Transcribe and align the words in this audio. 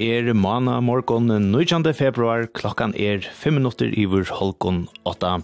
er 0.00 0.32
mana 0.34 0.80
morgon 0.80 1.28
19. 1.28 1.86
februar, 1.94 2.46
klokkan 2.52 2.94
er 2.96 3.22
5 3.22 3.58
minutter 3.58 3.90
i 3.92 4.06
vår 4.10 4.30
holkon 4.38 4.86
8. 5.04 5.34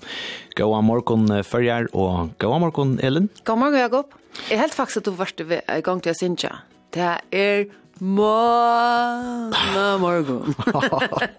Gåa 0.59 0.81
morgon 0.85 1.29
førjar, 1.47 1.91
og 1.95 2.33
gåa 2.43 2.59
morgon 2.63 2.99
Ellen. 3.03 3.29
Gåa 3.45 3.57
morgon 3.57 3.81
Jakob. 3.81 4.17
Jeg 4.49 4.59
er 4.59 4.65
helt 4.65 4.77
faktisk 4.77 5.03
at 5.03 5.11
du 5.11 5.17
varst 5.19 5.41
i 5.41 5.81
gang 5.85 6.03
til 6.03 6.15
å 6.15 6.19
synge. 6.19 6.53
Det 6.95 7.13
er 7.31 7.67
Måne 8.01 9.83
morgon. 10.01 10.55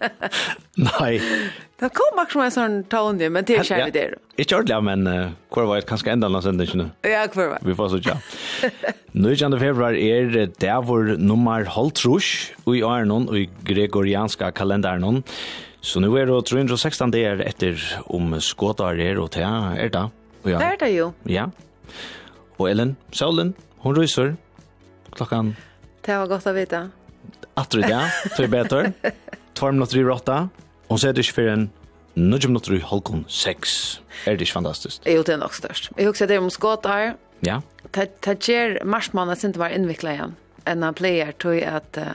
Nei. 0.88 1.18
Det 1.82 1.88
kom 1.90 2.20
akkurat 2.22 2.30
som 2.30 2.42
en 2.44 2.52
sånn 2.54 2.76
tone, 2.86 3.30
men 3.34 3.46
til 3.46 3.64
skjer 3.66 3.88
vi 3.88 3.94
det. 3.96 4.04
Ikke 4.38 4.60
ordentlig, 4.60 4.78
men 4.86 5.08
uh, 5.10 5.32
hvor 5.50 5.66
var 5.66 5.82
det 5.82 5.88
kanskje 5.90 6.12
enda 6.14 6.30
noen 6.30 6.44
sender 6.44 6.70
ikke 6.70 6.86
Ja, 7.10 7.24
hvor 7.26 7.50
var 7.50 7.58
det? 7.58 7.66
Vi 7.66 7.74
får 7.80 7.90
så 7.90 7.98
tja. 8.06 8.14
Nå 9.18 9.34
februar 9.58 9.98
er 9.98 10.30
det 10.46 10.76
vår 10.86 11.16
nummer 11.18 11.66
halvtrus 11.66 12.52
i 12.70 12.84
Arnon 12.86 13.26
og 13.26 13.40
i 13.40 13.48
gregorianska 13.66 14.52
kalenderen. 14.54 15.24
Så 15.82 15.98
nu 15.98 16.14
er 16.14 16.30
det 16.30 16.38
316 16.46 17.10
dager 17.10 17.42
etter 17.42 17.82
om 18.06 18.38
skåtar 18.38 19.02
er 19.02 19.18
og 19.18 19.32
til 19.34 19.42
er 19.42 19.90
det. 19.90 20.06
Ja. 20.46 20.58
Det 20.62 20.70
er 20.70 20.78
det 20.78 20.92
jo. 20.94 21.10
Ja. 21.26 21.50
Og 22.58 22.70
Ellen, 22.70 22.96
Saulen, 23.10 23.54
hun 23.82 23.98
ryser 23.98 24.36
klokkan 25.10 25.56
Det 26.02 26.16
var 26.18 26.26
godt 26.26 26.48
å 26.50 26.54
vite. 26.56 26.86
Atter 27.60 27.82
i 27.82 27.86
det, 27.86 28.00
for 28.34 28.50
bedre. 28.50 28.80
Tvarm 29.54 29.76
minutter 29.78 30.00
i 30.00 30.04
råtta. 30.06 30.38
Og 30.90 30.98
så 30.98 31.08
er 31.08 31.14
det 31.14 31.22
ikke 31.26 31.36
for 31.36 31.50
en 31.52 31.68
nødvendig 32.16 32.50
minutter 32.50 32.74
i 32.76 32.80
halvkon 32.84 33.22
seks. 33.30 34.00
Er 34.26 34.36
det 34.36 34.48
ikke 34.48 34.58
fantastisk? 34.58 35.06
Jo, 35.06 35.22
det 35.22 35.36
er 35.36 35.42
nok 35.44 35.54
størst. 35.54 35.92
Jeg 35.96 36.10
husker 36.10 36.26
det 36.26 36.40
om 36.42 36.50
skåter. 36.50 37.14
Ja. 37.46 37.60
Det 37.94 38.36
gjør 38.48 38.80
marsmannen 38.86 39.38
sin 39.38 39.54
til 39.54 39.62
å 39.62 39.66
være 39.66 39.78
innviklet 39.78 40.18
igjen. 40.18 40.36
Enn 40.66 40.84
han 40.86 40.98
pleier 40.98 41.32
tog 41.42 41.58
at 41.58 41.98
uh, 41.98 42.12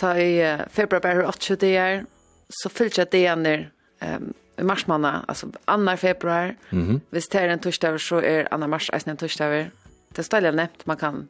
ta 0.00 0.14
i 0.20 0.36
uh, 0.44 0.64
februar 0.72 1.02
bare 1.04 1.26
8 1.28 1.58
dager, 1.60 2.04
så 2.52 2.70
fyller 2.72 3.02
jeg 3.02 3.12
det 3.12 3.20
igjen 3.24 3.44
der 3.48 3.66
um, 4.04 4.32
i 4.60 4.64
marsmannen, 4.68 5.24
altså 5.28 5.48
2. 5.64 5.96
februar. 5.96 6.54
Mm 6.70 6.88
-hmm. 6.88 7.00
Hvis 7.10 7.28
det 7.28 7.40
er 7.40 7.48
en 7.48 7.60
torsdag, 7.60 8.00
så 8.00 8.20
er 8.20 8.48
2. 8.52 8.66
mars 8.66 8.90
eisen 8.92 9.10
en 9.10 9.16
torsdag. 9.16 9.70
Det 10.08 10.18
er 10.18 10.22
stille 10.22 10.52
nevnt, 10.52 10.86
man 10.86 10.96
kan 10.96 11.28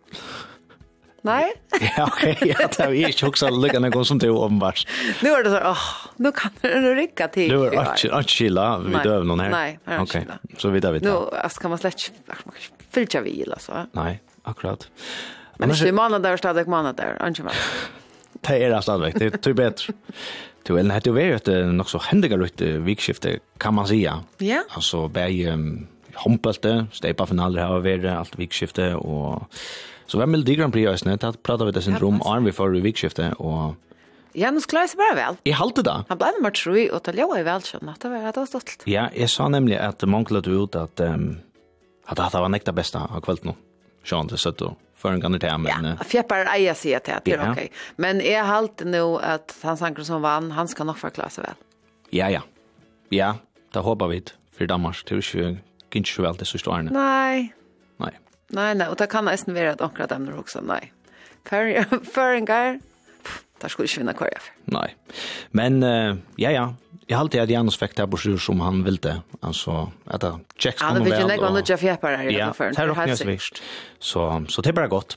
Nei? 1.23 1.53
ja, 1.97 2.07
ok. 2.07 2.23
Ja, 2.43 2.55
det 2.59 2.69
tar 2.69 2.91
ju 2.91 3.07
inte 3.07 3.27
också 3.27 3.51
lucka 3.51 3.81
när 3.81 3.91
går 3.91 4.05
som 4.05 4.19
det 4.19 4.31
åpenbart. 4.31 4.87
Nu 5.23 5.31
er 5.31 5.43
det 5.43 5.51
så, 5.51 5.61
åh, 5.71 5.87
nu 6.17 6.33
kan 6.33 6.51
du 6.63 6.95
rycka 6.95 7.29
til. 7.29 7.53
Nu 7.53 7.67
er 7.67 7.71
det 7.71 8.05
ikke 8.05 8.23
chilla 8.27 8.79
vi 8.79 8.91
døver 8.91 9.03
noen 9.03 9.07
döv 9.07 9.25
någon 9.27 9.41
här. 9.41 9.51
Nej, 9.51 9.79
okej. 9.87 10.03
Okay. 10.03 10.57
Så 10.59 10.69
vi 10.69 10.81
där 10.81 10.93
vi 10.93 11.01
tar. 11.01 11.31
Nu 11.43 11.49
ska 11.51 11.69
man 11.69 11.79
släcka, 11.79 12.13
man 12.27 12.37
kan 12.37 12.87
fylla 12.91 13.21
vi 13.21 13.45
altså. 13.51 13.87
Nei, 13.93 14.19
akkurat. 14.43 14.89
Men 15.59 15.69
det 15.69 15.89
är 15.89 15.93
månad 15.93 16.23
där 16.23 16.37
stadigt 16.37 16.69
månad 16.69 16.97
där, 16.97 17.27
inte 17.27 17.43
mer. 17.43 17.55
Det 18.41 18.59
er 18.59 18.71
det 18.71 18.83
stadigt, 18.83 19.19
det 19.19 19.27
är 19.27 19.39
typ 19.39 19.57
bättre. 19.57 19.95
Du 20.63 20.79
eller 20.79 21.01
jo 21.05 21.13
vært 21.13 21.49
et 21.49 21.75
nok 21.75 21.89
så 21.91 21.99
händiga 21.99 22.37
lite 22.37 22.79
vikskifte 22.79 23.39
kan 23.59 23.75
man 23.75 23.87
säga. 23.87 24.23
Ja. 24.39 24.63
Altså, 24.77 25.09
bäj 25.09 25.49
um, 25.51 25.87
Hompelte, 26.15 26.87
stepa 26.93 27.27
finaler 27.27 27.65
har 27.65 27.81
vært 27.81 28.05
alt 28.05 28.39
vikskifte 28.39 28.95
och 28.95 29.43
Så 30.07 30.19
vem 30.19 30.33
vill 30.33 30.57
Grand 30.57 30.73
Prix 30.73 30.91
just 30.91 31.05
Da 31.05 31.31
Det 31.31 31.43
pratar 31.43 31.65
vi 31.65 31.73
det 31.73 32.01
rom, 32.01 32.23
arm 32.23 32.45
vi 32.45 32.53
för 32.53 32.77
i 32.77 32.81
vikskiftet 32.81 33.35
och 33.35 33.75
Janus 34.35 34.67
Klaus 34.67 34.97
bare 34.97 35.15
vel. 35.15 35.37
Jeg 35.45 35.55
halte 35.55 35.83
det. 35.83 36.05
Han 36.09 36.19
ble 36.19 36.31
nummer 36.33 36.51
tre, 36.51 36.91
og 36.91 37.03
det 37.05 37.13
lå 37.15 37.27
i 37.37 37.43
vel, 37.45 37.61
skjønne. 37.61 37.93
Det 38.01 38.11
var 38.11 38.23
rett 38.25 38.39
og 38.41 38.47
stolt. 38.49 38.87
Ja, 38.89 39.11
jeg 39.13 39.29
sa 39.29 39.49
nemlig 39.53 39.77
at 39.77 40.01
mange 40.09 40.33
lød 40.33 40.49
ut 40.49 40.77
at, 40.77 41.01
um, 41.05 41.43
at 42.09 42.17
det 42.17 42.41
var 42.41 42.49
nekta 42.49 42.73
beste 42.73 42.97
av 42.97 43.21
kvelden 43.21 43.53
nå. 43.53 43.55
Sjån, 44.09 44.33
det 44.33 44.41
søtt 44.41 44.63
og 44.65 44.79
för 45.03 45.13
en 45.13 45.21
gang 45.21 45.39
till 45.39 45.59
men 45.59 45.85
ja, 45.85 46.05
fjeppar 46.05 46.47
eier 46.47 46.77
sier 46.79 47.01
til 47.03 47.17
at 47.17 47.25
det 47.25 47.35
är 47.35 47.51
ok. 47.51 47.73
Men 47.97 48.21
jeg 48.23 48.45
halte 48.47 48.87
nå 48.87 49.19
at 49.19 49.55
han 49.63 49.77
sanker 49.77 50.07
som 50.07 50.23
vann, 50.23 50.51
han 50.51 50.69
ska 50.69 50.85
nog 50.85 50.99
förklara 50.99 51.31
seg 51.31 51.45
vel. 51.45 51.59
Ja 52.11 52.29
ja. 52.31 52.43
Ja, 53.11 53.35
det 53.73 53.81
håper 53.83 54.07
vi 54.09 54.23
for 54.59 54.67
Danmark 54.67 55.05
till 55.05 55.23
20 55.23 55.59
kanske 55.91 56.23
väl 56.23 56.37
det 56.37 56.45
så 56.45 56.59
stående. 56.59 56.93
Nei, 56.93 57.53
Nei. 57.97 58.13
Nei, 58.53 58.75
nei, 58.75 58.89
og 58.89 58.99
det 59.01 59.09
kan 59.09 59.25
nesten 59.25 59.55
være 59.55 59.73
at 59.77 59.81
akkurat 59.81 60.11
dem 60.11 60.25
nu 60.29 60.37
också, 60.39 60.61
nej. 60.61 60.93
Föringar, 62.13 62.81
där 63.61 63.69
skulle 63.69 63.87
inte 63.87 64.01
vinna 64.01 64.13
kvar 64.13 64.29
Nei, 64.65 64.95
men 65.51 65.83
uh, 65.83 66.17
ja, 66.37 66.51
ja, 66.51 66.75
jeg 67.07 67.17
har 67.17 67.21
alltid 67.21 67.41
att 67.41 67.51
Janus 67.51 67.77
fikk 67.77 67.97
det 67.97 68.03
här 68.03 68.07
brosyr 68.07 68.37
som 68.37 68.61
han 68.61 68.85
ville. 68.85 69.23
altså, 69.41 69.91
at 70.07 70.21
det 70.21 70.39
checks 70.59 70.83
honom 70.83 71.05
väl. 71.05 71.13
Han 71.13 71.29
vill 71.29 71.39
ju 71.39 71.51
lägga 71.51 71.63
Jeff 71.67 71.83
Jeppar 71.83 72.17
her, 72.17 72.31
i 72.31 72.41
alla 72.41 72.53
fall. 72.55 72.73
Ja, 72.77 72.87
det 72.87 72.95
här 72.95 73.09
är 73.09 73.27
visst. 73.27 73.63
Så, 73.99 74.45
så 74.49 74.63
det 74.63 74.69
er 74.69 74.73
bare 74.73 74.89
godt. 74.89 75.17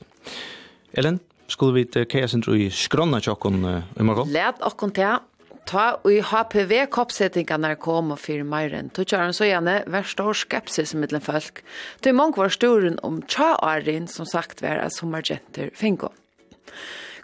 Ellen, 0.92 1.20
skulle 1.48 1.74
vi 1.74 1.84
til 1.84 2.04
Kaja 2.04 2.26
Sintro 2.26 2.54
i 2.54 2.70
skrona 2.70 3.16
uh, 3.16 3.82
i 4.00 4.02
morgon? 4.02 4.32
Lät 4.32 4.62
och 4.62 4.76
kontea 4.76 5.20
ta 5.66 5.86
i 6.08 6.20
HPV-koppsettingarna 6.22 7.74
kom 7.82 8.12
og 8.14 8.20
fyrir 8.22 8.46
meiren. 8.46 8.90
Tu 8.94 9.02
tjaran 9.04 9.34
så 9.36 9.48
gjerne 9.48 9.80
vær 9.90 10.06
stor 10.06 10.36
skepsis 10.36 10.94
mittlen 10.94 11.24
folk. 11.24 11.62
Tu 12.02 12.12
mong 12.14 12.36
var 12.38 12.54
storen 12.54 13.00
om 13.06 13.18
tja 13.26 13.54
Arin 13.66 14.06
som 14.10 14.28
sagt 14.28 14.62
var 14.64 14.80
at 14.84 14.94
sommergenter 14.96 15.72
finko. 15.74 16.12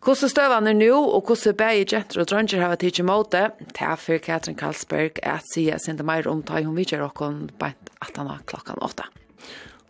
Hvordan 0.03 0.31
støvan 0.33 0.67
er 0.67 0.75
nå, 0.75 0.97
og 0.99 1.29
hvordan 1.29 1.55
begge 1.61 1.95
jenter 1.95 2.25
og 2.25 2.27
dranger 2.27 2.59
har 2.59 2.73
vært 2.73 2.89
ikke 2.89 3.07
måte, 3.07 3.43
det 3.63 3.85
er 3.87 4.01
for 4.03 4.19
Katrin 4.19 4.59
Karlsberg 4.59 5.21
at 5.23 5.47
sier 5.47 5.77
jeg 5.77 5.85
sender 5.85 6.09
mer 6.09 6.27
om 6.27 6.43
ta 6.43 6.59
i 6.59 6.67
hun 6.67 6.75
vidtjer 6.75 7.05
okken 7.07 7.45
beint 7.61 7.93
18 8.03 8.43
klokkan 8.51 8.83
8. 8.83 9.07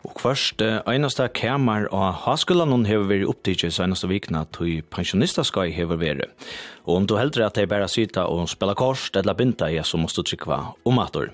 Og 0.03 0.19
først, 0.19 0.59
einaste 0.89 1.29
kæmar 1.31 1.85
av 1.95 2.17
haskolan 2.25 2.73
hon 2.75 2.83
hever 2.87 3.07
veri 3.07 3.27
opptidje 3.27 3.69
senaste 3.71 4.09
vikna 4.11 4.43
til 4.51 4.81
pensjonister 4.91 5.47
skal 5.47 5.71
hever 5.71 5.99
veri. 6.01 6.27
Og 6.83 6.97
om 6.97 7.07
du 7.07 7.15
heldre 7.15 7.47
at 7.47 7.55
de 7.55 7.67
bare 7.71 7.87
sita 7.87 8.25
og 8.27 8.49
spela 8.51 8.75
kors, 8.75 9.07
eller 9.15 9.37
binta, 9.39 9.71
ja, 9.71 9.85
så 9.87 9.97
måst 9.97 10.19
du 10.19 10.25
trykva 10.27 10.59
om 10.83 10.99
ator. 10.99 11.31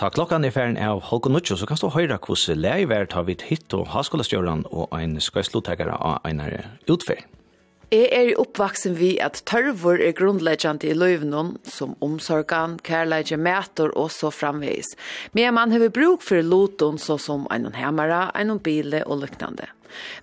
Ta 0.00 0.10
klokkan 0.10 0.44
i 0.44 0.50
ferien 0.50 0.78
av 0.80 1.04
Holko 1.10 1.30
Nutsjo, 1.30 1.58
så 1.60 1.68
kan 1.68 1.78
du 1.78 1.90
høyra 1.92 2.18
hvordan 2.18 2.58
leivert 2.58 3.14
har 3.14 3.28
vi 3.28 3.38
hitt 3.46 3.74
og 3.76 3.90
haskolastjøran 3.94 4.66
og 4.70 4.88
ein 4.96 5.18
skøyslottekare 5.22 5.94
av 5.94 6.18
einare 6.26 6.64
utferd. 6.90 7.28
Jeg 7.90 8.06
er 8.14 8.28
oppvaksen 8.38 8.94
vi 9.00 9.16
at 9.18 9.40
tørvor 9.50 9.98
er 9.98 10.12
grunnleggjant 10.14 10.84
i 10.86 10.92
løyvnum, 10.94 11.56
som 11.66 11.96
omsorgan, 11.98 12.76
kærleidje, 12.86 13.34
mætor 13.34 13.90
og 13.98 14.12
så 14.14 14.30
framveis. 14.30 14.92
Men 15.34 15.56
man 15.56 15.74
har 15.74 15.88
bruk 15.90 16.22
for 16.22 16.38
loton, 16.38 17.00
så 17.02 17.18
som 17.18 17.48
en 17.50 17.66
hemmara, 17.74 18.30
en 18.38 18.60
bile 18.62 19.02
og 19.06 19.24
lyknande. 19.24 19.66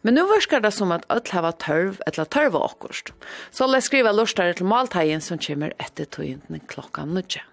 Men 0.01 0.15
nu 0.15 0.23
verskar 0.31 0.63
det 0.63 0.71
som 0.71 0.95
at 0.95 1.03
alt 1.11 1.27
hava 1.35 1.51
tørv, 1.51 1.99
etla 2.07 2.23
tørva 2.23 2.63
okkurst. 2.69 3.11
Så 3.51 3.67
la 3.67 3.83
skriva 3.83 4.15
lorstare 4.15 4.55
til 4.55 4.71
maltegjen 4.71 5.19
som 5.19 5.35
kommer 5.35 5.75
etter 5.75 6.07
tøyenten 6.07 6.63
klokkan 6.71 7.11
nødje. 7.19 7.43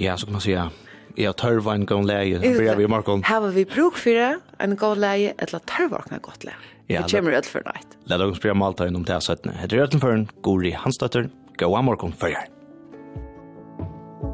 Ja, 0.00 0.16
så 0.16 0.24
kan 0.24 0.32
man 0.32 0.40
säga, 0.40 0.70
ja, 1.16 1.32
tørva 1.32 1.74
en 1.74 1.84
gång 1.84 2.06
leie, 2.08 2.40
börjar 2.40 2.76
vi 2.76 2.84
i 2.84 2.88
morgon. 2.88 3.22
Hava 3.28 3.52
vi 3.52 3.68
bruk 3.68 4.00
for 4.00 4.40
en 4.58 4.76
gång 4.76 4.96
leie, 5.04 5.34
etla 5.36 5.60
tørv 5.68 6.00
okna 6.00 6.18
gott 6.24 6.48
leie. 6.48 6.72
Ja, 6.92 7.02
det 7.06 7.16
kommer 7.16 7.38
ut 7.38 7.48
for 7.48 7.64
nøyt. 7.68 7.96
La 8.10 8.18
dere 8.20 8.36
spørre 8.36 8.56
om 8.56 8.66
alt 8.66 8.82
om 8.84 9.06
det 9.08 9.16
er 9.16 9.24
17. 9.24 9.54
Heter 9.62 9.82
Røttenføren, 9.82 10.26
Gori 10.44 10.74
Hansdøtter, 10.76 11.30
Gåa 11.60 11.84
Morgon 11.84 12.12
Førjer. 12.12 12.50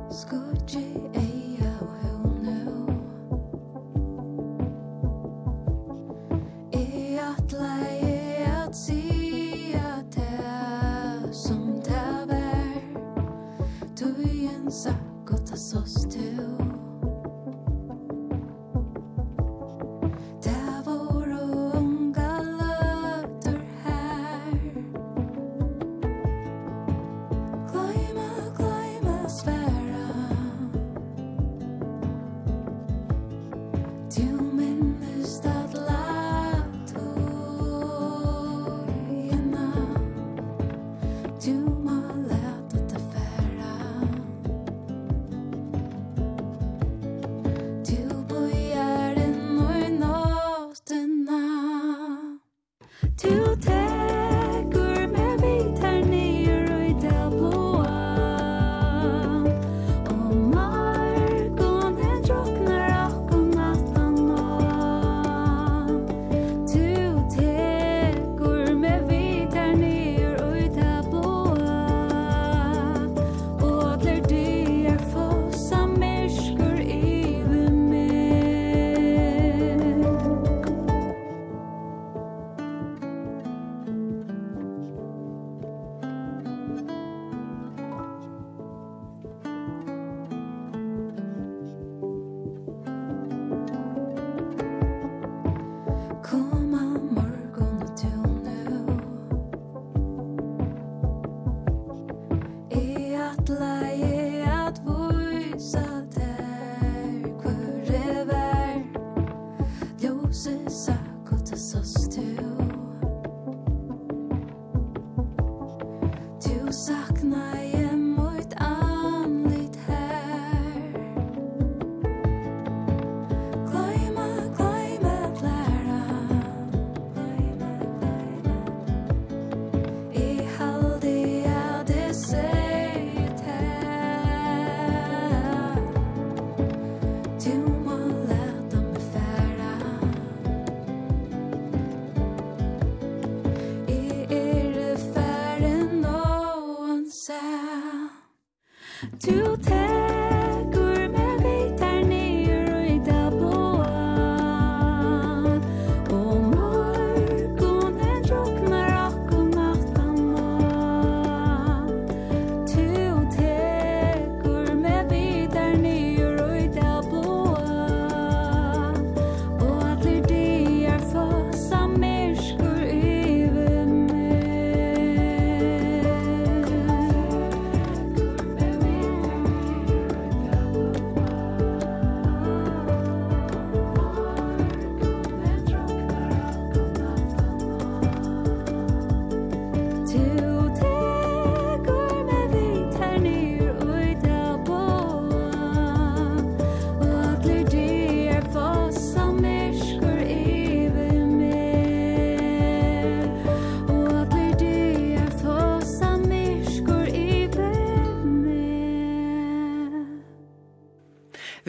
Skutje 0.09 0.89
Sakkota 14.71 15.57
sostu 15.57 16.18
to 53.19 53.48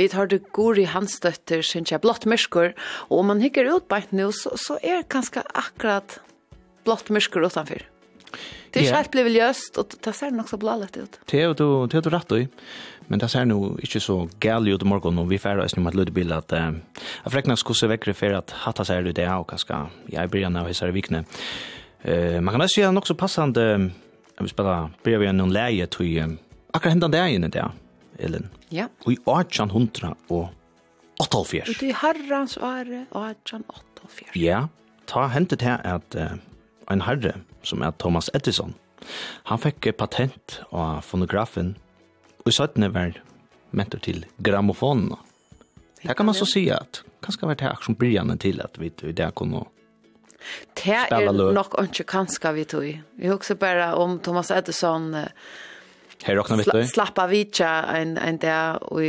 vi 0.09 0.15
tar 0.15 0.29
det 0.31 0.81
i 0.81 0.87
hans 0.89 1.19
døtter, 1.21 1.61
synes 1.61 1.91
jeg, 1.91 2.01
blått 2.01 2.25
mysker, 2.25 2.73
og 3.09 3.19
om 3.21 3.29
man 3.29 3.41
hikker 3.43 3.69
ut 3.69 3.87
beint 3.91 4.11
nå, 4.11 4.31
så, 4.33 4.55
så 4.57 4.79
er 4.81 5.03
det 5.03 5.09
ganske 5.13 5.43
akkurat 5.53 6.17
blått 6.87 7.09
mysker 7.13 7.45
utanför. 7.45 7.85
Det 8.69 8.79
er 8.79 8.85
ikke 8.85 8.97
helt 8.97 9.11
blivit 9.13 9.37
ljøst, 9.39 9.77
og 9.81 9.93
det 10.05 10.13
ser 10.13 10.33
nok 10.33 10.49
så 10.49 10.57
blalet 10.61 10.97
ut. 10.97 11.19
Det 11.29 11.41
er 11.41 11.53
du, 11.53 11.85
det 11.89 12.03
du 12.05 12.09
rett 12.13 12.33
i, 12.37 12.43
men 13.09 13.21
det 13.21 13.29
ser 13.29 13.47
nå 13.49 13.57
ikke 13.81 14.01
så 14.01 14.19
gæl 14.41 14.69
ut 14.69 14.85
i 14.85 14.89
morgen, 14.89 15.21
og 15.21 15.29
vi 15.29 15.41
færre 15.41 15.65
oss 15.65 15.77
med 15.77 15.93
et 15.93 15.99
lydbil 16.01 16.33
at 16.33 16.53
uh, 16.53 16.69
jeg 17.25 17.33
frekna 17.33 17.57
skosse 17.57 17.89
vekker 17.89 18.13
for 18.17 18.37
at 18.37 18.53
hatta 18.65 18.85
ser 18.85 19.05
ut 19.05 19.15
det 19.17 19.25
her, 19.25 19.41
og 19.41 19.49
ganske 19.49 19.81
jeg 20.09 20.29
blir 20.29 20.45
gjerne 20.45 20.61
av 20.61 20.69
i 20.69 20.91
vikne. 20.93 21.23
Uh, 22.05 22.37
man 22.41 22.53
kan 22.53 22.65
også 22.65 22.83
gjøre 22.83 22.93
nok 22.97 23.09
så 23.09 23.17
passende, 23.17 23.65
jeg 24.37 24.45
vil 24.45 24.53
spille, 24.53 24.77
blir 25.03 25.21
vi 25.21 25.33
noen 25.33 25.53
leie 25.53 25.89
til 25.89 26.37
akkurat 26.69 26.93
hendan 26.93 27.13
det 27.13 27.19
er 27.19 27.33
inne 27.33 27.49
det, 27.49 27.63
ja. 27.65 27.71
Ellen. 28.19 28.49
Ja. 28.71 28.87
Og 29.05 29.13
i 29.13 29.17
1800 29.25 30.15
og 30.29 30.49
84. 31.19 31.69
Og 31.69 31.83
i 31.83 31.93
herrans 32.01 32.55
herrens 32.55 32.57
åre 32.61 33.03
1884. 33.31 34.35
Ja, 34.39 34.67
ta 35.09 35.27
hentet 35.33 35.65
her 35.65 35.81
at 35.87 36.15
uh, 36.15 36.37
en 36.91 37.03
herre 37.05 37.39
som 37.63 37.83
er 37.83 37.95
Thomas 37.99 38.29
Edison, 38.33 38.75
han 39.49 39.59
fikk 39.61 39.91
patent 39.97 40.59
av 40.71 41.01
fonografen, 41.07 41.75
og 42.43 42.51
i 42.51 42.55
17 42.55 42.87
var 42.95 43.19
mentor 43.75 44.01
til 44.03 44.23
gramofonen. 44.43 45.13
Det 46.01 46.15
kan 46.15 46.25
man 46.25 46.37
så 46.37 46.47
si 46.47 46.69
at 46.71 47.01
kanskje 47.23 47.47
var 47.49 47.59
det 47.59 47.67
her 47.67 47.83
som 47.83 47.97
brygjene 47.99 48.37
til 48.39 48.61
at 48.63 48.79
vi 48.79 48.87
i 48.87 49.11
det 49.15 49.33
kunne 49.35 49.65
spela 50.71 51.33
løp. 51.33 51.35
Det 51.35 51.47
er 51.49 51.57
nok 51.57 51.75
ikke 51.83 52.07
kanskje 52.07 52.53
vi 52.55 52.63
tog. 52.63 52.85
Vi 53.19 53.27
husker 53.27 53.59
bare 53.59 53.91
om 53.99 54.19
Thomas 54.23 54.51
Edison, 54.55 55.11
uh, 55.13 55.27
Här 56.23 56.35
rocknar 56.35 56.57
vi 56.57 56.63
då. 56.63 56.83
Slappa 56.83 57.27
vicha 57.27 57.83
en 57.83 58.17
en 58.17 58.37
där 58.37 58.83
och 58.83 58.99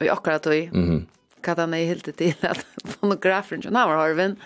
och 0.00 0.06
akkurat 0.06 0.42
då. 0.42 0.50
Mhm. 0.50 1.06
Kan 1.40 1.58
han 1.58 1.74
är 1.74 1.86
helt 1.86 2.16
till 2.16 2.34
att 2.40 2.66
fonografen 2.84 3.60
John 3.60 3.76
Howard 3.76 3.98
Harvin. 3.98 4.36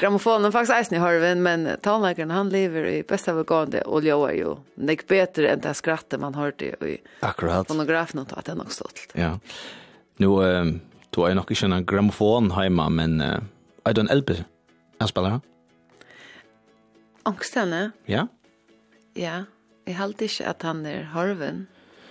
Grammofonen 0.00 0.52
faktiskt 0.52 0.72
är 0.72 0.82
snygg 0.82 1.00
Harvin 1.00 1.42
men 1.42 1.68
tonläkaren 1.82 2.30
han 2.30 2.48
lever 2.48 2.86
i 2.86 3.02
bästa 3.02 3.32
vagande 3.32 3.82
och 3.82 4.04
jag 4.04 4.30
är 4.30 4.34
ju 4.34 4.56
näck 4.74 5.06
bättre 5.06 5.48
än 5.48 5.60
det 5.60 5.74
skrattet 5.74 6.20
man 6.20 6.34
hörde 6.34 6.64
i. 6.64 6.98
Akkurat. 7.20 7.68
Fonografen 7.68 8.18
har 8.18 8.38
att 8.38 8.44
den 8.44 8.60
också 8.60 8.74
stolt. 8.74 9.12
Ja. 9.12 9.38
Nu 10.16 10.26
ehm 10.26 10.80
då 11.10 11.26
är 11.26 11.34
nog 11.34 11.50
inte 11.50 11.66
en 11.66 11.86
grammofon 11.86 12.50
hemma 12.50 12.88
men 12.88 13.20
uh, 13.20 13.38
I 13.84 13.90
don't 13.90 14.08
help. 14.08 14.30
Jag 14.98 15.08
spelar. 15.08 15.40
Angstene? 17.22 17.90
Ja. 18.04 18.26
Ja. 19.14 19.44
Jeg 19.90 19.98
halte 19.98 20.26
ikke 20.28 20.46
at 20.46 20.62
han 20.62 20.84
er 20.86 21.08
harven, 21.10 21.64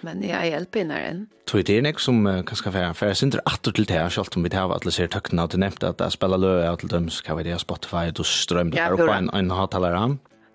men 0.03 0.23
jeg 0.23 0.35
er 0.35 0.49
hjelpinaren. 0.51 1.21
Så 1.47 1.61
det 1.63 1.77
er 1.79 1.85
nek 1.85 2.01
som 2.03 2.17
uh, 2.27 2.41
kan 2.43 2.59
skaffe 2.59 2.81
her, 2.81 2.91
for 2.97 3.07
jeg 3.07 3.21
synder 3.21 3.39
atter 3.47 3.71
til 3.71 3.87
det 3.87 3.95
her, 3.95 4.09
selv 4.11 4.35
om 4.35 4.43
vi 4.43 4.51
tar 4.51 4.73
alle 4.75 4.91
ser 4.91 5.07
tøkken 5.13 5.39
av 5.39 5.47
det 5.53 5.61
nevnt, 5.63 5.85
at 5.87 6.03
jeg 6.03 6.17
spiller 6.17 6.41
løy 6.43 6.65
av 6.67 6.81
til 6.81 6.91
dem, 6.91 7.07
så 7.07 7.23
kan 7.23 7.39
vi 7.39 7.47
det 7.47 7.55
Spotify, 7.63 8.09
du 8.11 8.25
strømmer 8.27 8.75
det 8.75 8.83
her 8.83 8.97
oppe 8.97 9.15
en, 9.15 9.31
en 9.31 9.55
hattaler 9.55 9.95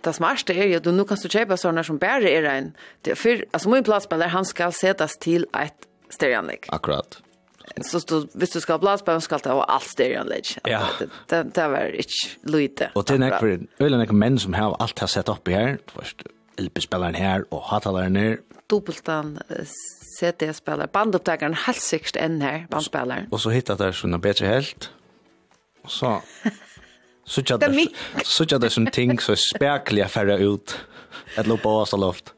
Det 0.04 0.12
smarste 0.14 0.52
er 0.52 0.68
jo, 0.68 0.82
du 0.84 0.92
nu 0.92 1.06
kan 1.08 1.16
du 1.16 1.30
kjøpe 1.32 1.56
sånne 1.56 1.84
som 1.88 1.98
bare 1.98 2.28
er 2.28 2.50
en, 2.52 2.70
det 3.04 3.16
er 3.16 3.18
for, 3.18 3.40
altså 3.56 3.72
min 3.72 3.88
plassspiller, 3.88 4.28
han 4.36 4.44
skal 4.44 4.76
setas 4.76 5.16
til 5.16 5.48
et 5.56 5.88
stereoanlegg. 6.12 6.68
Akkurat. 6.76 7.22
Så 7.80 8.04
du, 8.04 8.28
hvis 8.36 8.52
du 8.52 8.60
skal 8.60 8.76
ha 8.76 8.96
på 9.00 9.16
skal 9.24 9.40
det 9.40 9.50
ha 9.50 9.64
alt 9.72 9.88
stereoanlegg. 9.88 10.52
Ja. 10.68 10.84
Det, 11.00 11.08
det, 11.32 11.42
det 11.56 11.66
var 11.72 11.96
ikke 11.96 12.52
lite. 12.52 12.92
Og 12.94 13.08
det 13.08 13.16
er 13.16 13.24
nekver, 13.24 13.64
øyne 13.80 14.02
nekver 14.04 14.20
menn 14.20 14.38
som 14.38 14.52
har 14.52 14.76
alt 14.84 15.00
har 15.00 15.08
sett 15.08 15.32
oppi 15.32 15.56
her, 15.56 15.78
først, 15.96 16.28
LP-spilleren 16.60 17.14
her 17.18 17.46
og 17.50 17.62
hattaleren 17.70 18.16
her. 18.16 18.36
Dobbeltan 18.70 19.38
CD-spiller, 20.18 20.86
bandopptakeren 20.86 21.56
helt 21.66 21.82
sikkert 21.82 22.18
enn 22.20 22.40
her, 22.44 22.64
bandspilleren. 22.70 23.28
Og 23.32 23.42
så 23.42 23.52
hittet 23.54 23.82
jeg 23.82 23.96
sånne 23.98 24.20
bedre 24.22 24.50
helt. 24.50 24.90
Og 25.84 25.90
så... 25.90 26.18
Så 27.26 27.40
det 27.40 27.88
sucha 28.24 28.58
det 28.58 28.68
som 28.70 28.84
ting 28.86 29.16
så 29.16 29.32
spärkliga 29.32 30.10
færre 30.12 30.36
ut. 30.44 30.74
Et 31.38 31.46
lopp 31.46 31.64
av 31.66 31.72
oss 31.72 31.92
loft. 31.92 32.34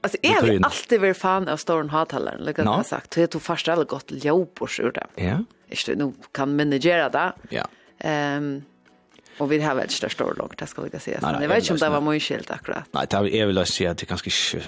Alltså 0.00 0.18
är 0.22 0.42
vi 0.42 0.60
alltid 0.62 1.00
vi 1.00 1.14
fan 1.14 1.48
av 1.48 1.56
Storm 1.56 1.88
Hathallen, 1.88 2.44
lika 2.44 2.64
no. 2.64 2.70
jag 2.70 2.86
sagt. 2.86 3.10
Det 3.10 3.26
tog 3.26 3.42
först 3.42 3.68
väl 3.68 3.84
gott 3.84 4.04
jobb 4.08 4.56
och 4.60 4.70
så. 4.70 4.90
Ja. 5.14 5.44
Är 5.68 5.86
det 5.86 5.94
nu 5.94 6.12
kan 6.32 6.56
managera 6.56 7.08
det. 7.08 7.32
Ja. 7.48 7.66
Ehm 7.98 8.62
Och 9.38 9.52
vi 9.52 9.60
har 9.60 9.74
väl 9.74 9.90
största 9.90 10.24
orlog, 10.24 10.54
det 10.58 10.66
ska 10.66 10.86
jag 10.92 11.02
säga. 11.02 11.18
Men 11.22 11.40
det 11.40 11.48
var 11.48 11.56
inte 11.56 11.72
om 11.72 11.78
det 11.78 11.88
var 11.88 12.00
mycket 12.00 12.22
skilt 12.28 12.50
akkurat. 12.50 12.84
Nej, 12.92 13.06
det 13.10 13.40
är 13.40 13.46
väl 13.46 13.58
att 13.58 13.68
säga 13.68 13.90
att 13.90 13.98
det 13.98 14.06
kanske 14.06 14.30
inte 14.30 14.66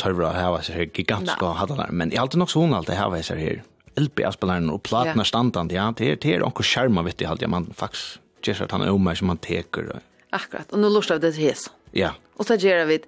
tørra 0.00 0.32
hava 0.34 0.62
seg 0.64 0.76
her 0.78 0.90
gigantiska 0.90 1.52
hattar, 1.58 1.92
men 1.92 2.10
jeg 2.10 2.22
alltid 2.22 2.42
nok 2.42 2.50
så 2.50 2.64
hun 2.64 2.74
alltid 2.74 2.98
hava 2.98 3.20
seg 3.22 3.38
her 3.38 3.62
LP-spilleren 4.00 4.72
og 4.74 4.82
platna 4.82 5.22
ja. 5.22 5.28
standant, 5.28 5.72
ja, 5.72 5.86
det 5.94 6.08
er, 6.10 6.16
det 6.22 6.32
er 6.34 6.44
onko 6.46 6.64
skjerma, 6.66 7.04
vet 7.06 7.22
jeg 7.22 7.30
alltid, 7.30 7.50
man 7.52 7.68
faktisk 7.78 8.18
gjør 8.44 8.64
at 8.66 8.74
han 8.74 8.82
er 8.84 8.90
omar 8.92 9.14
som 9.14 9.30
man 9.30 9.38
teker. 9.38 9.92
Akkurat, 10.34 10.72
och 10.72 10.78
nu 10.78 10.88
lustar 10.90 11.14
vi 11.14 11.20
det 11.20 11.32
till 11.32 11.42
hes. 11.42 11.70
Ja. 11.92 12.10
Och 12.36 12.46
så 12.46 12.54
gjør 12.54 12.84
vi 12.84 12.98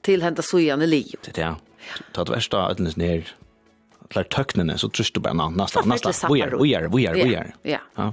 till 0.00 0.22
hända 0.22 0.42
sujan 0.42 0.82
i 0.82 0.86
liv. 0.86 1.18
Det 1.24 1.38
er, 1.38 1.42
ja. 1.42 1.56
Ta 2.12 2.24
det 2.24 2.32
verst 2.32 2.54
av 2.56 2.70
ødelnes 2.72 2.96
ned, 2.96 3.28
klart 4.08 4.32
tøknene, 4.32 4.78
så 4.80 4.88
trus 4.88 5.12
du 5.12 5.20
bare, 5.20 5.36
nasta, 5.36 5.84
nasta, 5.84 6.14
vi 6.32 6.40
er, 6.40 6.56
vi 6.56 6.72
er, 6.72 6.88
vi 6.88 7.04
er, 7.04 7.20
vi 7.20 7.34
er. 7.34 7.52
Ja. 7.62 7.80
ja 7.96 8.12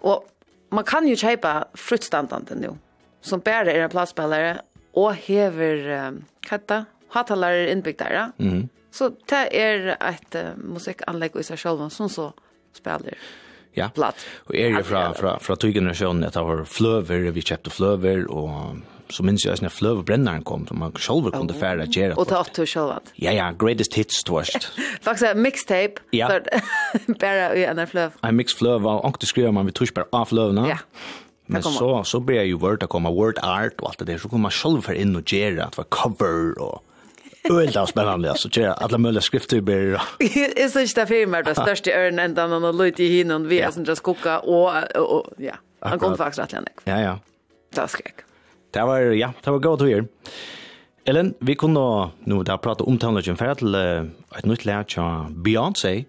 och 0.00 0.24
man 0.68 0.84
kan 0.84 1.08
ju 1.08 1.16
köpa 1.16 1.68
fruktstandande 1.74 2.54
nu 2.54 2.76
som 3.20 3.40
bara 3.40 3.72
är 3.72 3.80
en 3.80 3.90
plastspelare 3.90 4.60
och 4.92 5.14
hever 5.14 6.06
um, 6.06 6.24
katta 6.40 6.84
hatalare 7.08 7.72
inbyggda 7.72 8.04
där. 8.04 8.32
Mm. 8.38 8.68
Så 8.90 9.10
det 9.26 9.62
är 9.62 9.96
ett 10.00 10.34
uh, 10.34 10.56
musikanlägg 10.56 11.36
i 11.36 11.42
sig 11.42 11.56
själv 11.56 11.88
som 11.88 12.08
så 12.08 12.32
spelar. 12.72 13.14
Ja. 13.72 13.88
Platt. 13.94 14.26
Och 14.36 14.54
är 14.54 14.68
ju 14.68 14.82
från 14.82 15.14
från 15.14 15.40
från 15.40 15.56
tog 15.56 15.72
generationen 15.72 16.24
att 16.24 16.34
ha 16.34 16.64
flöver 16.64 17.18
vi 17.18 17.42
köpte 17.42 17.70
flöver 17.70 18.26
och 18.26 18.50
så 19.10 19.22
minns 19.22 19.46
jag 19.46 19.62
när 19.62 19.68
Flöv 19.68 20.04
Brännaren 20.04 20.42
kom, 20.42 20.66
så 20.66 20.74
man 20.74 20.92
själv 20.92 21.30
kunde 21.30 21.54
färda 21.54 21.84
Gerard. 21.84 22.18
Och 22.18 22.28
ta 22.28 22.40
åt 22.40 22.52
till 22.52 22.66
själv. 22.66 23.00
Ja, 23.14 23.32
ja, 23.32 23.52
greatest 23.58 23.94
hits 23.94 24.24
tvärs. 24.24 24.50
Faktiskt 25.02 25.36
mixtape. 25.36 25.92
Ja. 26.10 26.40
Bara 27.20 27.54
i 27.54 27.64
en 27.64 27.86
Flöv. 27.86 28.12
En 28.22 28.36
mix 28.36 28.54
Flöv 28.54 28.80
var 28.80 29.06
också 29.06 29.26
skriver 29.26 29.50
man 29.52 29.66
vi 29.66 29.72
tusch 29.72 29.94
bara 29.94 30.06
av 30.12 30.24
Flövna. 30.24 30.68
Ja. 30.68 30.78
Men 31.46 31.62
så 31.62 32.04
så 32.04 32.20
blir 32.20 32.42
ju 32.42 32.54
Word 32.54 32.82
att 32.82 32.88
komma 32.88 33.10
Word 33.10 33.38
Art 33.42 33.80
och 33.80 33.88
allt 33.88 33.98
det 33.98 34.04
där 34.04 34.18
så 34.18 34.28
kommer 34.28 34.42
man 34.42 34.50
själv 34.50 34.80
för 34.80 34.92
in 34.92 35.16
och 35.16 35.32
göra 35.32 35.64
att 35.64 35.76
vara 35.76 35.86
cover 35.90 36.58
och 36.58 36.84
Ölda 37.50 37.86
spännande 37.86 38.30
alltså 38.30 38.48
tjä 38.50 38.72
alla 38.72 38.98
möjliga 38.98 39.20
skrifttyper. 39.20 40.00
Är 40.18 40.68
så 40.72 40.80
inte 40.80 41.06
filmer 41.06 41.42
det 41.42 41.54
största 41.54 41.90
örn 41.90 42.18
ända 42.18 42.46
någon 42.46 42.76
lut 42.76 43.00
i 43.00 43.08
hinnan 43.08 43.48
vi 43.48 43.60
är 43.60 43.70
som 43.70 43.84
just 43.84 44.02
koka 44.02 44.38
och 44.38 44.72
ja. 45.36 45.54
Han 45.80 45.98
kom 45.98 46.16
faktiskt 46.16 46.38
rätt 46.38 46.52
länge. 46.52 46.66
Ja 46.84 47.00
ja. 47.00 47.18
Det 47.74 47.88
skräck. 47.88 48.14
Det 48.74 48.84
var, 48.84 49.10
ja, 49.16 49.32
det 49.44 49.54
var 49.54 49.64
godt 49.64 49.86
å 49.86 49.90
gjøre. 49.90 50.08
Ellen, 51.08 51.32
vi 51.40 51.56
kunne 51.56 51.80
nå 52.28 52.42
da 52.44 52.58
prate 52.60 52.84
om 52.84 52.98
tannløkken 53.00 53.38
for 53.40 53.56
til 53.56 53.76
et 53.78 54.46
nytt 54.48 54.66
lær 54.68 54.84
til 54.84 55.32
Beyoncé. 55.44 56.02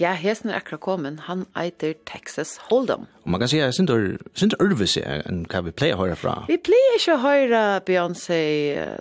Ja, 0.00 0.10
hesten 0.18 0.50
er 0.50 0.58
akkurat 0.58 0.80
kommet. 0.82 1.20
Han 1.28 1.44
eiter 1.54 1.94
Texas 2.06 2.56
Hold'em. 2.70 3.06
Og 3.24 3.30
man 3.30 3.40
kan 3.40 3.48
si, 3.48 3.58
at 3.58 3.70
jeg 3.70 3.74
synes 3.74 4.50
det 4.50 4.56
er 4.58 4.64
øvelse 4.64 5.02
enn 5.06 5.44
hva 5.50 5.60
vi 5.66 5.74
pleier 5.76 5.94
å 5.94 6.02
høre 6.02 6.16
fra. 6.18 6.34
Vi 6.48 6.56
pleier 6.58 6.96
ikke 6.98 7.14
å 7.14 7.22
høre 7.22 7.62
Beyoncé 7.86 8.40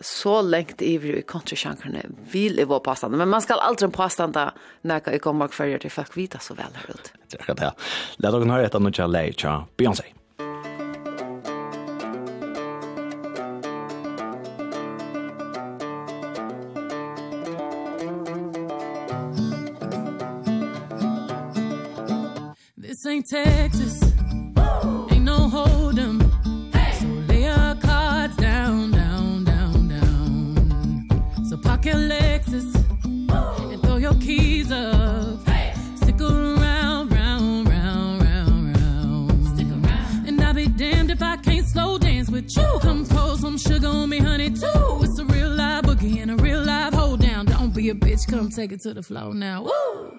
så 0.06 0.40
lengt 0.46 0.84
ivrig 0.86 1.24
i 1.24 1.28
kontrasjankerne. 1.34 2.04
Vi 2.34 2.48
lever 2.50 2.70
vår 2.76 2.84
påstand. 2.86 3.18
men 3.18 3.30
man 3.30 3.42
skal 3.42 3.60
aldri 3.60 3.90
påstande 3.90 4.52
når 4.84 5.14
jeg 5.14 5.22
kommer 5.22 5.50
og 5.50 5.54
følger 5.54 5.80
til 5.80 5.90
folk 5.90 6.18
vita 6.18 6.40
så 6.40 6.54
vel 6.54 6.74
her 6.76 6.90
ut. 6.94 7.14
Det 7.30 7.40
er 7.40 7.42
akkurat 7.42 7.64
det. 7.64 7.72
La 8.20 8.32
dere 8.32 8.52
høre 8.52 8.66
etter 8.66 8.80
noe 8.80 8.92
til 8.92 9.10
til 9.38 9.50
Beyoncé. 9.78 10.04
Beyoncé. 10.04 10.23
Texas. 23.34 24.00
Ain't 25.10 25.24
no 25.24 25.50
hold 25.50 25.98
hey! 25.98 26.94
So 27.00 27.08
lay 27.28 27.46
your 27.46 27.76
cards 27.82 28.36
down, 28.38 28.92
down, 28.92 29.44
down, 29.44 29.88
down. 29.88 31.46
So 31.50 31.58
park 31.58 31.86
your 31.86 31.96
Lexus 31.96 32.76
And 33.72 33.82
throw 33.82 33.98
your 33.98 34.14
keys 34.22 34.72
up! 34.72 35.40
Stick 35.96 36.22
around, 36.22 37.12
round, 37.12 37.70
round, 37.70 38.22
round, 38.22 38.78
round. 38.78 39.48
Stick 39.48 39.68
around. 39.68 40.28
And 40.28 40.40
I'll 40.40 40.54
be 40.54 40.68
damned 40.68 41.10
if 41.10 41.24
I 41.24 41.38
can't 41.38 41.66
slow 41.66 41.98
dance 41.98 42.30
with 42.30 42.56
you. 42.56 42.80
Come 42.84 43.04
pour 43.04 43.36
some 43.38 43.58
sugar 43.58 43.88
on 43.88 44.10
me, 44.10 44.20
honey, 44.20 44.52
too. 44.52 45.00
It's 45.02 45.18
a 45.18 45.26
real 45.26 45.50
live 45.50 45.86
boogie 45.86 46.22
and 46.22 46.30
a 46.30 46.36
real 46.36 46.62
live 46.64 46.94
hold 46.94 47.22
down. 47.22 47.48
Don't 47.48 47.74
be 47.74 47.90
a 47.90 47.96
bitch, 47.96 48.28
come 48.28 48.52
take 48.52 48.72
it 48.72 48.82
to 48.82 48.94
the 48.94 49.02
floor 49.02 49.34
now. 49.34 49.64
Woo! 49.64 50.13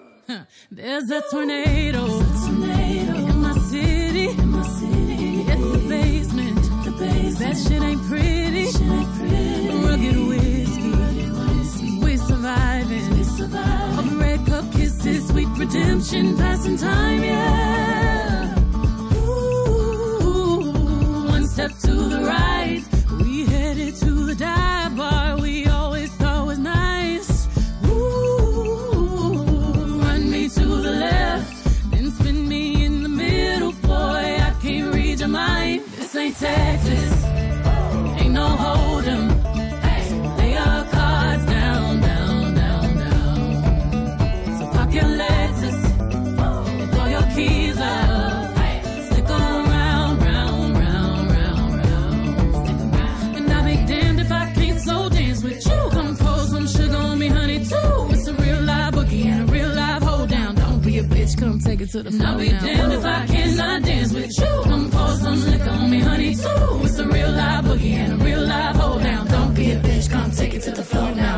There's 0.75 1.09
a 1.09 1.21
tornado. 1.31 2.05
There's 2.05 2.43
a 2.43 2.47
tornado 2.49 3.15
in 3.15 3.41
my 3.41 3.57
city. 3.59 4.27
In 4.27 4.49
my 4.49 4.63
city. 4.63 5.43
Hit 5.43 5.57
the 5.57 5.85
basement. 5.87 6.61
The 6.83 6.91
basement. 6.99 7.39
That 7.39 7.55
shit 7.63 7.81
ain't 7.81 8.03
pretty. 8.09 8.65
Shit 8.65 8.81
ain't 8.81 9.13
pretty. 9.15 9.69
Rugged 9.69 10.17
whiskey. 10.27 10.91
Rugged 10.91 11.31
whiskey. 11.31 11.99
We 12.03 12.17
surviving. 12.17 13.09
We 13.17 13.23
surviving. 13.23 13.99
Of 13.99 14.19
red 14.19 14.45
cup 14.45 14.69
kisses, 14.73 15.27
sweet 15.29 15.47
redemption, 15.55 16.35
passing 16.37 16.77
time, 16.77 17.23
yeah. 17.23 18.59
Ooh, 19.15 20.73
one 21.29 21.47
step 21.47 21.71
to 21.83 21.93
the 21.93 22.19
right. 22.19 22.83
We 23.23 23.45
headed 23.45 23.95
to 23.95 24.11
the 24.25 24.35
dive 24.35 24.97
bar. 24.97 25.37
We 25.37 25.44
your 35.25 35.31
mind, 35.31 35.81
this 35.97 36.15
ain't 36.15 36.37
Texas. 36.37 37.23
Ain't 38.19 38.33
no 38.33 38.45
holdin' 38.45 39.34
it 61.85 61.91
to 61.91 62.03
the 62.03 62.11
floor 62.11 62.27
I'll 62.27 62.37
be 62.37 62.49
damned 62.49 62.93
if 62.93 63.05
I 63.05 63.25
cannot 63.27 63.83
dance 63.83 64.13
with 64.13 64.31
you. 64.39 64.61
Come 64.63 64.91
pour 64.91 65.09
some 65.15 65.41
liquor 65.51 65.69
on 65.69 65.89
me, 65.89 65.99
honey, 65.99 66.35
too 66.35 66.81
It's 66.83 66.99
a 66.99 67.07
real 67.07 67.31
live 67.31 67.65
boogie 67.65 67.93
and 67.93 68.21
a 68.21 68.25
real 68.25 68.41
live 68.41 68.75
hold 68.75 69.03
down. 69.03 69.27
Don't 69.27 69.53
be 69.53 69.71
a 69.71 69.79
bitch, 69.79 70.09
come 70.09 70.31
take 70.31 70.53
it 70.53 70.61
to 70.63 70.71
the 70.71 70.83
floor 70.83 71.11
now. 71.15 71.34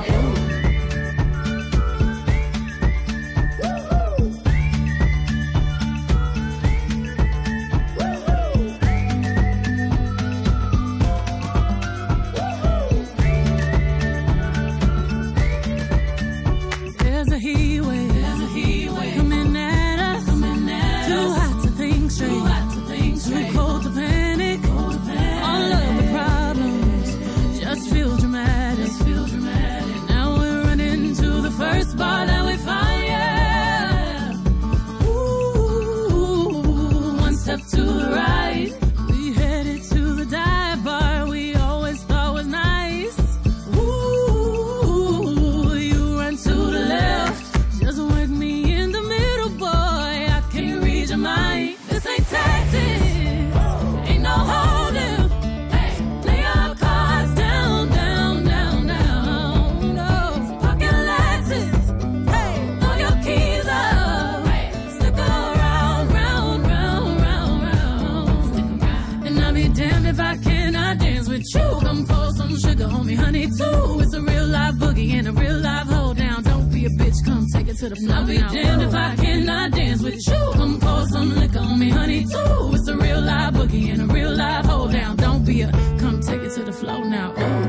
too. 73.56 74.00
It's 74.02 74.14
a 74.14 74.22
real 74.22 74.48
life 74.48 74.76
boogie 74.76 75.12
and 75.14 75.28
a 75.28 75.32
real 75.32 75.58
life 75.60 75.88
hold 75.88 76.18
down 76.18 76.44
don't 76.44 76.70
be 76.72 76.86
a 76.86 76.90
bitch 76.90 77.24
come 77.26 77.46
take 77.54 77.68
it 77.68 77.78
to 77.78 77.90
the 77.90 77.96
floor. 77.96 78.16
I'll 78.18 78.26
be 78.26 78.38
damned 78.38 78.82
if 78.82 78.94
I 78.94 79.16
cannot 79.16 79.72
dance 79.72 80.02
with 80.02 80.28
you 80.28 80.52
come 80.54 80.80
pour 80.80 81.06
some 81.08 81.36
liquor 81.36 81.60
on 81.60 81.80
me 81.80 81.90
honey 81.90 82.24
too. 82.26 82.72
It's 82.74 82.88
a 82.88 82.98
real 82.98 83.22
life 83.22 83.54
boogie 83.54 83.92
and 83.94 84.02
a 84.04 84.14
real 84.14 84.36
life 84.36 84.66
hold 84.66 84.92
down 84.92 85.16
don't 85.18 85.46
be 85.46 85.62
a 85.62 85.72
come 86.00 86.20
take 86.22 86.42
it 86.42 86.52
to 86.56 86.64
the 86.64 86.74
floor 86.74 87.06
now 87.06 87.34
oh 87.38 87.64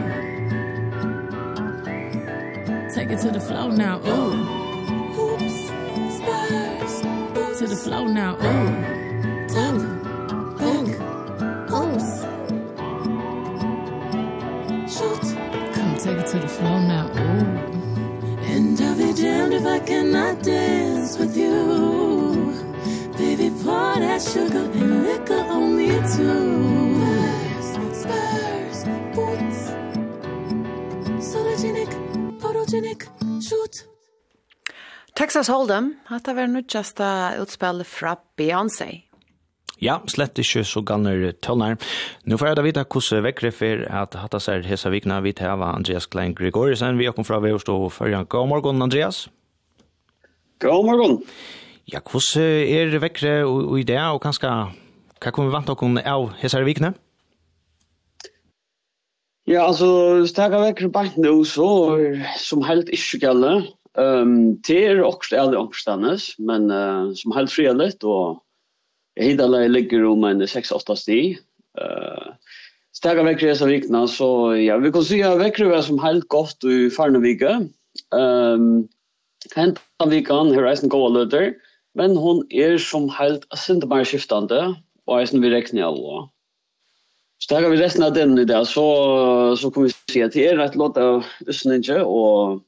take 2.95 3.11
it 3.11 3.21
to 3.21 3.31
the 3.31 3.41
floor 3.41 3.71
now 3.73 4.01
oh 4.05 4.33
oops 5.25 5.59
spurs 6.17 7.59
to 7.59 7.67
the 7.67 7.77
floor 7.77 8.09
now 8.09 8.37
oh 8.41 8.98
I 19.75 19.79
can't 19.81 20.15
I 20.17 20.35
dance 20.43 21.19
with 21.19 21.37
you 21.37 22.55
Baby, 23.19 23.51
pour 23.63 23.95
that 24.05 24.23
sugar 24.23 24.65
and 24.81 25.05
liquor 25.07 25.43
on 25.57 25.77
me 25.77 25.91
too 26.15 27.01
Spurs, 27.69 27.99
spurs, 28.05 28.79
boots 29.15 29.61
Sologenic, 31.31 31.93
photogenic, 32.41 33.09
shoot 33.43 33.85
Texas 35.19 35.49
Hold'em, 35.51 35.97
hatt 36.07 36.29
av 36.31 36.39
er 36.39 36.47
nødgjasta 36.47 37.07
utspill 37.43 37.81
fra 37.83 38.13
Beyoncé. 38.39 39.01
Ja, 39.83 39.97
slett 40.07 40.39
ikke 40.39 40.63
så 40.63 40.85
ganger 40.87 41.33
tønner. 41.43 41.75
Nå 42.23 42.39
får 42.39 42.53
jeg 42.53 42.59
da 42.59 42.65
vite 42.67 42.85
hvordan 42.87 43.25
vekkere 43.27 43.51
for 43.55 43.83
at 44.03 44.15
hatt 44.15 44.37
av 44.39 44.45
seg 44.45 44.69
hese 44.71 44.93
vikene 44.95 45.19
vi 45.27 45.33
til 45.35 45.65
Andreas 45.67 46.07
Klein 46.07 46.37
Gregorisen. 46.39 46.99
Vi 47.03 47.11
er 47.11 47.17
kommet 47.17 47.33
fra 47.33 47.43
Vøvstå 47.43 47.81
og 47.89 47.93
førjan. 47.99 48.31
God 48.31 48.47
morgen, 48.55 48.83
Andreas. 48.83 49.25
God 50.59 50.85
morgon. 50.85 51.21
Ja, 51.93 52.01
hvordan 52.03 52.93
er 52.93 52.99
vekkre 53.01 53.35
og 53.47 53.77
i 53.79 53.85
det, 53.87 53.99
og 53.99 54.21
kanskje, 54.25 54.51
hva 55.23 55.31
kommer 55.33 55.53
vi 55.53 55.55
vant 55.55 55.71
dere 55.71 56.03
av 56.11 56.33
hessere 56.41 56.67
vikene? 56.67 56.93
Ja, 59.49 59.63
altså, 59.65 60.27
stakka 60.29 60.61
vekkere 60.61 60.91
bant 60.93 61.17
nå, 61.17 61.33
så 61.49 61.69
er 61.97 62.27
som 62.43 62.67
helt 62.67 62.91
ikke 62.93 63.23
gale, 63.23 63.53
um, 63.97 64.59
det 64.67 64.83
er 64.91 65.01
også 65.01 65.39
alle 65.41 65.63
omstandes, 65.63 66.35
men 66.39 66.69
uh, 66.75 67.15
som 67.17 67.33
helt 67.33 67.55
fri 67.55 67.65
og 67.71 68.43
jeg 69.17 69.33
hittar 69.33 69.49
det 69.51 69.71
ligger 69.71 70.05
om 70.11 70.27
en 70.29 70.43
6-8 70.43 70.99
sti, 70.99 71.21
uh, 71.81 72.35
Stakka 72.99 73.23
vekkre 73.23 73.53
hessere 73.53 73.77
vikna, 73.77 74.09
så 74.11 74.57
ja, 74.59 74.75
vi 74.83 74.91
kan 74.91 75.05
si 75.07 75.21
at 75.23 75.39
vekkre 75.39 75.69
var 75.71 75.85
som 75.87 76.01
helt 76.03 76.27
godt 76.29 76.67
i 76.67 76.89
farne 76.91 77.23
vike, 77.23 77.53
um, 78.11 78.89
hent 79.55 79.79
Av 79.99 80.13
vikan 80.15 80.53
har 80.55 80.63
reisen 80.63 80.91
gåa 80.93 81.11
løter, 81.11 81.57
men 81.99 82.15
hon 82.15 82.45
er 82.55 82.77
som 82.79 83.09
heilt 83.11 83.47
sinte 83.59 83.89
bare 83.91 84.07
skiftande, 84.07 84.61
og 85.09 85.19
reisen 85.19 85.43
vi 85.43 85.51
rekne 85.51 85.83
av 85.87 85.99
også. 85.99 86.29
Så 87.43 87.59
vi 87.71 87.79
resten 87.79 88.03
av 88.03 88.15
den 88.15 88.39
i 88.39 88.45
dag, 88.47 88.67
så, 88.67 88.85
så 89.59 89.71
kan 89.71 89.87
vi 89.87 89.93
se 89.95 90.23
at 90.27 90.35
det 90.35 90.45
er 90.47 90.63
et 90.63 90.79
låt 90.79 90.99
av 90.99 91.27
Østninge, 91.47 92.01
og 92.03 92.65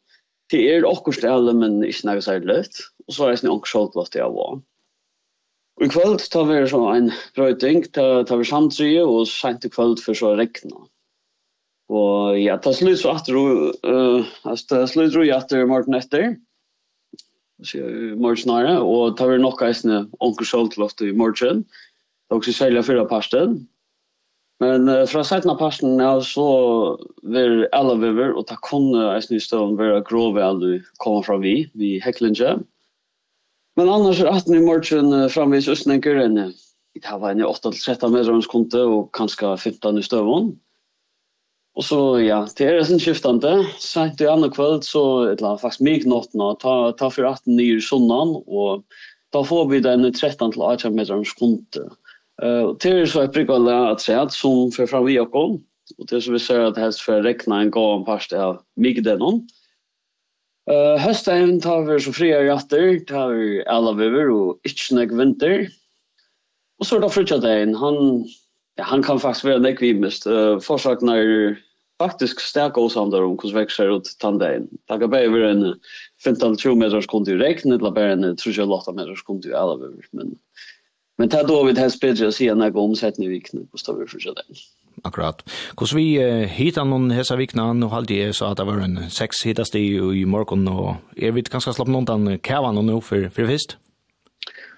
det 0.50 0.60
er 0.70 0.86
akkurat 0.86 1.26
alle, 1.26 1.54
men 1.54 1.80
ikke 1.86 2.06
noe 2.06 2.22
særlig 2.22 2.50
løft. 2.50 2.82
Og 3.06 3.14
så 3.14 3.24
er 3.24 3.32
reisen 3.32 3.50
akkurat 3.50 3.72
skjølt 3.72 3.98
låt 3.98 4.12
det 4.14 4.22
av 4.26 4.34
også. 4.34 4.60
Og 5.80 5.86
i 5.86 5.90
kvöld 5.90 6.22
tar 6.30 6.46
vi 6.50 6.60
så 6.68 6.82
en 6.92 7.10
brøyting, 7.38 7.82
tar, 7.94 8.24
tar 8.28 8.42
vi 8.42 8.46
samtrye, 8.46 9.02
og 9.06 9.26
sent 9.30 9.66
i 9.66 9.72
kvöld 9.72 10.02
for 10.02 10.18
så 10.18 10.34
regna. 10.38 10.82
Og 11.90 12.38
ja, 12.38 12.58
ta 12.62 12.74
slutt 12.74 13.00
så 13.00 13.16
atter, 13.16 13.34
du, 13.34 13.70
uh, 13.86 14.26
det 14.46 14.58
slutt 14.60 15.14
slut 15.14 15.30
at 15.30 15.46
atter 15.46 15.66
morgen 15.66 15.98
etter, 15.98 16.34
morgenare, 18.20 18.78
og 18.80 19.16
tar 19.18 19.32
vi 19.32 19.40
nok 19.42 19.62
eisne 19.62 20.04
onker 20.24 20.48
soltloft 20.48 21.02
i 21.04 21.12
morgen, 21.12 21.64
det 21.64 22.36
er 22.36 22.38
også 22.38 22.54
særlig 22.54 22.84
fyra 22.86 23.04
parsten. 23.04 23.60
Men 24.60 24.88
uh, 24.88 25.06
fra 25.08 25.22
seiten 25.24 25.50
av 25.50 25.58
parsten 25.60 26.00
ja, 26.00 26.12
så 26.20 26.46
vil 27.32 27.64
alle 27.76 27.96
viver, 28.02 28.34
og 28.36 28.46
ta 28.50 28.58
kunne 28.66 29.08
eisne 29.14 29.38
i 29.38 29.42
støvn 29.42 29.78
være 29.80 30.02
grove 30.08 30.42
alle 30.44 30.60
du 30.60 30.90
kommer 31.00 31.24
fra 31.24 31.38
vi, 31.40 31.64
vi 31.74 31.96
heklinge. 32.04 32.58
Men 33.80 33.88
annars 33.88 34.20
er 34.20 34.28
18 34.28 34.58
i 34.58 34.64
morgen 34.64 35.14
uh, 35.16 35.28
framvis 35.32 35.70
østnenker 35.72 36.20
enn, 36.20 36.42
det 37.00 37.16
var 37.22 37.32
enn 37.32 37.46
8-13 37.46 38.12
meter 38.12 38.34
hans 38.34 38.50
konte, 38.50 38.84
og 38.84 39.08
kanskje 39.16 39.54
15 39.56 39.98
i 39.98 40.04
støvn. 40.04 40.52
Og 41.78 41.84
så 41.86 42.00
ja, 42.18 42.40
det 42.58 42.66
er 42.66 42.82
sin 42.84 43.00
skiftande. 43.00 43.52
Sent 43.78 44.20
i 44.20 44.26
andre 44.28 44.50
kveld, 44.50 44.82
så 44.84 45.30
er 45.30 45.38
det 45.38 45.54
faktisk 45.62 45.84
mye 45.86 46.02
något 46.10 46.34
nå 46.34 46.52
ta 46.60 46.92
ta 46.98 47.08
for 47.08 47.28
18 47.28 47.56
nya 47.56 47.78
sunnan 47.80 48.34
og 48.46 48.84
da 49.30 49.44
får 49.46 49.68
vi 49.70 49.78
den 49.80 50.08
13 50.10 50.52
til 50.52 50.62
18 50.66 50.96
meter 50.96 51.24
sekund. 51.24 51.66
Eh 51.78 51.90
Uh, 52.42 52.76
det 52.80 52.90
är 52.90 53.06
så 53.06 53.20
att 53.20 53.32
brukar 53.32 53.58
lära 53.58 53.90
att 53.90 54.00
säga 54.00 54.22
att 54.22 54.32
som 54.32 54.70
för 54.70 54.86
fram 54.86 55.04
vi 55.04 55.18
och 55.20 55.32
kom 55.32 55.64
och 55.98 56.06
det 56.06 56.20
så 56.20 56.32
vi 56.32 56.38
ser 56.38 56.60
att 56.60 56.76
helst 56.76 57.00
för 57.00 57.22
räkna 57.22 57.60
en 57.60 57.70
gång 57.70 58.06
fast 58.06 58.32
av 58.32 58.62
mig 58.76 58.94
den 58.94 59.22
om. 59.22 59.48
Eh 60.70 60.96
hösten 60.96 61.60
tar 61.60 61.82
vi 61.82 62.00
så 62.00 62.12
fria 62.12 62.42
jatter, 62.42 62.98
tar 62.98 63.28
vi 63.28 63.64
alla 63.66 63.92
viver 63.92 64.30
och 64.30 64.60
inte 64.64 64.94
näck 64.94 65.12
vinter. 65.12 65.68
Och 66.78 66.86
så 66.86 66.98
då 66.98 67.08
fruktar 67.08 67.38
det 67.38 67.76
han 67.78 68.24
Ja, 68.80 68.86
han 68.88 69.02
kan 69.04 69.20
faktisk 69.20 69.44
være 69.44 69.60
nekk 69.60 69.82
vimest. 69.84 70.24
Uh, 70.24 70.56
Forsakene 70.64 71.16
er 71.20 71.58
faktisk 72.00 72.40
sterk 72.40 72.78
åsander 72.80 73.26
om 73.26 73.34
hvordan 73.36 73.58
vekser 73.58 73.92
ut 73.92 74.08
tanndeien. 74.22 74.70
Det 74.88 75.00
kan 75.02 75.12
bare 75.12 75.32
være 75.32 75.50
en 75.52 75.64
15-20 76.24 76.78
meters 76.80 77.08
kund 77.10 77.28
i 77.28 77.36
regn, 77.36 77.74
eller 77.76 77.92
bare 77.92 78.14
en 78.16 78.30
38 78.32 78.94
meters 78.96 79.20
kund 79.26 79.44
i 79.44 79.52
alver. 79.52 79.92
Men, 80.16 80.32
men 81.20 81.28
det 81.28 81.42
er 81.42 81.50
da 81.50 81.58
vi 81.66 81.76
helst 81.76 82.00
bedre 82.00 82.30
å 82.30 82.32
si 82.32 82.48
enn 82.48 82.64
jeg 82.64 82.72
går 82.72 82.88
omsettende 82.88 83.28
i 83.28 83.34
vikene, 83.34 83.66
hvordan 83.68 84.00
vi 84.00 84.08
fortsatt 84.14 84.40
det. 84.40 84.64
Akkurat. 85.04 85.44
Hvordan 85.76 86.00
vi 86.00 86.08
uh, 86.24 86.48
hittar 86.48 86.88
noen 86.88 87.12
hesa 87.12 87.36
vikna, 87.36 87.74
nå 87.76 87.92
halte 87.92 88.16
jeg 88.16 88.38
så 88.40 88.48
at 88.48 88.62
det 88.62 88.68
var 88.70 88.80
en 88.86 88.96
seks 89.12 89.44
hittast 89.44 89.76
i, 89.76 89.90
i 90.22 90.24
morgen, 90.24 90.64
og 90.72 91.20
er 91.20 91.36
vi 91.36 91.44
ganske 91.44 91.76
slapp 91.76 91.92
noen 91.92 92.08
den 92.08 92.40
kævan 92.40 92.80
nå 92.80 93.02
for, 93.04 93.28
for 93.28 93.52
fyrst? 93.52 93.76
Ja. 93.76 93.89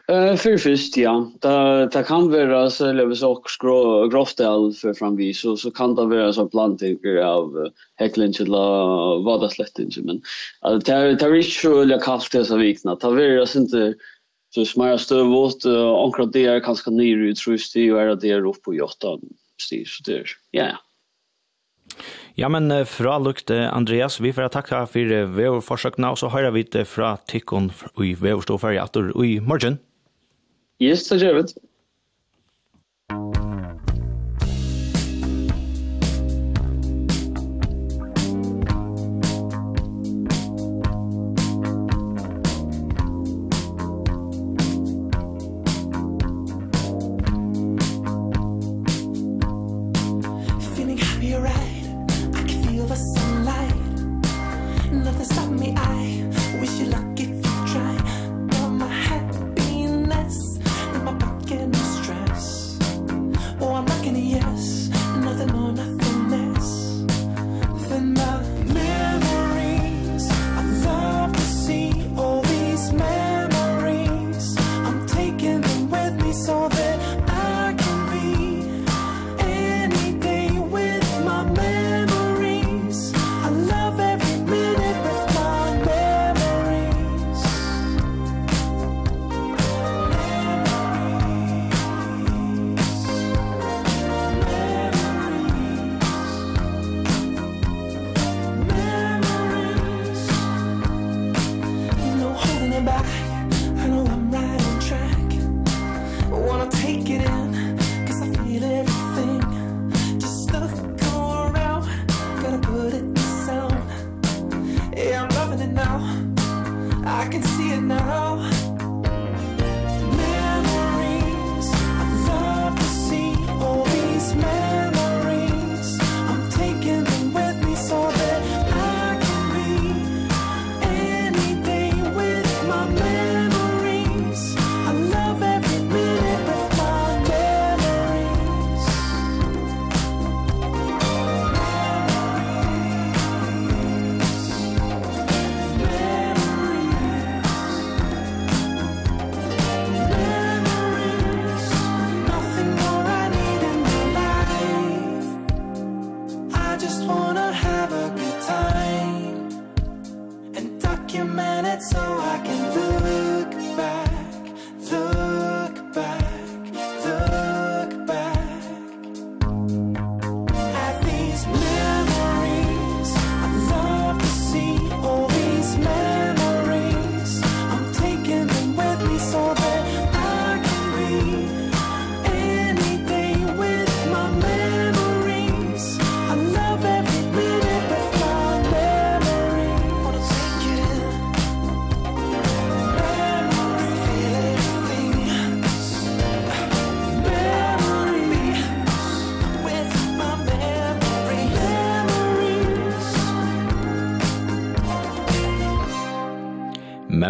Eh 0.08 0.36
för 0.36 0.56
först 0.56 0.96
ja, 0.96 1.30
där 1.40 1.86
där 1.86 2.02
kan 2.02 2.30
vara 2.30 2.70
så 2.70 2.86
eller 2.86 3.14
så 3.14 3.42
skrå 3.46 4.08
groftel 4.08 4.72
för 4.72 4.94
framvis 4.94 5.40
så 5.40 5.56
så 5.56 5.70
kan 5.70 5.94
det 5.94 6.06
vara 6.06 6.32
så 6.32 6.48
planting 6.48 6.98
av 7.24 7.68
häcklen 7.96 8.32
till 8.32 8.50
vad 9.24 9.40
det 9.40 9.50
slett 9.50 9.78
inte 9.78 10.02
men 10.02 10.22
att 10.60 10.84
tar 10.84 11.16
det 11.16 11.30
vi 11.30 11.40
ju 11.40 11.82
eller 11.82 11.98
kallt 11.98 12.46
så 12.46 12.56
vikna 12.56 12.96
tar 12.96 13.10
vi 13.10 13.38
oss 13.38 13.56
inte 13.56 13.94
så 14.54 14.64
smärre 14.64 14.98
stövåt 14.98 15.66
ankrat 16.04 16.32
det 16.32 16.46
är 16.46 16.60
ganska 16.60 16.90
nyr 16.90 17.34
trusti 17.34 17.90
och 17.90 18.00
är 18.00 18.16
det 18.16 18.30
är 18.30 18.46
upp 18.46 18.62
på 18.62 18.74
jottan 18.74 19.20
styr 19.62 19.84
så 19.84 20.10
det 20.10 20.24
ja 20.50 20.66
Ja, 22.34 22.48
men 22.48 22.86
fra 22.86 23.18
lukt, 23.18 23.50
Andreas, 23.50 24.20
vi 24.20 24.32
får 24.32 24.48
takka 24.48 24.86
for 24.86 25.60
försök 25.60 25.98
og 25.98 26.18
så 26.18 26.28
hører 26.28 26.50
vi 26.50 26.62
det 26.62 26.88
fra 26.88 27.16
Tikkon 27.28 27.70
i 28.00 28.14
Veverståferie, 28.14 28.82
at 28.82 28.94
du 28.94 29.12
i 29.24 29.40
morgen. 29.40 29.78
Yes, 30.82 31.08
det 31.08 31.16
gör 31.16 31.34
vi. 31.34 31.42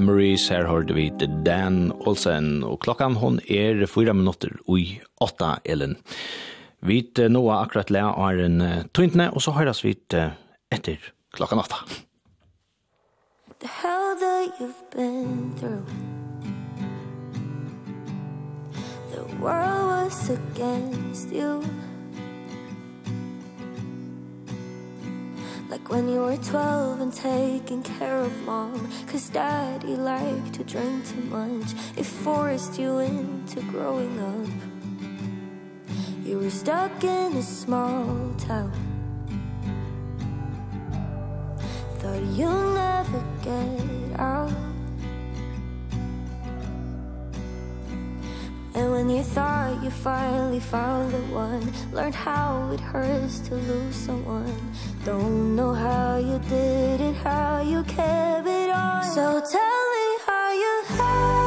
Memories, 0.02 0.48
her 0.50 0.66
hørte 0.66 0.96
vi 0.96 1.04
til 1.14 1.30
Dan 1.46 1.92
Olsen, 2.02 2.64
og 2.66 2.80
klokkan 2.82 3.14
hon 3.20 3.36
er 3.46 3.84
fyra 3.86 4.10
minutter 4.10 4.50
ui 4.66 4.96
8, 5.22 5.60
Ellen. 5.62 5.94
Vi 6.82 6.96
nå 7.30 7.42
er 7.46 7.60
akkurat 7.60 7.92
lea 7.94 8.08
av 8.10 8.40
en 8.42 8.56
tøyntene, 8.90 9.28
og 9.30 9.44
så 9.44 9.54
høres 9.54 9.84
vi 9.84 9.94
etter 10.74 10.98
klokkan 11.30 11.62
åtta. 11.62 11.78
The 13.62 13.70
hell 13.70 14.18
that 14.18 14.58
you've 14.58 14.82
been 14.90 15.54
through 15.60 15.86
The 19.14 19.22
world 19.38 19.86
was 19.86 20.30
against 20.30 21.30
you 21.30 21.62
Like 25.72 25.88
when 25.88 26.06
you 26.06 26.20
were 26.20 26.36
12 26.36 27.00
and 27.00 27.10
taking 27.10 27.82
care 27.82 28.18
of 28.18 28.44
mom. 28.44 28.92
Cause 29.06 29.30
daddy 29.30 29.96
liked 29.96 30.52
to 30.56 30.64
drink 30.64 31.08
too 31.08 31.22
much. 31.22 31.72
It 31.96 32.04
forced 32.04 32.78
you 32.78 32.98
into 32.98 33.62
growing 33.72 34.20
up. 34.20 34.50
You 36.26 36.40
were 36.40 36.50
stuck 36.50 37.02
in 37.02 37.38
a 37.38 37.42
small 37.42 38.34
town. 38.36 38.70
Thought 42.00 42.22
you'll 42.36 42.74
never 42.74 43.24
get 43.42 44.20
out. 44.20 44.52
And 48.74 48.90
when 48.90 49.08
you 49.08 49.22
thought 49.22 49.82
you 49.82 49.88
finally 49.88 50.60
found 50.60 51.12
the 51.12 51.20
one 51.32 51.72
Learned 51.92 52.14
how 52.14 52.70
it 52.72 52.80
hurts 52.80 53.40
to 53.40 53.54
lose 53.54 53.94
someone. 53.94 54.72
Don't 55.04 55.56
know 55.56 55.74
how 55.74 56.16
you 56.18 56.38
did 56.48 57.00
it, 57.00 57.16
how 57.16 57.60
you 57.60 57.82
kept 57.82 58.46
it 58.46 58.70
on 58.70 59.02
So 59.02 59.42
tell 59.50 59.82
me 59.94 60.18
how 60.24 60.52
you 60.52 60.82
had 60.96 61.41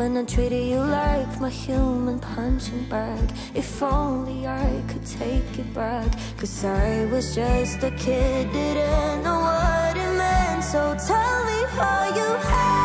When 0.00 0.16
I 0.16 0.24
treated 0.24 0.66
you 0.66 0.78
like 0.78 1.38
my 1.42 1.50
human 1.50 2.20
punching 2.20 2.88
bag 2.88 3.30
If 3.54 3.82
only 3.82 4.46
I 4.46 4.82
could 4.88 5.04
take 5.04 5.58
it 5.58 5.74
back. 5.74 6.10
Cause 6.38 6.64
I 6.64 7.04
was 7.12 7.34
just 7.34 7.82
a 7.82 7.90
kid, 7.90 8.50
didn't 8.50 9.22
know 9.22 9.40
what 9.40 9.94
it 9.94 10.12
meant. 10.16 10.64
So 10.64 10.96
tell 11.06 11.44
me 11.44 11.58
how 11.76 12.16
you 12.16 12.28
had 12.48 12.79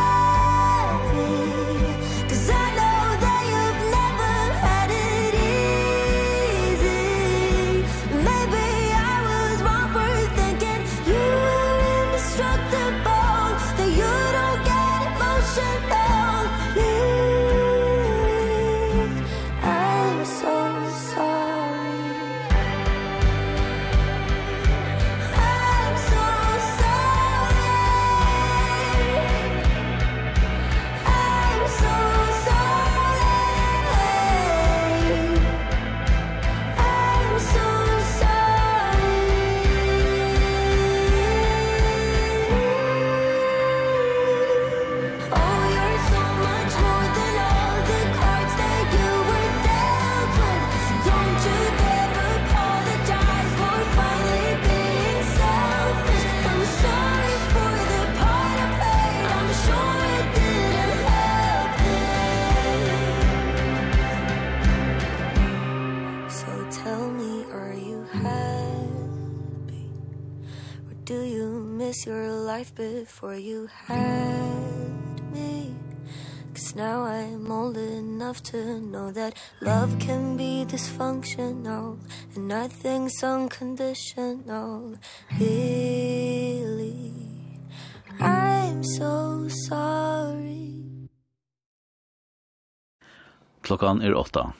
for 73.16 73.34
you 73.34 73.66
had 73.88 75.32
me. 75.32 75.74
Cause 76.52 76.74
now 76.76 77.00
I'm 77.04 77.50
old 77.50 77.76
enough 77.76 78.42
to 78.52 78.78
know 78.80 79.10
that 79.12 79.32
love 79.60 79.98
can 79.98 80.36
be 80.36 80.66
dysfunctional 80.68 81.96
And 82.34 82.48
nothing's 82.48 83.22
unconditional, 83.22 84.98
really 85.40 87.16
I'm 88.20 88.84
so 88.84 89.48
sorry. 89.48 91.08
Klokkan 93.60 94.02
er 94.02 94.14
åtta. 94.14 94.52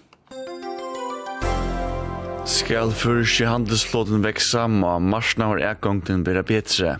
Skal 2.46 2.92
fyrst 2.94 3.40
handelsflåten 3.42 4.22
veksa, 4.22 4.68
ma 4.70 5.00
marsna 5.02 5.48
har 5.50 5.62
ekgongten 5.72 6.22
bera 6.22 6.44
betre. 6.46 6.92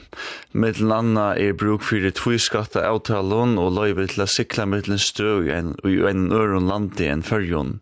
Mittlen 0.50 0.90
anna 0.90 1.26
er 1.38 1.54
bruk 1.54 1.86
fyrir 1.86 2.10
tviskatta 2.18 2.82
avtalon 2.88 3.54
og 3.62 3.70
loive 3.78 4.08
til 4.10 4.24
a 4.24 4.26
sikla 4.26 4.66
mittlen 4.66 4.98
støg 4.98 5.46
en, 5.54 5.72
og 5.86 6.10
en 6.10 6.26
øron 6.34 6.66
landi 6.66 7.06
enn 7.06 7.22
fyrjon. 7.22 7.76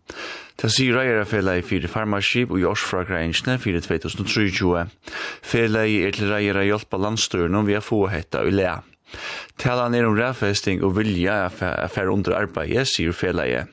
Ta 0.61 0.69
sier 0.69 0.93
reierafela 0.99 1.57
i 1.57 1.65
fyrir 1.65 1.89
farmarskip 1.89 2.53
og 2.53 2.61
jorsfra 2.61 3.01
greinsne 3.09 3.57
fyrir 3.57 3.81
2023. 3.81 4.85
Fela 5.41 5.87
i 5.89 6.03
er 6.05 6.13
til 6.13 6.29
reiera 6.29 6.63
hjelpa 6.69 7.01
landstøren 7.01 7.65
vi 7.65 7.79
har 7.79 7.83
få 7.85 8.05
hetta 8.13 8.45
i 8.45 8.53
lea. 8.53 8.77
Talan 9.61 9.95
er 9.95 10.07
om 10.07 10.17
rævfesting 10.17 10.83
og 10.83 10.97
vilja 10.97 11.45
er 11.45 11.87
fære 11.91 12.11
under 12.11 12.35
arbeid, 12.37 12.77
sier 12.89 13.15
feleie. 13.15 13.65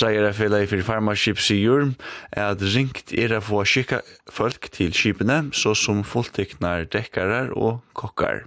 Reier 0.00 0.28
er 0.28 0.36
feleie 0.36 0.68
for 0.70 0.86
farmaskip 0.86 1.40
sier 1.42 1.90
at 2.32 2.62
ringt 2.74 3.12
er 3.12 3.36
å 3.36 3.42
få 3.44 3.64
skikka 3.66 4.00
folk 4.30 4.70
til 4.74 4.94
skipene, 4.96 5.50
så 5.52 5.74
som 5.74 6.04
fullteknar 6.06 6.86
dekkarar 6.92 7.52
og 7.56 7.82
kokkar. 7.98 8.46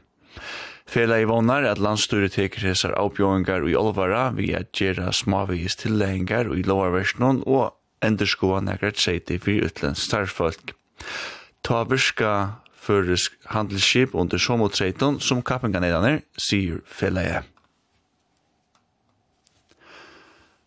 Fela 0.94 1.18
i 1.22 1.26
vonar 1.26 1.66
at 1.66 1.80
landstyret 1.82 2.36
teker 2.36 2.68
hesar 2.68 2.94
avbjøringar 3.00 3.64
i 3.70 3.76
olvara 3.80 4.28
vi 4.36 4.52
at 4.58 4.74
gjera 4.78 5.14
smavis 5.16 5.78
tilleggingar 5.80 6.52
i 6.54 6.66
lovarversjonen 6.68 7.42
og 7.48 7.72
enderskoa 8.04 8.60
nekrat 8.62 9.00
seiti 9.00 9.40
fyrir 9.42 9.70
utlensk 9.72 10.04
starfolk. 10.10 10.76
Ta 11.64 11.86
virka 11.88 12.34
førisk 12.84 13.36
handelsskip 13.54 14.14
under 14.16 14.42
Somo 14.42 14.70
13 14.70 15.22
som 15.24 15.42
kappinganedaner, 15.46 16.22
sier 16.38 16.84
felleie. 16.86 17.44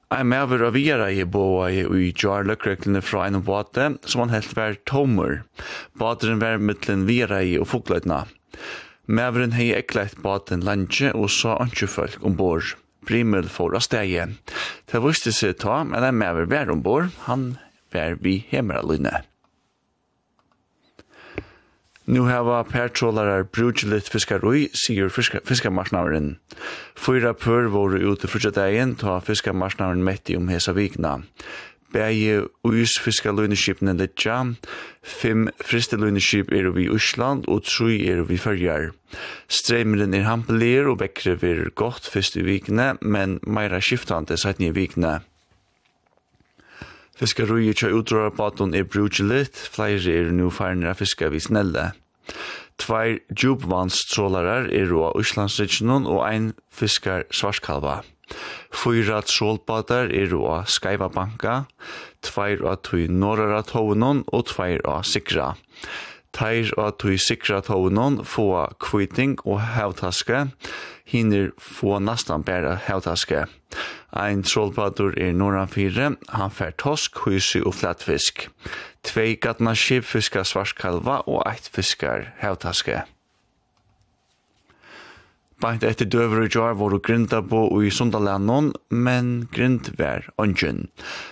Ein 0.06 0.28
mever 0.30 0.62
av 0.62 0.76
vira 0.76 1.08
i 1.10 1.24
boa 1.26 1.66
i 1.74 1.80
ui 1.82 2.12
jar 2.14 2.46
løkreklene 2.46 3.00
fra 3.02 3.24
en 3.26 3.40
båte 3.42 3.88
som 4.06 4.22
han 4.22 4.30
helt 4.30 4.52
var 4.54 4.78
tomer. 4.86 5.40
Båteren 5.98 6.38
var 6.38 6.62
mittlen 6.62 7.08
vira 7.08 7.40
i 7.42 7.56
og 7.58 7.66
fokløytna. 7.72 8.22
Meveren 9.06 9.56
hei 9.58 9.72
ekleit 9.74 10.14
vatn 10.22 10.62
landje 10.66 11.10
og 11.10 11.26
sa 11.34 11.58
anki 11.62 11.90
folk 11.90 12.22
ombord. 12.26 12.76
Brimel 13.06 13.50
for 13.50 13.74
av 13.74 13.82
stegi. 13.86 14.22
Det 14.86 15.02
viste 15.02 15.34
seg 15.34 15.58
ta, 15.62 15.82
men 15.86 16.02
ein 16.02 16.18
mever 16.18 16.46
var 16.50 16.70
ombord, 16.70 17.10
han 17.26 17.56
var 17.94 18.18
vi 18.22 18.40
hemmeralunne. 18.50 19.24
Nu 22.06 22.28
hava 22.30 22.62
pertrålarar 22.62 23.48
fiskar 23.50 24.00
fiskarui, 24.12 24.68
sigur 24.72 25.08
fiskamarsknavaren. 25.10 26.36
Fyra 26.94 27.34
pør 27.34 27.66
voru 27.66 27.98
ute 28.12 28.28
frutja 28.28 28.50
dagen, 28.50 28.94
ta 28.94 29.18
fiskamarsknavaren 29.20 30.04
metti 30.04 30.36
om 30.36 30.48
hesa 30.48 30.72
vikna. 30.72 31.22
Bægi 31.92 32.46
uis 32.62 32.98
fiskaluneskipne 33.02 33.96
litja, 33.98 34.54
fem 35.02 35.48
fristeluneskip 35.64 36.52
eru 36.52 36.72
vi 36.76 36.88
Ísland 36.90 37.46
og 37.48 37.64
trúi 37.66 38.06
eru 38.06 38.26
vi 38.26 38.38
fyrjar. 38.38 38.92
Streimeren 39.48 40.14
er 40.14 40.26
hampelir 40.26 40.86
og 40.86 41.00
bekkrever 41.02 41.70
gott 41.74 42.06
fyrst 42.06 42.36
i 42.36 42.46
vikne, 42.46 42.96
men 43.02 43.40
meira 43.42 43.80
skiftande 43.80 44.38
sætni 44.38 44.70
i 44.70 44.76
vikne. 44.76 45.20
Fiskeriet 47.16 47.80
tja 47.80 47.88
utdrarbaton 47.96 48.74
er 48.76 48.84
brudgelit, 48.84 49.56
flere 49.56 50.12
er 50.12 50.32
nu 50.36 50.50
av 50.50 50.98
fiskar 50.98 51.30
vi 51.32 51.40
snelle. 51.40 51.92
Tveir 52.76 53.22
djupvannstrålarar 53.32 54.68
er 54.68 54.92
av 54.92 55.16
Íslandsriksjonen 55.16 56.04
og 56.04 56.20
ein 56.26 56.52
fiskar 56.68 57.24
svarskalva. 57.32 58.02
Fyra 58.68 59.22
trålbadar 59.24 60.12
er 60.12 60.34
av 60.36 60.68
Skaiva 60.68 61.08
Banka, 61.08 61.64
tveir 62.20 62.60
av 62.68 62.82
tui 62.84 63.08
norrara 63.08 63.62
tovnån 63.64 64.26
og 64.28 64.48
tveir 64.52 64.84
av 64.84 65.06
Sikra. 65.08 65.54
Teir 66.36 66.68
av 66.76 66.98
tui 67.00 67.16
Sikra 67.16 67.62
tovnån 67.64 68.26
få 68.28 68.66
kviting 68.76 69.38
og 69.46 69.62
hevtaske, 69.72 70.50
hinner 71.08 71.54
få 71.56 71.96
nastan 71.96 72.44
bæra 72.44 72.76
hevtaske. 72.76 73.46
Hevtaske. 73.46 73.95
Ein 74.16 74.44
trollpadur 74.46 75.16
er 75.20 75.34
norran 75.36 75.68
fire, 75.68 76.14
han 76.32 76.54
fer 76.54 76.72
tosk, 76.80 77.18
hysi 77.26 77.60
og 77.60 77.74
flatfisk. 77.76 78.46
Tvei 79.06 79.34
gatna 79.36 79.74
skip 79.76 80.06
fiskar 80.08 80.46
svarskalva 80.48 81.20
og 81.26 81.42
eitt 81.48 81.68
fiskar 81.72 82.32
hevtaske. 82.40 83.04
Beint 85.62 85.84
etter 85.88 86.08
døver 86.12 86.42
og 86.44 86.52
jar 86.52 86.74
var 86.76 86.98
grinda 87.00 87.40
på 87.40 87.62
i 87.80 87.90
Sundalennon, 87.90 88.74
men 88.92 89.48
grind 89.52 89.88
var 89.96 90.28
ongen. 90.36 90.90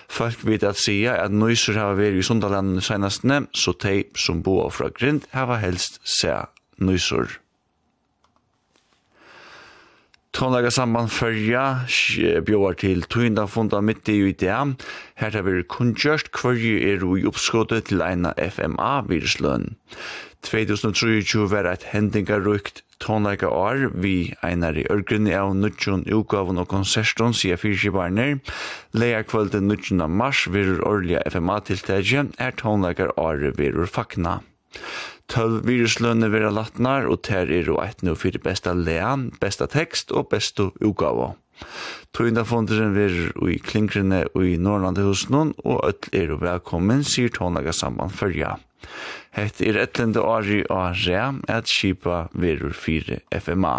Folk 0.09 0.41
vet 0.47 0.65
at 0.65 0.81
sia 0.81 1.19
at 1.21 1.35
nøyser 1.35 1.77
hava 1.77 1.99
vært 1.99 2.17
i 2.21 2.25
Sundalennon 2.25 2.81
senastne, 2.81 3.43
så 3.53 3.75
tei 3.77 4.07
som 4.17 4.41
bo 4.41 4.63
fra 4.73 4.89
grind 4.89 5.29
hava 5.35 5.59
helst 5.61 6.01
se 6.01 6.33
nøyser. 6.81 7.37
Tonlaga 10.35 10.67
samband 10.67 11.13
fyrja 11.15 11.61
bjóar 12.43 12.75
til 12.75 13.05
tøynda 13.07 13.45
funda 13.47 13.79
mitt 13.79 14.09
i 14.11 14.17
UDA. 14.19 14.57
Her 15.15 15.31
har 15.31 15.45
vi 15.47 15.61
kunngjørst 15.63 16.27
hverju 16.35 16.73
er 16.89 17.05
i 17.07 17.23
oppskåttet 17.29 17.87
til 17.87 18.03
eina 18.03 18.33
FMA-virusløn. 18.35 19.77
2023 20.43 21.45
var 21.53 21.69
et 21.71 21.87
hendingarukt 21.93 22.83
tonleika 22.99 23.47
år 23.47 23.87
vi 23.95 24.35
einar 24.43 24.75
i 24.75 24.83
ørgrunni 24.91 25.31
av 25.39 25.55
nutjon 25.55 26.03
utgavun 26.03 26.59
og 26.59 26.67
konserton 26.67 27.31
sier 27.31 27.55
fyrkibarner. 27.55 28.41
Leia 28.91 29.23
kvölden 29.23 29.71
nutjon 29.71 30.03
av 30.03 30.11
mars 30.11 30.49
virur 30.51 30.83
årliga 30.83 31.23
FMA-tiltagje 31.31 32.27
er 32.43 32.59
tonleikar 32.59 33.15
år 33.15 33.53
virur 33.55 33.87
fakna. 33.87 34.41
12 35.31 35.63
viruslønne 35.65 36.29
vera 36.33 36.51
latnar, 36.53 37.07
og 37.09 37.23
ter 37.25 37.49
er 37.51 37.69
og 37.73 37.81
eit 37.83 38.03
nu 38.05 38.13
fyrir 38.19 38.43
besta 38.43 38.75
lean, 38.77 39.31
besta 39.41 39.67
tekst 39.71 40.13
og 40.13 40.29
besta 40.33 40.69
ugava. 40.85 41.33
Tøynda 42.15 42.43
fonderen 42.47 42.93
vir 42.95 43.15
i 43.49 43.57
klingrene 43.63 44.25
og 44.33 44.43
i 44.45 44.57
Norrlande 44.61 45.05
hos 45.07 45.25
noen, 45.31 45.53
og 45.63 45.81
öll 45.87 46.11
er 46.13 46.35
og 46.35 46.43
velkommen, 46.43 47.03
sier 47.07 47.33
Tånaga 47.33 47.73
samband 47.75 48.15
fyrja. 48.15 48.55
Hett 49.35 49.59
er 49.63 49.79
etlende 49.81 50.21
ari 50.23 50.61
og 50.69 51.01
rea 51.05 51.31
at 51.51 51.71
skipa 51.71 52.25
virur 52.37 52.75
4 52.77 53.23
FMA. 53.41 53.77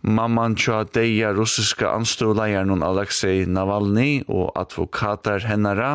Mamman 0.00 0.54
tja 0.56 0.84
deia 0.88 1.34
russiska 1.36 1.90
anståleieren 1.92 2.80
Alexei 2.82 3.44
Navalny 3.44 4.22
og 4.32 4.54
advokater 4.56 5.44
hennara 5.44 5.90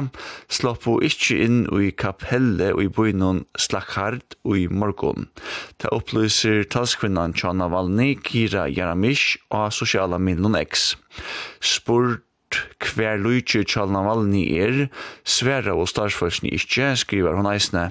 sloppo 0.45 0.99
ikkje 1.01 1.37
inn 1.47 1.63
i 1.73 1.89
kapelle 1.89 2.67
og 2.75 2.83
i 2.83 2.91
bøynon 2.93 3.41
Slakhard 3.57 4.37
og 4.45 4.59
i 4.61 4.67
morgon. 4.69 5.25
Ta 5.81 5.89
opplyser 5.97 6.67
talskvinnan 6.69 7.33
tja 7.33 7.55
Navalny 7.57 8.13
Kira 8.21 8.67
Jaramish 8.69 9.39
og 9.49 9.73
sosiala 9.73 10.21
minnen 10.21 10.53
X. 10.61 10.93
Spurt 11.57 12.21
hver 12.79 13.19
lujtje 13.21 13.63
Kjall 13.67 13.91
Navalny 13.93 14.43
er, 14.57 14.81
sværa 15.27 15.75
og 15.75 15.89
starsfalsni 15.91 16.53
ikkje, 16.55 16.93
skriver 17.01 17.37
hon 17.37 17.49
eisne. 17.49 17.89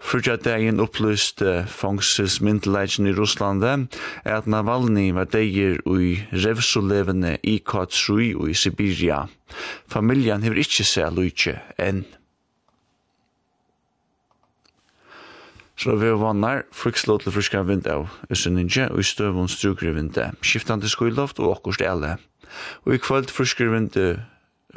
Fyrtja 0.00 0.36
dagen 0.40 0.80
opplyste 0.80 1.64
fangses 1.68 2.38
myndelegjen 2.44 3.10
i 3.10 3.16
Russlande 3.16 3.74
at 4.24 4.48
Navalny 4.48 5.10
var 5.16 5.28
deir 5.32 5.82
ui 5.84 6.16
revsolevene 6.32 7.36
i 7.42 7.58
Katsui 7.60 8.32
og 8.34 8.48
i 8.52 8.56
Sibiria. 8.56 9.26
Familjan 9.90 10.46
hever 10.46 10.62
ikkje 10.64 10.88
seg 10.88 11.12
lujtje 11.16 11.58
enn. 11.78 12.06
Så 15.80 15.94
vi 15.96 16.10
vannar 16.12 16.66
frikslå 16.76 17.16
til 17.22 17.32
friska 17.32 17.62
vind 17.64 17.86
av 17.88 18.10
Østøninge 18.28 18.90
og 18.92 19.00
i 19.00 19.06
støvun 19.08 19.48
strukre 19.48 19.88
i 19.88 19.94
vindet, 19.96 20.36
skiftande 20.44 20.90
skyloft 20.92 21.40
og 21.40 21.54
okkurst 21.54 21.80
ele. 21.80 22.18
Og 22.86 22.94
i 22.94 23.00
kvöld 23.02 23.32
frusker 23.32 23.72
vinter, 23.72 24.22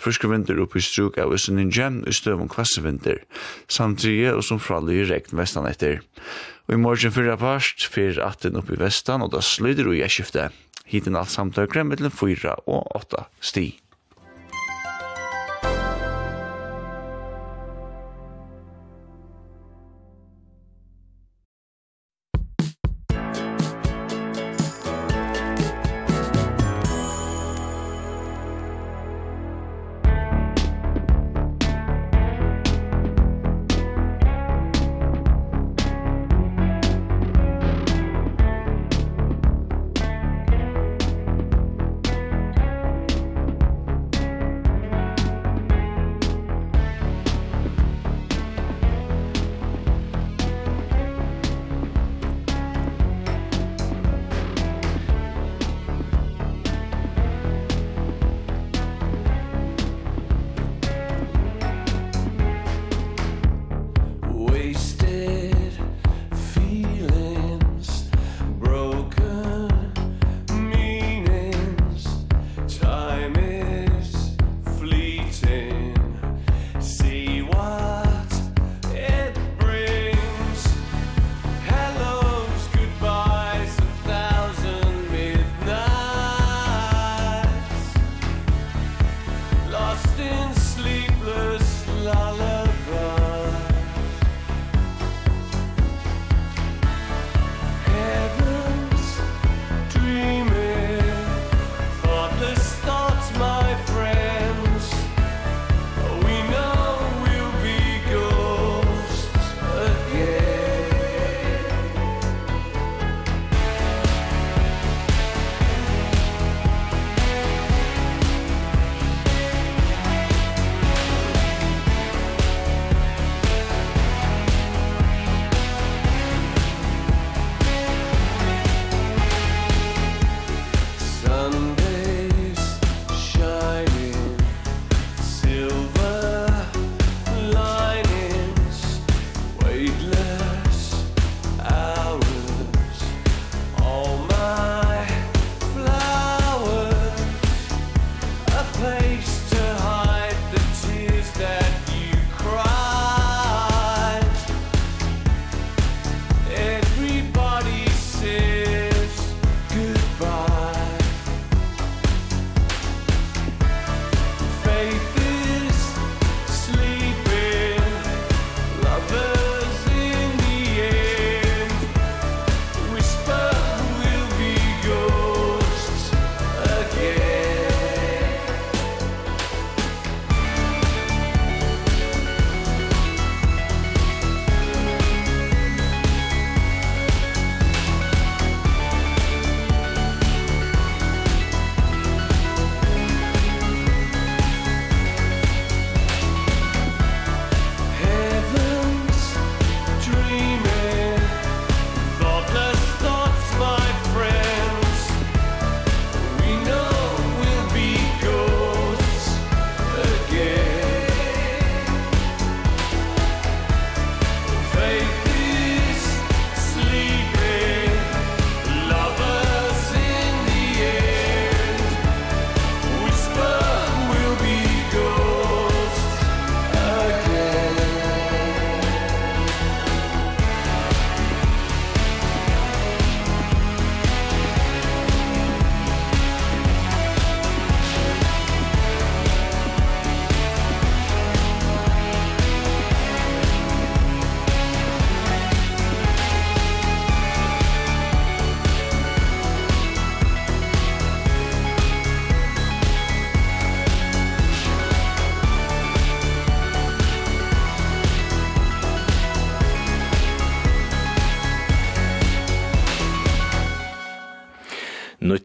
frusker 0.02 0.32
vinter 0.32 0.62
oppe 0.64 0.80
i 0.80 0.86
struk 0.86 1.20
av 1.22 1.34
Østen 1.36 1.62
Ingen 1.62 2.02
i 2.10 2.16
støv 2.16 2.42
om 2.44 2.52
kvasse 2.52 2.84
vinter, 2.86 3.22
samtidig 3.68 4.34
og 4.34 4.44
som 4.48 4.62
fralig 4.62 5.04
i 5.04 5.08
regn 5.12 5.38
vestan 5.40 5.70
etter. 5.70 6.02
Og 6.68 6.78
i 6.78 6.82
morgen 6.82 7.14
fyrra 7.14 7.38
parst, 7.40 7.86
fyr 7.92 8.18
18 8.24 8.56
oppe 8.60 8.78
i 8.78 8.82
vestan, 8.82 9.26
og 9.26 9.34
da 9.36 9.44
slider 9.44 9.92
og 9.92 10.00
jeg 10.00 10.16
skiftet. 10.16 10.60
Hiten 10.88 11.16
alt 11.16 11.32
samtøkre 11.32 11.86
mellom 11.88 12.12
4 12.12 12.58
og 12.68 12.96
8 12.96 13.28
stig. 13.40 13.83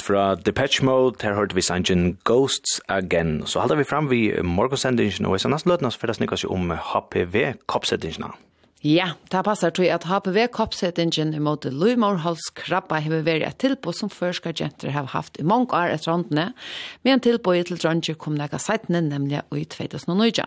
fra 0.09 0.35
Depeche 0.35 0.85
Mode, 0.85 1.21
her 1.23 1.35
hørte 1.37 1.55
vi 1.55 1.63
sangen 1.63 2.19
Ghosts 2.25 2.81
Again. 2.89 3.43
Så 3.47 3.61
halda 3.61 3.77
vi 3.77 3.85
fram 3.85 4.11
vi 4.11 4.33
morgonsendingen, 4.43 5.27
og 5.27 5.37
i 5.37 5.39
ser 5.43 5.53
løtene, 5.69 5.91
så 5.93 6.01
fyrir 6.01 6.15
det 6.15 6.21
snikker 6.23 6.45
om 6.49 6.73
HPV-koppsettingene. 6.73 8.33
Ja, 8.87 9.09
det 9.27 9.41
passer 9.43 9.73
til 9.75 9.89
at 9.91 10.05
HPV-koppsettingen 10.07 11.33
imot 11.35 11.65
Løymorholds 11.67 12.45
krabba 12.55 13.01
har 13.03 13.25
vært 13.27 13.43
et 13.43 13.57
tilbud 13.59 13.97
som 13.99 14.11
førska 14.13 14.53
jenter 14.55 14.93
har 14.95 15.09
haft 15.11 15.35
i 15.43 15.43
mange 15.43 15.75
år 15.75 15.97
etter 15.97 16.13
åndene, 16.13 16.53
med 17.03 17.17
en 17.17 17.23
tilbud 17.27 17.59
i 17.59 17.65
til 17.67 17.81
dronje 17.83 18.15
kom 18.15 18.37
nega 18.39 18.61
seitene, 18.63 19.01
nemlig 19.03 19.41
i 19.51 19.65
2009. 19.67 20.45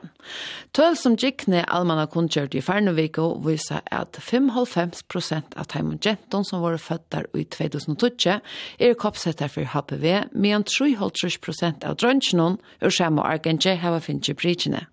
Tøl 0.72 0.96
som 0.96 1.18
gikk 1.20 1.44
ned 1.52 1.68
allmanna 1.68 2.06
kundkjørt 2.08 2.56
i 2.56 2.64
Ferneviko 2.64 3.34
viser 3.44 3.84
at 3.92 4.16
95 4.24 5.04
prosent 5.12 5.52
av 5.60 5.68
teimen 5.76 6.00
jentene 6.00 6.48
som 6.48 6.64
var 6.64 6.80
fødder 6.80 7.28
i 7.36 7.44
2012 7.44 8.40
er 8.80 8.96
koppsetter 8.96 9.52
for 9.52 9.68
HPV, 9.76 10.08
med 10.32 10.56
en 10.56 10.64
3,5 10.64 11.36
prosent 11.44 11.84
av 11.84 12.00
dronjene 12.00 12.56
og 12.56 12.96
skjema 12.96 13.26
og 13.26 13.34
argentje 13.36 13.76
har 13.84 14.00
finnet 14.00 14.32
brydgjene. 14.40 14.86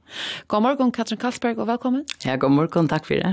God 0.49 0.65
morgen, 0.65 0.91
Katrin 0.93 1.21
Kalsberg, 1.21 1.59
og 1.59 1.69
velkommen. 1.69 2.07
Ja, 2.25 2.35
god 2.41 2.51
morgen, 2.57 2.89
takk 2.89 3.07
for 3.07 3.21
det. 3.21 3.28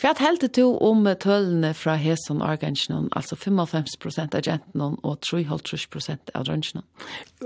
Hva 0.00 0.12
heldte 0.18 0.48
du 0.48 0.62
om 0.84 1.06
tølene 1.20 1.72
fra 1.76 1.96
Heson 2.00 2.42
Argentinum, 2.44 3.08
altså 3.16 3.36
55% 3.38 4.36
av 4.36 4.44
gentenen 4.46 4.98
og 5.02 5.18
3,5% 5.26 6.34
av 6.34 6.46
drøngenene? 6.48 6.84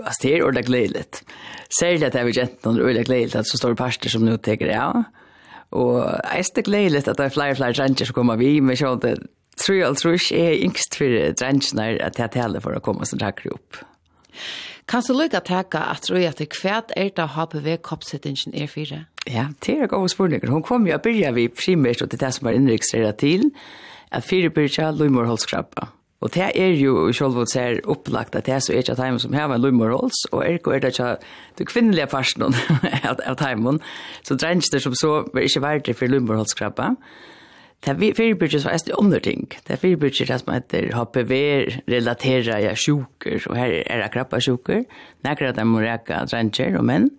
Altså, 0.02 0.18
det 0.22 0.34
er 0.34 0.44
ordentlig 0.46 0.66
gledelig. 0.70 1.24
Særlig 1.80 2.10
at 2.10 2.18
jeg 2.18 2.28
vil 2.28 2.38
det 2.38 2.46
er 2.48 2.68
ordentlig 2.68 3.06
gledelig 3.08 3.40
at 3.40 3.50
så 3.50 3.60
står 3.60 3.78
parter 3.78 4.12
som 4.12 4.26
nå 4.26 4.36
teker 4.36 4.72
av. 4.76 5.02
Og 5.76 5.98
jeg 6.00 6.46
er 6.56 6.64
gledelig 6.64 7.04
at 7.04 7.18
det 7.18 7.26
er 7.26 7.34
flere 7.34 7.56
og 7.56 7.60
flere 7.60 7.76
drenger 7.76 8.08
som 8.08 8.16
kommer 8.16 8.40
vi, 8.40 8.54
men 8.64 8.78
sånn 8.78 9.02
det 9.04 9.18
tror 9.58 9.76
jeg 9.76 9.98
tror 9.98 10.16
ikke 10.16 10.40
er 10.40 10.64
yngst 10.64 10.96
for 10.96 11.20
drengene 11.40 11.86
at 12.04 12.18
jeg 12.20 12.34
taler 12.36 12.62
for 12.64 12.76
å 12.76 12.82
komme 12.84 13.06
som 13.08 13.20
takker 13.20 13.52
opp. 13.56 13.82
Kan 14.88 15.04
du 15.04 15.12
lykke 15.12 15.42
til 15.44 15.58
at 15.58 15.74
jeg 16.08 16.24
at 16.24 16.38
det 16.38 16.48
er 16.64 16.82
er 16.96 17.10
det 17.16 17.28
HPV-koppsettingen 17.34 18.54
er 18.54 18.66
fire? 18.66 19.04
Ja. 19.04 19.17
Ja, 19.28 19.46
det 19.66 19.76
er 19.76 19.86
gode 19.86 20.08
spørninger. 20.08 20.50
Hun 20.50 20.62
kom 20.62 20.86
jo 20.86 20.94
og 20.96 21.02
begynte 21.04 21.34
vi 21.36 21.48
primært, 21.52 22.02
og 22.02 22.10
det 22.10 22.22
er 22.22 22.26
det 22.26 22.34
som 22.34 22.48
var 22.48 22.56
innregistreret 22.56 23.20
til, 23.20 23.50
at 24.12 24.24
fire 24.24 24.50
begynte 24.50 24.90
Løymorholdskrabba. 24.98 25.88
Og 26.20 26.34
det 26.34 26.48
er 26.54 26.72
jo 26.74 26.94
selv 27.06 27.14
sjølvått 27.14 27.52
ser 27.52 27.80
opplagt 27.86 28.34
at 28.34 28.46
det 28.46 28.54
er 28.54 28.62
så 28.64 28.72
er 28.72 28.80
ikke 28.82 28.96
at 28.96 29.20
som 29.22 29.32
har 29.36 29.52
en 29.54 29.62
Løymorholds, 29.62 30.24
og 30.32 30.42
er 30.42 30.58
ikke 30.58 30.80
det 30.80 30.92
ikke 30.94 31.16
det 31.58 31.68
kvinnelige 31.68 32.06
personen 32.06 32.54
av 33.04 33.40
heimen, 33.44 33.80
så 34.22 34.34
drengster 34.34 34.82
som 34.82 34.94
så 34.94 35.28
var 35.34 35.46
ikke 35.46 35.62
verdt 35.62 35.96
for 35.96 36.06
Løymorholdskrabba. 36.06 36.94
Det 37.84 37.92
er 37.94 38.14
fire 38.14 38.34
byrja 38.34 38.58
som 38.58 38.72
er 38.72 38.96
andre 38.98 39.20
ting. 39.20 39.46
Det 39.66 39.70
er 39.70 39.78
fire 39.78 39.96
byrja 39.96 40.38
som 40.38 40.52
heter 40.52 40.90
HPV-relatera 40.96 42.58
ja, 42.64 42.74
sjuker, 42.74 43.44
og 43.46 43.54
her 43.56 43.82
er 43.86 44.02
det 44.02 44.10
krabba 44.12 44.40
sjuker. 44.42 44.82
Nekker 45.22 45.52
at 45.52 45.60
de 45.60 45.64
må 45.64 45.84
reka 45.84 46.24
drenger 46.26 46.80
og 46.80 46.84
menn. 46.88 47.10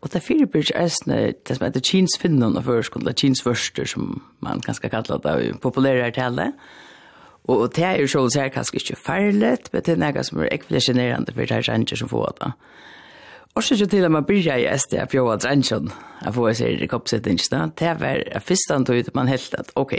Og 0.00 0.12
det 0.12 0.22
fyrir 0.24 0.48
byrj 0.48 0.72
eisne, 0.80 1.16
det 1.44 1.56
som 1.56 1.66
heter 1.66 1.84
kinsfinnen 1.84 2.56
og 2.56 2.64
førskund, 2.64 3.08
er 3.08 3.16
kinsvørster, 3.16 3.84
som 3.84 4.22
man 4.40 4.62
kan 4.64 4.74
skal 4.74 4.92
kalla 4.94 5.18
det, 5.20 5.34
i 5.44 5.52
populære 5.60 6.10
tale. 6.16 6.52
Og 7.50 7.68
det 7.76 7.84
er 7.84 7.98
jo 8.00 8.08
sjål 8.08 8.30
sær 8.32 8.52
kanskje 8.54 8.80
ikke 8.80 8.96
farligt, 8.96 9.68
men 9.72 9.84
det 9.84 9.96
er 9.96 10.00
noe 10.00 10.24
som 10.24 10.40
er 10.40 10.52
ekvilisjonerande 10.54 11.34
for 11.34 11.44
det 11.44 11.56
er 11.56 11.68
ranger 11.68 12.00
som 12.00 12.08
får 12.08 12.36
det. 12.40 12.52
Og 13.58 13.64
så 13.66 13.86
til 13.86 14.04
at 14.06 14.12
man 14.14 14.24
byrja 14.24 14.56
i 14.56 14.68
SD 14.78 14.94
av 15.02 15.10
bjóa 15.10 15.34
dransjon, 15.40 15.90
av 16.24 16.36
hva 16.36 16.52
sier 16.54 16.80
i 16.80 16.88
koppsettingsna, 16.88 17.64
det 17.80 17.96
var 17.98 18.22
fyrst 18.46 18.70
an 18.70 18.86
tog 18.86 19.10
man 19.14 19.28
helt 19.28 19.56
at, 19.58 19.72
ok, 19.76 19.96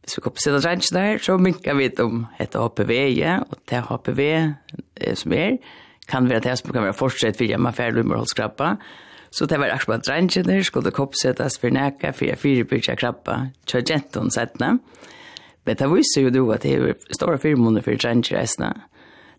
hvis 0.00 0.16
vi 0.16 0.24
koppsettar 0.24 0.64
dransjon 0.64 0.98
her, 0.98 1.20
så 1.20 1.36
minkar 1.36 1.76
vi 1.76 1.90
om 2.02 2.24
et 2.40 2.56
HPV, 2.56 2.94
ja, 3.18 3.36
og 3.44 3.60
det 3.68 3.84
HPV 3.90 4.22
som 5.20 5.36
er, 5.36 5.60
kan 6.08 6.26
være 6.30 6.48
det 6.48 6.56
som 6.58 6.72
kan 6.72 6.88
være 6.88 6.96
fortsett 6.96 7.38
fyrir 7.38 7.60
man 7.60 7.76
færlummer 7.76 8.16
holdskrappa, 8.22 8.74
Så 9.30 9.46
det 9.46 9.58
var 9.58 9.70
akkurat 9.70 10.06
drengene, 10.06 10.64
skulle 10.64 10.90
koppsettes 10.90 11.58
for 11.58 11.70
nækka, 11.70 12.12
for 12.12 12.26
jeg 12.26 12.38
fyrer 12.38 12.64
firebyrkja 12.66 12.96
krabba, 12.98 13.36
kjør 13.70 13.86
genton 13.86 14.30
settene. 14.34 14.78
Men 15.64 15.76
det 15.76 15.90
viser 15.92 16.24
jo 16.24 16.30
då 16.34 16.46
at 16.50 16.64
det 16.66 16.72
er 16.74 16.94
store 17.14 17.38
firmoner 17.38 17.82
for 17.82 17.94
drengene 17.94 18.72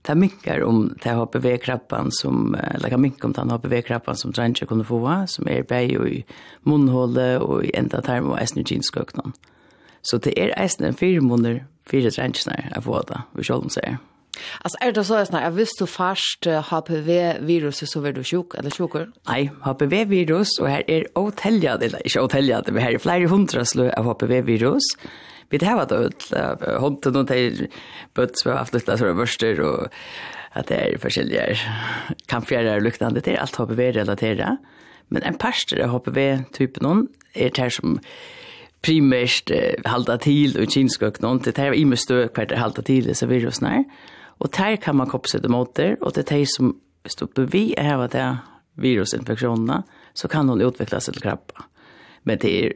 Det 0.08 0.18
minkar 0.18 0.64
om 0.64 0.96
det 1.04 1.12
har 1.12 1.26
bevegkrabban 1.26 2.12
som, 2.12 2.56
eller 2.56 2.90
kan 2.90 3.02
minka 3.02 3.28
om 3.28 3.34
det 3.34 3.52
har 3.52 3.58
bevegkrabban 3.58 4.16
som 4.16 4.32
drengene 4.32 4.68
kunne 4.68 4.84
få, 4.84 5.26
som 5.28 5.48
er 5.48 5.64
bæg 5.64 5.92
i 5.92 6.26
munnhålet 6.64 7.42
og 7.42 7.66
i 7.66 7.72
enda 7.74 8.02
term 8.02 8.32
og 8.32 8.42
eisen 8.42 8.60
i 8.60 8.64
ginskøknen. 8.64 9.34
Så 10.02 10.18
det 10.18 10.34
er 10.38 10.56
eisen 10.58 10.86
en 10.86 10.98
firmåner 10.98 11.66
for 11.86 12.10
drengene 12.10 12.72
å 12.78 12.82
få 12.82 13.04
det, 13.08 13.22
vi 13.36 13.44
selv 13.44 13.68
om 13.68 13.70
sier. 13.70 14.00
Alltså 14.62 14.78
är 14.82 14.92
det 14.92 15.04
så 15.04 15.16
att 15.16 15.32
när 15.32 15.44
jag 15.44 15.54
du 15.54 15.88
först 15.88 16.46
HPV-virus 16.46 17.90
så 17.92 18.02
var 18.02 18.12
du 18.12 18.24
sjuk 18.24 18.56
eller 18.56 18.70
sjuker? 18.70 19.12
Nej, 19.28 19.52
HPV-virus 19.62 20.60
och 20.60 20.70
här 20.70 20.84
är 20.88 21.18
otäljade, 21.18 21.86
eller 21.86 21.98
är 21.98 22.06
inte 22.06 22.22
otäljade, 22.22 22.72
men 22.72 22.84
här 22.84 22.92
är 22.92 22.98
flera 22.98 23.28
hundra 23.28 23.66
slö 23.66 23.94
av 23.94 24.06
HPV-virus. 24.06 24.84
Vi 25.50 25.58
det 25.58 25.66
här 25.66 25.76
var 25.76 25.86
då 25.86 26.10
hunden 26.80 27.16
och 27.16 27.26
det 27.26 27.68
böts 28.14 28.46
med 28.46 28.58
haft 28.58 28.74
lite 28.74 28.98
så 28.98 29.14
värster 29.14 29.62
och 29.62 29.88
att 30.52 30.68
det 30.68 30.76
är 30.76 30.98
forskjelliga 30.98 31.56
kampfjärar 32.26 32.76
och 32.76 32.82
liknande 32.82 33.22
till 33.22 33.38
allt 33.38 33.56
HPV-relaterat. 33.56 34.60
Men 35.08 35.24
en 35.24 35.38
parster 35.38 35.80
av 35.80 35.90
HPV-typen 35.90 37.08
är 37.34 37.50
det 37.50 37.58
här 37.58 37.70
som 37.70 38.00
primärt 38.82 39.52
eh, 39.52 39.78
halda 39.86 40.18
til 40.22 40.58
og 40.60 40.72
kinskøknon, 40.74 41.42
det 41.46 41.58
er 41.60 41.76
imestøk 41.78 42.36
hvert 42.36 42.52
er 42.52 42.62
halda 42.62 42.82
til 42.86 43.06
disse 43.10 43.28
virusene 43.30 43.76
her. 43.76 43.84
Og 44.42 44.50
der 44.58 44.78
kan 44.82 44.98
man 44.98 45.10
kopse 45.10 45.40
mot 45.48 45.76
det, 45.78 45.98
og 46.02 46.16
det 46.16 46.26
er 46.26 46.42
de 46.42 46.46
som 46.50 46.74
på 47.02 47.46
vi 47.50 47.74
er 47.78 47.96
av 47.96 48.10
det 48.14 48.26
virusinfeksjonene, 48.82 49.82
så 50.14 50.28
kan 50.30 50.50
hon 50.50 50.62
utvecklas 50.62 51.08
seg 51.08 51.18
til 51.18 51.26
krabba. 51.26 51.66
Men 52.26 52.38
det 52.42 52.52
er 52.52 52.76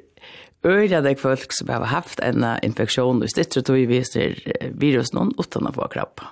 øyla 0.66 1.02
deg 1.06 1.20
folk 1.22 1.54
som 1.54 1.70
har 1.70 1.86
haft 1.92 2.22
en 2.26 2.46
infeksjon 2.66 3.22
og 3.22 3.30
stytter 3.30 3.66
tog 3.66 3.86
viser 3.90 4.38
virusen 4.74 5.34
utan 5.38 5.70
å 5.70 5.74
få 5.76 5.90
krabba. 5.94 6.32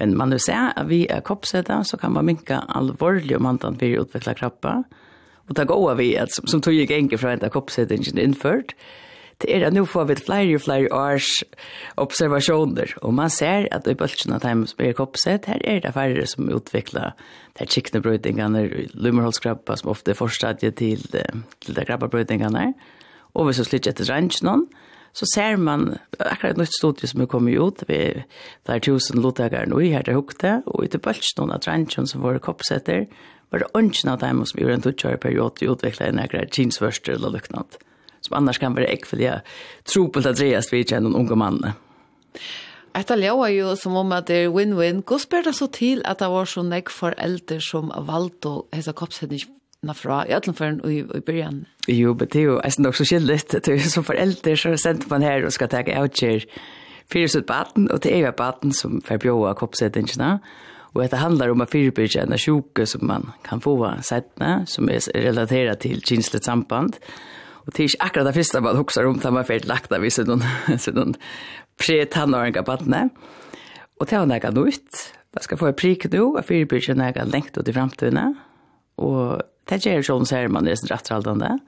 Men 0.00 0.16
man 0.16 0.32
nu 0.32 0.38
ser 0.40 0.72
at 0.72 0.88
vi 0.88 1.04
er 1.04 1.20
koppsetta, 1.24 1.82
så 1.84 1.98
kan 2.00 2.14
man 2.16 2.26
minka 2.26 2.62
alvorlig 2.72 3.36
om 3.36 3.46
antan 3.46 3.76
vi 3.80 3.92
utvikla 4.00 4.34
krabba. 4.34 4.82
Og 5.48 5.56
det 5.56 5.68
går 5.68 5.94
vi, 6.00 6.14
som, 6.32 6.48
som 6.48 6.62
tog 6.64 6.74
ikke 6.74 6.96
enkelt 6.96 7.20
fra 7.20 7.34
en 7.36 7.52
koppsetting 7.52 8.04
innført, 8.16 8.72
det 9.42 9.50
er 9.52 9.66
at 9.66 9.74
nå 9.74 9.84
får 9.88 10.06
vi 10.08 10.16
flere 10.20 10.56
og 10.56 10.62
flere 10.64 10.90
års 10.94 11.28
observasjoner, 12.00 12.94
og 13.02 13.14
man 13.16 13.32
ser 13.32 13.68
at 13.74 13.88
i 13.90 13.96
bøltsjene 13.98 14.38
av 14.38 14.44
dem 14.44 14.64
som 14.70 14.82
er 14.84 14.94
koppsett, 14.98 15.48
her 15.50 15.62
er 15.66 15.82
det 15.84 15.94
færre 15.96 16.26
som 16.30 16.50
utvikler 16.52 17.16
de 17.58 17.66
kiknebrøytingene, 17.68 18.64
lummerholdskrabba 18.94 19.76
som 19.80 19.92
ofte 19.92 20.14
er 20.14 20.18
forstadiet 20.18 20.78
til, 20.80 21.04
til 21.10 21.76
de 21.76 21.86
krabbabrøytingene, 21.88 22.72
og 23.32 23.48
hvis 23.48 23.62
vi 23.62 23.68
sliter 23.70 23.92
etter 23.92 24.10
rangen 24.12 24.66
så 25.12 25.26
ser 25.28 25.58
man 25.60 25.98
akkurat 26.24 26.54
et 26.54 26.62
nytt 26.62 26.72
studie 26.72 27.08
som 27.08 27.20
er 27.20 27.28
kommet 27.28 27.58
ut, 27.60 27.82
vi 27.84 28.24
der 28.64 28.80
tusen 28.80 29.20
lottakere 29.20 29.68
nå 29.68 29.82
i 29.84 29.92
her 29.92 30.06
til 30.06 30.16
hukte, 30.16 30.62
og 30.64 30.86
i 30.86 30.88
til 30.88 31.02
bølgen 31.04 31.52
av 31.52 31.68
rangen 31.68 32.08
som 32.08 32.24
var 32.24 32.40
koppsetter, 32.40 33.04
var 33.52 33.60
det 33.60 33.72
ønsken 33.76 34.14
av 34.14 34.22
dem 34.22 34.40
som 34.48 34.62
gjorde 34.62 34.78
en 34.78 34.84
tutsjare 34.86 35.20
periode 35.20 35.68
utviklet 35.68 36.08
en 36.08 36.22
akkurat 36.22 36.54
kinsvørster 36.56 37.18
eller 37.18 37.36
lyknant. 37.36 37.76
Mm 37.76 37.91
som 38.22 38.36
annars 38.36 38.58
kan 38.58 38.74
vara 38.74 38.86
äckliga 38.86 39.40
tropelt 39.84 40.26
att 40.26 40.36
drejas 40.36 40.72
vid 40.72 40.92
en 40.92 41.14
unga 41.14 41.34
man. 41.34 41.72
Etter 42.92 43.16
ljøa 43.16 43.48
jo 43.54 43.72
som 43.80 43.96
om 43.96 44.12
at 44.12 44.28
det 44.28 44.42
er 44.44 44.52
win-win. 44.52 45.00
Hvordan 45.00 45.24
spør 45.24 45.46
det 45.46 45.54
så 45.56 45.68
til 45.72 46.02
at 46.04 46.20
det 46.20 46.28
var 46.28 46.48
så 46.48 46.62
nek 46.66 46.92
foreldre 46.92 47.56
som 47.64 47.88
valgte 48.08 48.50
å 48.50 48.64
hese 48.76 48.92
koppsendingene 48.92 49.96
fra 49.96 50.22
i 50.28 50.34
Øtlandføren 50.36 50.82
og 50.84 50.92
i, 50.92 51.00
i 51.00 51.22
byrjan? 51.24 51.62
Jo, 51.88 52.12
men 52.12 52.28
det 52.28 52.42
er 52.42 52.50
jo 52.50 52.58
nesten 52.60 52.90
også 52.90 53.08
skyldigt. 53.08 53.56
Som 53.94 54.04
foreldre 54.04 54.56
så 54.60 54.74
sendte 54.76 55.08
man 55.08 55.24
her 55.24 55.46
og 55.48 55.56
skal 55.56 55.72
ta 55.72 55.80
avgjør 55.80 56.44
fyrir 57.12 57.32
sitt 57.32 57.48
baden, 57.48 57.88
og 57.92 58.04
det 58.04 58.12
er 58.12 58.26
jo 58.26 58.36
baden 58.36 58.76
som 58.76 59.00
forbjøa 59.04 59.56
koppsendingene. 59.56 60.36
Og 60.92 61.00
dette 61.00 61.16
handlar 61.16 61.48
om 61.48 61.64
at 61.64 61.72
fyrirbyrja 61.72 62.26
en 62.26 62.36
sjuke 62.36 62.84
som 62.86 63.06
man 63.08 63.30
kan 63.44 63.64
få 63.64 63.78
av 63.88 64.04
som 64.04 64.88
er 64.92 65.00
relaterat 65.16 65.80
til 65.80 66.04
kinslet 66.04 66.44
samband. 66.44 67.00
Og 67.00 67.31
Och 67.66 67.72
det 67.74 67.84
är 67.84 67.90
akkurat 67.98 68.26
det 68.26 68.32
första 68.32 68.60
man 68.60 68.76
huxar 68.76 69.04
om 69.04 69.20
att 69.24 69.32
man 69.32 69.44
får 69.44 69.66
lagt 69.66 69.92
av 69.92 70.04
i 70.06 70.10
någon 70.92 71.14
pre-tannåringar 71.86 72.62
på 72.62 72.70
vattnet. 72.70 73.12
Och 74.00 74.06
det 74.06 74.18
var 74.18 74.26
något 74.26 74.64
nytt. 74.66 75.14
Jag 75.34 75.42
ska 75.42 75.56
få 75.56 75.66
en 75.66 75.74
prik 75.74 76.12
nu 76.12 76.20
och 76.20 76.44
fyrbyrsen 76.44 76.96
när 76.96 77.12
jag 77.16 77.28
längt 77.28 77.58
ut 77.58 77.68
i 77.68 77.72
framtiden. 77.72 78.34
Och 78.94 79.42
det 79.64 79.86
är 79.86 79.94
ju 79.94 80.02
sån 80.02 80.26
så 80.26 80.36
här 80.36 80.48
man 80.48 80.66
är 80.66 80.76
rättraldande. 80.88 81.58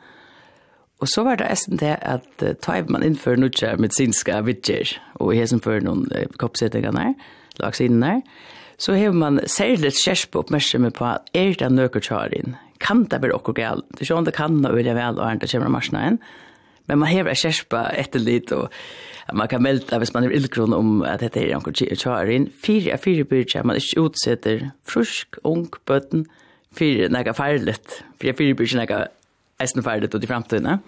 Och 0.98 1.08
så 1.08 1.24
var 1.24 1.36
det 1.36 1.44
ästen 1.44 1.76
det 1.76 1.96
att 1.96 2.60
ta 2.60 2.82
man 2.88 3.02
inför 3.02 3.36
nutja 3.36 3.76
medicinska 3.76 4.40
vidger 4.40 5.02
och 5.12 5.34
hesen 5.34 5.60
för 5.60 5.80
någon 5.80 6.10
koppsättningar 6.36 6.92
där, 6.92 7.14
lagsinnen 7.54 8.00
där. 8.00 8.22
Så 8.76 8.94
har 8.94 9.12
man 9.12 9.40
särskilt 9.46 10.30
på 10.30 10.38
uppmärksamhet 10.38 10.94
på 10.94 11.04
att 11.04 11.28
är 11.32 11.54
det 11.54 11.68
nökertjarin 11.68 12.56
kan 12.82 13.04
det 13.10 13.20
være 13.22 13.36
okkur 13.36 13.56
galt. 13.58 13.86
Det 13.94 14.04
er 14.04 14.12
sånn 14.12 14.26
det 14.26 14.36
kan 14.36 14.58
og 14.64 14.76
vilja 14.76 14.96
vel 14.96 15.18
og 15.20 15.26
andre 15.26 15.50
kommer 15.50 15.72
marsna 15.72 16.06
inn. 16.10 16.20
Men 16.90 17.00
man 17.00 17.08
hever 17.08 17.36
kjerspa 17.38 17.86
etter 17.96 18.20
litt, 18.20 18.52
og 18.52 18.68
man 19.32 19.48
kan 19.48 19.62
melda 19.64 19.98
hvis 20.00 20.12
man 20.12 20.26
er 20.26 20.34
ildgrunn 20.36 20.76
om 20.76 20.94
at 21.08 21.22
dette 21.24 21.40
er 21.40 21.54
anker 21.56 21.72
tjarin. 21.72 22.50
Fyre 22.52 22.96
av 22.96 23.04
fyre 23.04 23.24
byrja, 23.28 23.64
man 23.64 23.80
ikke 23.80 24.04
utsetter 24.04 24.66
frusk, 24.88 25.38
ung, 25.48 25.70
bøtten, 25.88 26.26
fyre 26.76 27.08
nega 27.12 27.32
farligt. 27.36 28.02
Fyre 28.20 28.34
av 28.34 28.42
fyre 28.42 28.58
byrja 28.58 28.82
nega 28.82 29.04
eisen 29.62 29.84
farligt 29.86 30.14
ut 30.14 30.24
i 30.26 30.28
framtiden. 30.28 30.82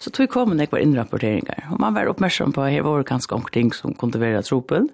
Så 0.00 0.12
tog 0.14 0.30
kom 0.32 0.54
nek 0.56 0.72
var 0.72 0.80
innrapporteringar, 0.80 1.66
og 1.74 1.80
man 1.82 1.96
var 1.96 2.08
oppmerksom 2.08 2.54
på 2.56 2.62
at 2.64 2.72
her 2.72 2.86
var 2.86 3.02
ganske 3.04 3.34
anker 3.36 3.52
ting 3.52 3.74
som 3.76 3.96
kunne 3.98 4.20
være 4.22 4.44
tropel. 4.46 4.86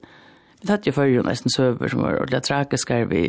Vi 0.61 0.70
tatt 0.70 0.88
jo 0.88 0.94
fyrir 0.97 1.18
jo 1.18 1.26
nesten 1.26 1.53
søver 1.53 1.92
som 1.92 2.03
var 2.03 2.16
ordentlig 2.16 2.42
tragiskar 2.49 3.05
vi 3.12 3.28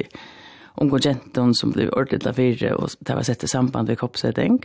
unge 0.77 0.99
jenten 1.03 1.53
som 1.57 1.73
blev 1.73 1.91
ordentligt 1.93 2.35
fire, 2.35 2.75
og 2.75 2.89
det 2.99 3.15
var 3.15 3.25
sett 3.27 3.43
i 3.43 3.49
samband 3.51 3.89
med 3.89 3.99
koppsetting. 3.99 4.59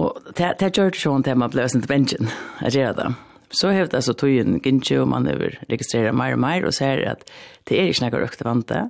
Og 0.00 0.18
det, 0.36 0.56
det 0.60 0.72
gjør 0.74 0.90
det 0.90 1.00
sånn 1.00 1.24
til 1.26 1.38
man 1.38 1.52
ble 1.52 1.68
sin 1.70 1.84
bensin, 1.86 2.30
jeg 2.64 2.78
gjør 2.78 2.98
det. 2.98 3.08
Så 3.54 3.70
har 3.70 3.86
det 3.86 4.00
altså 4.00 4.16
togjen 4.18 4.58
gynnsi, 4.62 4.96
og 4.98 5.10
man 5.12 5.28
har 5.30 5.42
registreret 5.70 6.16
mer 6.16 6.34
og 6.34 6.42
mer, 6.42 6.66
og 6.66 6.74
ser 6.74 7.04
at 7.06 7.22
det 7.68 7.78
er 7.78 7.90
ikke 7.90 8.08
noe 8.08 8.22
røkte 8.24 8.46
vante. 8.46 8.80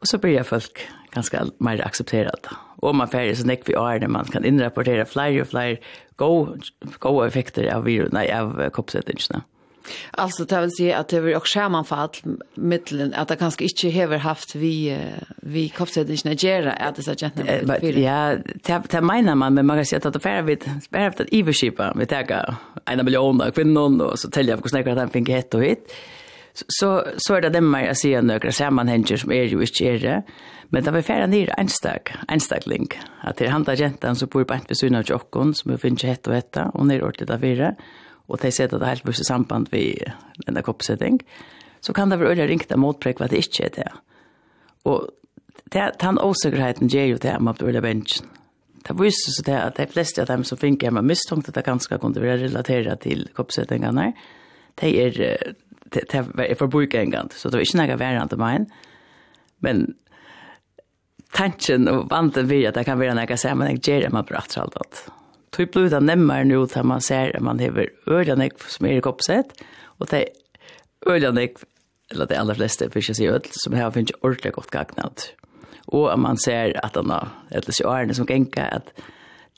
Og 0.00 0.08
så 0.08 0.20
blir 0.22 0.46
folk 0.46 0.84
ganske 1.10 1.42
mer 1.58 1.82
aksepteret. 1.82 2.46
Og 2.80 2.94
man 2.96 3.10
færre 3.10 3.34
så 3.36 3.46
nekk 3.48 3.66
vi 3.66 3.74
det 3.74 4.08
man 4.08 4.30
kan 4.30 4.46
innrapportere 4.46 5.06
flere 5.06 5.42
og 5.42 5.50
flere 5.50 5.80
gode, 6.16 6.62
gode 7.00 7.26
effekter 7.26 7.66
av, 7.74 7.84
virus, 7.84 8.12
nei, 8.14 8.28
av 8.30 8.54
koppsettingene. 8.72 9.42
Mm. 9.42 9.59
Alltså 10.10 10.44
det 10.44 10.60
vill 10.60 10.70
säga 10.70 10.98
att 10.98 11.08
det 11.08 11.20
var 11.20 11.36
också 11.36 11.58
sammanfall 11.58 12.08
mittlen 12.54 13.14
att 13.14 13.28
det 13.28 13.36
kanske 13.36 13.64
inte 13.64 13.88
hever 13.88 14.18
haft 14.18 14.54
vi 14.54 14.98
vi 15.42 15.68
kroppssättningen 15.68 16.32
att 16.32 16.42
göra 16.42 16.72
att 16.72 16.96
det 16.96 17.02
så 17.02 17.10
att 17.10 17.22
Ja, 17.22 17.28
det 18.62 18.82
det 18.90 19.00
menar 19.00 19.34
man 19.34 19.54
men 19.54 19.66
man 19.66 19.76
kan 19.76 19.86
säga 19.86 20.00
att 20.04 20.12
det 20.12 20.20
färd 20.20 20.44
vid 20.44 20.70
spärrat 20.82 21.20
att 21.20 21.28
iverskipa 21.30 21.94
vi 21.96 22.06
tar 22.06 22.56
en 22.84 23.04
miljon 23.04 23.40
och 23.40 23.54
kvinnor 23.54 24.02
och 24.02 24.18
så 24.18 24.30
täljer 24.30 24.52
jag 24.52 24.62
hur 24.62 24.68
snäcker 24.68 24.90
att 24.90 24.98
han 24.98 25.10
fick 25.10 25.28
hett 25.28 25.54
och 25.54 25.62
hit. 25.62 25.94
Så 26.52 27.04
så 27.16 27.34
är 27.34 27.40
det 27.40 27.48
dem 27.48 27.74
jag 27.74 27.96
ser 27.96 28.22
några 28.22 28.52
sammanhänger 28.52 29.16
som 29.16 29.32
är 29.32 29.42
ju 29.42 29.60
inte 29.60 29.84
är 29.84 29.98
det. 29.98 30.22
Men 30.68 30.84
det 30.84 30.90
var 30.90 31.02
färre 31.02 31.26
ner 31.26 31.54
en 31.56 31.68
stack, 31.68 32.10
en 32.10 32.34
enstag, 32.34 32.66
link. 32.66 32.98
Att 33.22 33.36
det 33.36 33.48
handlar 33.48 33.76
gentan 33.76 34.16
så 34.16 34.26
bor 34.26 34.44
på 34.44 34.54
ett 34.54 34.68
besynna 34.68 34.98
av 34.98 35.04
jockon 35.04 35.54
som 35.54 35.72
vi 35.72 35.78
finner 35.78 36.06
hett 36.06 36.26
och 36.26 36.34
hetta 36.34 36.64
och 36.64 36.86
ner 36.86 37.02
ordentligt 37.02 37.30
av 37.30 37.40
virre 37.40 37.76
og 38.30 38.40
de 38.42 38.50
sier 38.54 38.68
at 38.68 38.76
det 38.76 38.82
er 38.82 38.94
helt 38.94 39.06
buss 39.06 39.22
i 39.22 39.26
samband 39.26 39.70
ved 39.74 40.12
denne 40.46 40.62
koppsetting, 40.66 41.20
så 41.80 41.94
kan 41.96 42.12
det 42.12 42.20
være 42.20 42.36
øyne 42.36 42.48
ringte 42.50 42.78
motprek 42.78 43.20
hva 43.20 43.28
det 43.30 43.40
ikke 43.44 43.66
er 43.66 43.72
det. 43.78 43.88
Og 44.88 45.08
det, 45.72 45.86
den 46.00 46.20
åsikkerheten 46.20 46.90
gjør 46.92 47.14
jo 47.14 47.22
det 47.22 47.36
om 47.36 47.50
at 47.50 47.62
øyne 47.62 47.82
bensjen. 47.84 48.28
Det 48.86 48.96
viser 48.96 49.34
seg 49.36 49.46
det 49.50 49.58
at 49.58 49.76
de 49.76 49.86
fleste 49.90 50.22
av 50.22 50.30
dem 50.30 50.44
som 50.46 50.58
finner 50.58 50.86
hjemme 50.86 51.02
mistenkt 51.04 51.50
at 51.50 51.58
det 51.58 51.66
ganske 51.66 51.98
kunne 52.00 52.22
være 52.22 52.46
relateret 52.46 53.02
til 53.04 53.26
koppsettingene, 53.36 54.12
de 54.80 54.92
er, 55.02 55.18
de, 55.92 56.00
de 56.00 56.22
er 56.46 56.56
forbruket 56.56 57.34
så 57.36 57.50
det 57.50 57.60
var 57.60 57.66
ikke 57.66 57.80
noe 57.82 57.98
verre 58.00 58.22
enn 58.22 58.32
til 58.32 58.40
meg. 58.40 58.70
Men 59.60 59.84
tanken 61.36 61.88
og 61.90 62.08
vanten 62.10 62.48
vil 62.48 62.66
at 62.70 62.78
det 62.78 62.86
kan 62.88 63.00
være 63.00 63.18
noe 63.18 63.40
sammenheng 63.40 63.82
gjør 63.84 64.06
det 64.06 64.12
man 64.14 64.28
bra 64.28 64.40
alt 64.40 65.04
tog 65.54 65.70
blir 65.74 65.90
det 65.90 66.02
nemmere 66.04 66.46
nå 66.46 66.62
til 66.70 66.86
man 66.86 67.02
ser 67.04 67.34
at 67.34 67.42
man 67.42 67.60
hever 67.62 67.90
øljene 68.06 68.50
som 68.70 68.86
er 68.86 68.98
i 68.98 69.04
koppsett, 69.04 69.54
og 69.98 70.10
det 70.12 70.24
er 70.24 71.14
øljene, 71.14 71.48
eller 72.10 72.26
det 72.26 72.38
aller 72.38 72.58
fleste, 72.58 72.88
for 72.90 73.02
ikke 73.02 73.14
å 73.16 73.18
si 73.18 73.30
øl, 73.30 73.46
som 73.54 73.76
har 73.76 73.94
finnes 73.94 74.14
ordentlig 74.20 74.54
godt 74.56 74.70
gagnat. 74.74 75.30
Og 75.90 76.10
at 76.12 76.20
man 76.22 76.38
ser 76.38 76.76
at 76.82 76.96
han 76.98 77.10
har, 77.10 77.32
eller 77.50 77.74
så 77.74 77.88
årene 77.90 78.14
som 78.14 78.28
genker, 78.28 78.68
at 78.70 78.92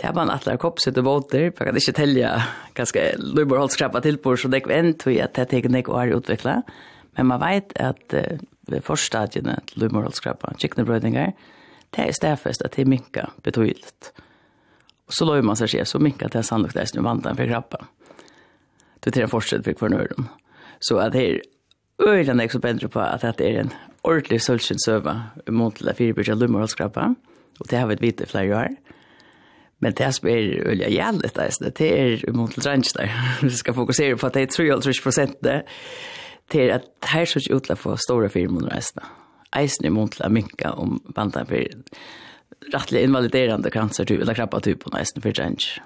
det 0.00 0.08
er 0.08 0.16
man 0.16 0.32
atler 0.32 0.56
koppsett 0.60 0.96
og 0.98 1.06
våter, 1.06 1.50
for 1.52 1.68
jeg 1.68 1.74
kan 1.74 1.80
ikke 1.80 1.96
telle 1.98 2.30
ganske 2.78 3.04
løyborholdskrappa 3.20 4.00
til 4.02 4.16
på, 4.22 4.34
så 4.36 4.48
det 4.48 4.62
er 4.64 4.74
en 4.78 4.94
tog 4.96 5.18
at 5.20 5.36
det 5.36 5.52
er 5.52 5.60
ikke 5.60 5.92
år 5.92 6.16
utviklet. 6.16 6.72
Men 7.16 7.28
man 7.28 7.42
vet 7.42 7.74
at 7.76 8.16
uh, 8.16 8.40
ved 8.72 8.80
forstadiene 8.86 9.58
til 9.68 9.84
løyborholdskrappa, 9.84 10.54
kikkenbrødinger, 10.58 11.32
det 11.92 12.06
er 12.06 12.16
stedfest 12.16 12.64
at 12.64 12.76
det 12.76 12.88
minker 12.88 13.34
betydelig 13.44 13.92
så 15.12 15.24
la 15.24 15.42
man 15.42 15.56
sig 15.56 15.68
se 15.68 15.84
så 15.84 15.98
mycket 15.98 16.22
att 16.22 16.32
det 16.32 16.38
är 16.38 16.42
sannolikt 16.42 16.76
att 16.76 16.94
nu 16.94 17.00
vantan 17.00 17.36
för 17.36 17.46
krabba. 17.46 17.86
Det 19.00 19.16
är 19.16 19.22
en 19.22 19.28
fortsätt 19.28 19.64
för 19.64 19.72
kvarnören. 19.72 20.28
Så 20.78 20.98
att 20.98 21.12
det 21.12 21.30
är 21.30 21.42
öjlan 21.98 22.40
är 22.40 22.48
så 22.48 22.58
bättre 22.58 22.88
på 22.88 23.00
att 23.00 23.20
det 23.20 23.40
är 23.40 23.60
en 23.60 23.70
ordentlig 24.02 24.42
sölskynsöva 24.42 25.22
mot 25.46 25.84
det 25.84 25.94
fyrbyrja 25.94 26.34
lummerhållskrabba. 26.34 27.14
Och 27.58 27.66
det 27.68 27.76
har 27.76 27.86
vi 27.86 27.94
ett 27.94 28.02
vite 28.02 28.26
flera 28.26 28.60
år. 28.60 28.68
Men 29.78 29.92
det 29.92 30.12
som 30.12 30.28
är 30.28 30.36
öliga 30.66 30.88
jävligt 30.88 31.34
där, 31.34 31.50
det 31.74 32.00
är 32.00 32.32
mot 32.32 32.54
det 32.54 32.62
där. 32.94 33.38
Vi 33.42 33.50
ska 33.50 33.74
fokusera 33.74 34.16
på 34.16 34.26
att 34.26 34.32
det 34.32 34.40
är 34.40 34.46
3,5 34.46 35.02
procent 35.02 35.36
det. 35.40 35.62
Det 36.48 36.70
är 36.70 36.74
att 36.74 36.84
här 37.00 37.24
så 37.24 37.54
utla 37.54 37.76
få 37.76 37.96
stora 37.96 38.28
firmor 38.28 38.60
resten. 38.60 39.04
Eisen 39.56 39.86
är 39.86 39.90
mot 39.90 40.20
att 40.20 40.32
minka 40.32 40.72
om 40.72 41.00
bantan 41.04 41.46
för 41.46 41.68
rettelig 42.72 43.02
invaliderende 43.02 43.70
cancer, 43.70 44.04
typ 44.04 44.20
eller 44.20 44.34
krabba 44.34 44.60
typ 44.60 44.84
på 44.84 44.90
nästan 44.90 45.22
för 45.22 45.32
change. 45.32 45.82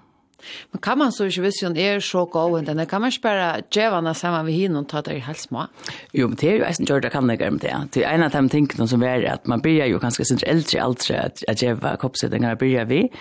Men 0.70 0.80
kan 0.80 0.98
man 0.98 1.12
så 1.12 1.26
ju 1.26 1.42
visst 1.42 1.62
hun 1.62 1.76
är 1.76 2.00
så 2.00 2.24
gå 2.24 2.58
enn 2.58 2.86
kan 2.86 3.00
man 3.00 3.12
spara 3.12 3.62
bare 3.72 4.14
samma 4.14 4.42
vi 4.42 4.52
hinner 4.52 4.84
ta 4.84 5.02
det 5.02 5.18
helt 5.18 5.38
små? 5.38 5.66
Jo, 6.12 6.28
men 6.28 6.36
det 6.36 6.48
är 6.48 6.52
ju 6.52 6.58
nästan 6.58 6.86
gjort 6.86 7.02
det 7.02 7.10
kan 7.10 7.26
det 7.26 7.50
med 7.50 7.60
det. 7.60 7.88
Det 7.92 8.04
är 8.04 8.14
en 8.14 8.22
av 8.22 8.30
de 8.30 8.48
tingene 8.48 8.88
som 8.88 9.02
är 9.02 9.24
att 9.24 9.46
man 9.46 9.60
blir 9.60 9.78
ganska 9.78 9.98
ganske 9.98 10.24
sin 10.24 10.38
äldre 10.42 10.82
aldre 10.82 11.30
att 11.48 11.62
djeva 11.62 11.96
koppsettinger 11.96 12.54
börjar 12.54 12.84
vi. 12.84 13.12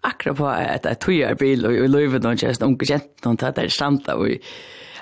Akkurat 0.00 0.36
på 0.36 0.46
att 0.46 0.86
att 0.86 1.00
tog 1.00 1.14
er 1.14 1.34
bil 1.34 1.66
og 1.66 1.74
i 1.74 1.86
løyven 1.86 2.26
og 2.26 2.38
kjøst 2.38 2.62
unge 2.62 2.86
kjent 2.86 3.24
noen 3.24 3.36
tatt 3.36 3.56
der 3.56 3.68
standa 3.68 4.14
og 4.16 4.38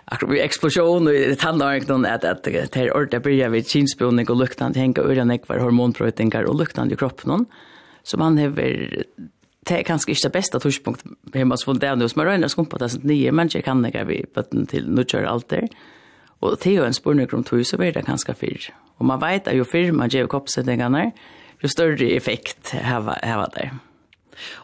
akkurat 0.04 0.32
vi 0.32 1.36
handlar 1.40 1.74
inte 1.74 1.94
om 1.94 2.04
att 2.04 2.24
att 2.24 2.42
det 2.42 2.76
är 2.76 2.96
ordet 2.96 3.22
börjar 3.22 3.48
vi 3.48 3.62
chinspunning 3.62 4.28
och 4.30 4.36
luktan 4.36 4.72
luktene 4.72 5.10
ur 5.10 5.14
den 5.14 5.30
ekvar 5.30 5.58
hormonprøytinger 5.58 6.44
och 6.44 6.58
luktan 6.58 6.92
i 6.92 6.96
kroppen. 6.96 7.30
någon 7.30 7.46
som 8.08 8.24
han 8.24 8.38
hever 8.40 8.88
det 9.68 9.76
er 9.76 9.84
kanskje 9.84 10.14
ikke 10.14 10.24
det 10.28 10.34
beste 10.38 10.60
torspunkt 10.62 11.04
hjemme 11.34 11.56
hos 11.56 11.66
folk 11.68 11.80
det 11.82 11.90
er 11.90 11.98
noe 12.00 12.10
som 12.10 12.22
er 12.22 12.30
røyne 12.32 12.50
skumpa 12.50 12.80
det 12.80 12.88
er 12.88 12.94
sånn 12.96 13.08
nye 13.10 13.34
mennesker 13.36 13.64
kan 13.66 13.84
ikke 13.84 14.06
vi 14.08 14.20
bøtten 14.34 14.68
til 14.70 14.88
nødgjør 14.88 15.28
alter 15.28 15.66
og 16.38 16.54
det 16.54 16.70
er 16.70 16.78
jo 16.78 16.86
en 16.86 16.96
spørning 16.96 17.34
om 17.34 17.44
tog 17.44 17.64
så 17.66 17.80
blir 17.80 17.92
det 17.96 18.06
kanskje 18.08 18.36
fyr 18.38 18.70
og 18.98 19.10
man 19.10 19.20
vet 19.22 19.50
at 19.50 19.58
jo 19.58 19.66
fyr 19.68 19.92
man 19.96 20.12
gjør 20.12 20.30
koppsettingene 20.38 21.10
jo 21.58 21.70
større 21.70 22.12
effekt 22.14 22.70
har 22.70 23.08
det. 23.56 23.70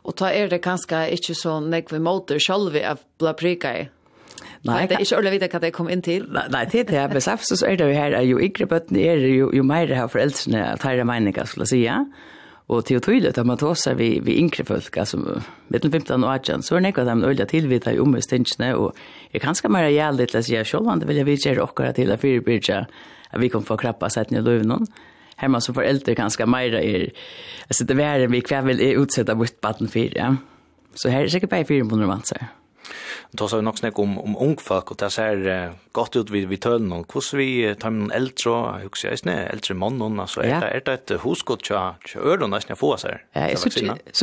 og 0.05 0.15
da 0.21 0.31
er 0.31 0.49
det 0.49 0.63
kanskje 0.63 1.09
ikke 1.19 1.35
så 1.35 1.59
nekve 1.61 1.99
måter 1.99 2.39
selv 2.39 2.73
vi 2.73 2.85
er 2.87 2.99
ble 3.19 3.35
prika 3.39 3.77
i 3.83 3.85
Nei, 4.65 4.87
det 4.89 4.97
er 4.97 5.03
ikke 5.05 5.19
ordentlig 5.19 5.35
vite 5.35 5.49
hva 5.53 5.59
det 5.61 5.71
kom 5.77 5.89
inn 5.93 6.01
til. 6.01 6.23
Nei, 6.33 6.47
nei 6.49 6.63
til 6.73 6.87
det 6.89 6.97
er 6.97 7.11
besaft, 7.13 7.45
så 7.45 7.67
er 7.69 7.77
det 7.77 7.85
jo 7.91 7.97
her, 7.99 8.15
jo 8.25 8.39
yngre 8.41 8.65
bøttene 8.71 9.03
er, 9.05 9.21
jo, 9.29 9.51
jo 9.53 9.65
mer 9.67 9.93
har 9.93 10.09
foreldrene 10.09 10.63
at 10.71 10.87
her 10.89 11.03
er 11.03 11.09
meningen, 11.09 11.51
skulle 11.51 11.69
jeg 11.69 11.75
si, 11.75 12.31
Og 12.69 12.85
til 12.89 12.97
å 12.97 13.01
tydligt 13.05 13.39
att 13.39 13.47
man 13.47 13.59
tar 13.61 13.75
seg 13.77 13.99
vi, 13.99 14.21
vi 14.25 14.39
yngre 14.41 14.65
folk, 14.65 14.97
altså 14.97 15.19
mellom 15.69 15.91
15 15.93 16.25
og 16.25 16.31
18, 16.31 16.63
så 16.65 16.77
er 16.77 16.81
det 16.81 16.95
ikke 16.95 17.03
at 17.03 17.11
de 17.11 17.27
öliga 17.29 17.47
tilvita 17.47 17.93
i 17.93 17.99
omhetstingarna. 18.01 18.77
og 18.77 18.95
jeg 19.33 19.41
kan 19.41 19.55
skal 19.55 19.71
mer 19.71 19.89
gärna 19.89 20.17
lite 20.17 20.39
att 20.39 20.67
selv 20.67 20.89
om 20.89 20.99
det 20.99 21.09
vil 21.09 21.17
jeg 21.17 21.27
vidare 21.27 21.63
åkara 21.63 21.93
til 21.93 22.13
å 22.13 22.17
fyrbyrja 22.17 22.87
at 23.31 23.41
vi 23.41 23.49
kan 23.49 23.63
få 23.63 23.77
krappa 23.77 24.09
sig 24.11 24.25
till 24.25 24.43
löven. 24.43 24.87
Her 25.37 25.49
man 25.49 25.61
som 25.61 25.75
foreldre 25.75 26.15
kan 26.15 26.31
skal 26.31 26.49
mer 26.49 26.75
er, 26.75 27.11
altså 27.69 27.85
det 27.85 28.01
er 28.01 28.27
vi 28.29 28.41
kväll 28.41 28.65
vil 28.65 28.99
utsette 28.99 29.35
vårt 29.35 29.61
baden 29.61 29.89
för, 29.89 30.17
ja. 30.17 30.37
Så 30.95 31.09
her 31.09 31.21
er 31.21 31.25
är 31.25 31.29
säkert 31.29 31.51
bara 31.51 31.65
fyra 31.65 31.85
månader 31.85 32.07
man 32.07 32.23
säger. 32.23 32.64
Då 33.35 33.49
så 33.49 33.59
vi 33.59 33.65
nok 33.67 33.79
snakk 33.79 33.99
om, 33.99 34.19
om 34.19 34.37
ung 34.39 34.55
folk, 34.61 34.93
og 34.95 34.99
det 35.01 35.11
ser 35.13 35.41
uh, 35.43 35.75
godt 35.97 36.17
ut 36.17 36.31
vid, 36.31 36.47
vid 36.51 36.61
tølen, 36.63 36.93
og 36.95 37.07
hvordan 37.11 37.41
vi 37.41 37.49
uh, 37.67 37.75
tar 37.81 37.91
med 37.91 38.13
eldre, 38.15 38.55
jeg 38.79 38.91
husker 38.93 39.11
jeg, 39.11 39.47
eldre 39.53 39.75
mannen, 39.75 40.21
altså, 40.23 40.45
er, 40.45 40.61
det, 40.63 40.71
er 40.71 40.85
det 40.87 40.95
et 41.01 41.25
hosgått 41.25 41.65
tja 41.67 41.83
til 42.07 42.23
øren 42.23 42.55
nesten 42.55 42.75
jeg 42.75 42.81
får? 42.81 43.07
Ja, 43.35 43.49
jeg 43.51 43.59
så 43.59 43.73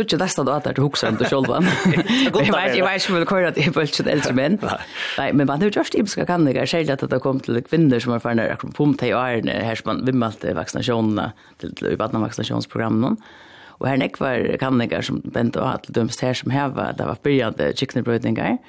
ikke 0.05 0.21
nesten 0.21 0.47
da 0.47 0.57
at 0.61 0.65
det 0.69 0.77
er 0.77 0.83
hokser 0.83 1.11
om 1.11 1.19
det 1.19 1.27
selv, 1.27 1.51
jeg 1.51 2.85
vet 2.87 3.03
ikke 3.03 3.13
om 3.13 3.19
det 3.19 3.29
kører 3.33 3.51
at 3.51 3.59
jeg 3.59 3.73
ikke 3.73 4.09
eldre 4.15 4.33
menn. 4.37 4.59
Nei, 5.19 5.29
men 5.31 5.47
man 5.47 5.59
har 5.59 5.67
jo 5.67 5.81
gjort 5.81 6.27
kan 6.27 6.47
det 6.47 6.69
særlig 6.69 6.95
at 6.95 7.03
det 7.11 7.21
kom 7.21 7.39
til 7.43 7.61
kvinner 7.65 7.99
som 7.99 8.15
har 8.15 8.23
fannet 8.23 8.51
akkurat 8.53 8.75
pumpet 8.77 9.09
i 9.09 9.15
årene, 9.17 9.59
her 9.65 9.75
som 9.75 9.91
man 9.91 10.05
vimmelt 10.07 10.43
vaksinasjonene, 10.45 11.31
til, 11.59 11.75
til, 11.75 11.97
til, 11.97 12.47
til, 12.47 13.17
Og 13.81 13.89
her 13.89 13.99
nekvar 13.99 14.45
kanningar 14.61 15.05
som 15.05 15.21
bent 15.33 15.57
og 15.57 15.67
hatt 15.67 15.89
dømst 15.93 16.21
her 16.21 16.37
som 16.37 16.53
heva, 16.53 16.91
det 16.97 17.07
var 17.07 17.21
byrjande 17.25 17.71
kiknebrøydingar, 17.79 18.59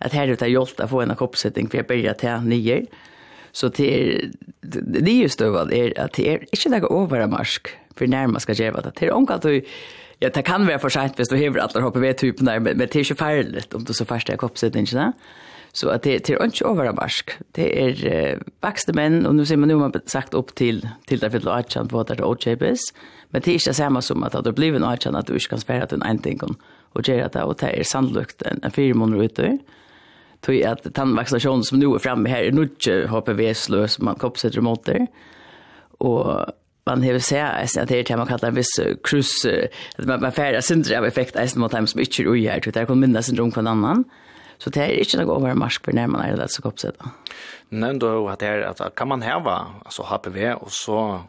at 0.00 0.16
her 0.16 0.30
ute 0.30 0.46
har 0.46 0.52
hjulpet 0.52 0.86
å 0.86 0.90
få 0.90 1.02
en 1.04 1.16
koppsetting 1.18 1.68
for 1.68 1.82
jeg 1.82 1.88
byrja 1.90 2.14
til 2.22 2.46
nyer. 2.48 2.86
Så 3.52 3.72
til 3.74 4.30
det 4.62 5.02
er 5.10 5.32
støvad 5.32 5.74
er 5.74 5.92
at 5.98 6.14
det 6.16 6.28
er 6.30 6.46
ikke 6.54 6.70
det 6.70 6.84
over 6.86 7.26
marsk 7.26 7.72
for 7.98 8.06
når 8.06 8.38
skal 8.46 8.62
gjeva 8.62 8.84
det. 8.86 8.94
Det 9.00 9.08
er 9.08 9.16
omkalt 9.16 9.42
du, 9.42 9.66
ja, 10.22 10.30
det 10.30 10.44
kan 10.46 10.66
være 10.68 10.78
for 10.78 10.94
sent 10.94 11.18
hvis 11.18 11.28
du 11.28 11.36
hever 11.36 11.60
alle 11.60 11.82
hoppet 11.82 12.02
ved 12.02 12.14
typen 12.22 12.46
der, 12.46 12.62
men 12.62 12.78
det 12.78 12.94
er 12.94 13.02
ikke 13.02 13.18
ferdig 13.18 13.66
om 13.74 13.84
du 13.84 13.92
så 13.92 14.06
først 14.06 14.30
er 14.30 14.44
oppsettingen. 14.44 14.94
Ja 14.94 15.12
Så 15.72 15.88
att 15.88 16.02
det 16.02 16.18
till 16.18 16.36
inte 16.42 16.64
överrask. 16.64 17.30
Det 17.52 17.84
är 17.84 18.06
eh, 18.06 18.94
män 18.94 19.26
och 19.26 19.34
nu 19.34 19.46
ser 19.46 19.56
man 19.56 19.68
nu 19.68 19.76
man 19.76 19.92
sagt 20.06 20.34
upp 20.34 20.54
till 20.54 20.88
till 21.06 21.18
där 21.18 21.30
för 21.30 21.48
Archan 21.48 21.88
vad 21.90 22.06
det 22.06 22.14
är 22.14 22.34
Chebes. 22.34 22.80
Men 23.28 23.42
det 23.44 23.50
är 23.50 23.52
inte 23.52 23.74
samma 23.74 24.02
som 24.02 24.22
att 24.22 24.44
det 24.44 24.52
blir 24.52 24.74
en 24.74 24.84
Archan 24.84 25.16
att 25.16 25.26
du 25.26 25.32
inte 25.32 25.48
kan 25.48 25.60
svära 25.60 25.82
att 25.82 25.92
en 25.92 26.18
ting 26.18 26.40
och 26.92 27.08
göra 27.08 27.28
det 27.28 27.42
och 27.42 27.56
det 27.60 27.80
är 27.80 27.84
sannolikt 27.84 28.42
en, 28.42 28.60
en 28.62 28.70
fyra 28.70 28.94
månader 28.94 29.24
ute. 29.24 29.58
Tog 30.40 30.62
att 30.62 30.94
tandvaccinationen 30.94 31.62
som 31.62 31.78
nu 31.78 31.94
är 31.94 31.98
framme 31.98 32.28
här 32.28 32.42
är 32.42 32.52
nog 32.52 32.68
HPV-slö 33.08 33.88
som 33.88 34.04
man 34.04 34.14
koppsätter 34.14 34.60
mot 34.60 34.84
det. 34.84 35.06
Och 35.98 36.46
man 36.84 37.02
har 37.02 37.18
sett 37.18 37.82
att 37.82 37.88
det 37.88 37.98
är 37.98 38.04
det 38.04 38.16
man 38.16 38.26
kallar 38.26 38.48
en 38.48 38.54
viss 38.54 38.80
krus, 39.04 39.46
att 39.96 40.20
man 40.20 40.32
färdas 40.32 40.66
syndra 40.66 40.98
av 40.98 41.06
effekt 41.06 41.56
mot 41.56 41.72
dem 41.72 41.86
som 41.86 42.00
inte 42.00 42.22
är 42.22 42.26
ui 42.26 42.46
här, 42.46 42.60
det 42.72 42.86
kan 42.86 43.00
minnas 43.00 43.26
syndrom 43.26 43.52
från 43.52 43.66
annan. 43.66 44.04
Så 44.62 44.70
det 44.70 44.80
är 44.80 44.98
inte 44.98 45.16
något 45.16 45.42
över 45.42 45.54
marsk 45.54 45.84
för 45.84 45.92
när 45.92 46.06
man 46.06 46.20
är 46.20 46.36
lätt 46.36 46.50
så 46.50 46.62
kopset. 46.62 46.94
Nej, 47.68 47.98
då 47.98 48.28
att 48.28 48.38
det 48.38 48.46
är 48.46 48.60
att 48.60 48.94
kan 48.94 49.08
man 49.08 49.22
häva 49.22 49.66
alltså 49.84 50.02
HPV 50.02 50.54
och 50.54 50.72
så 50.72 51.20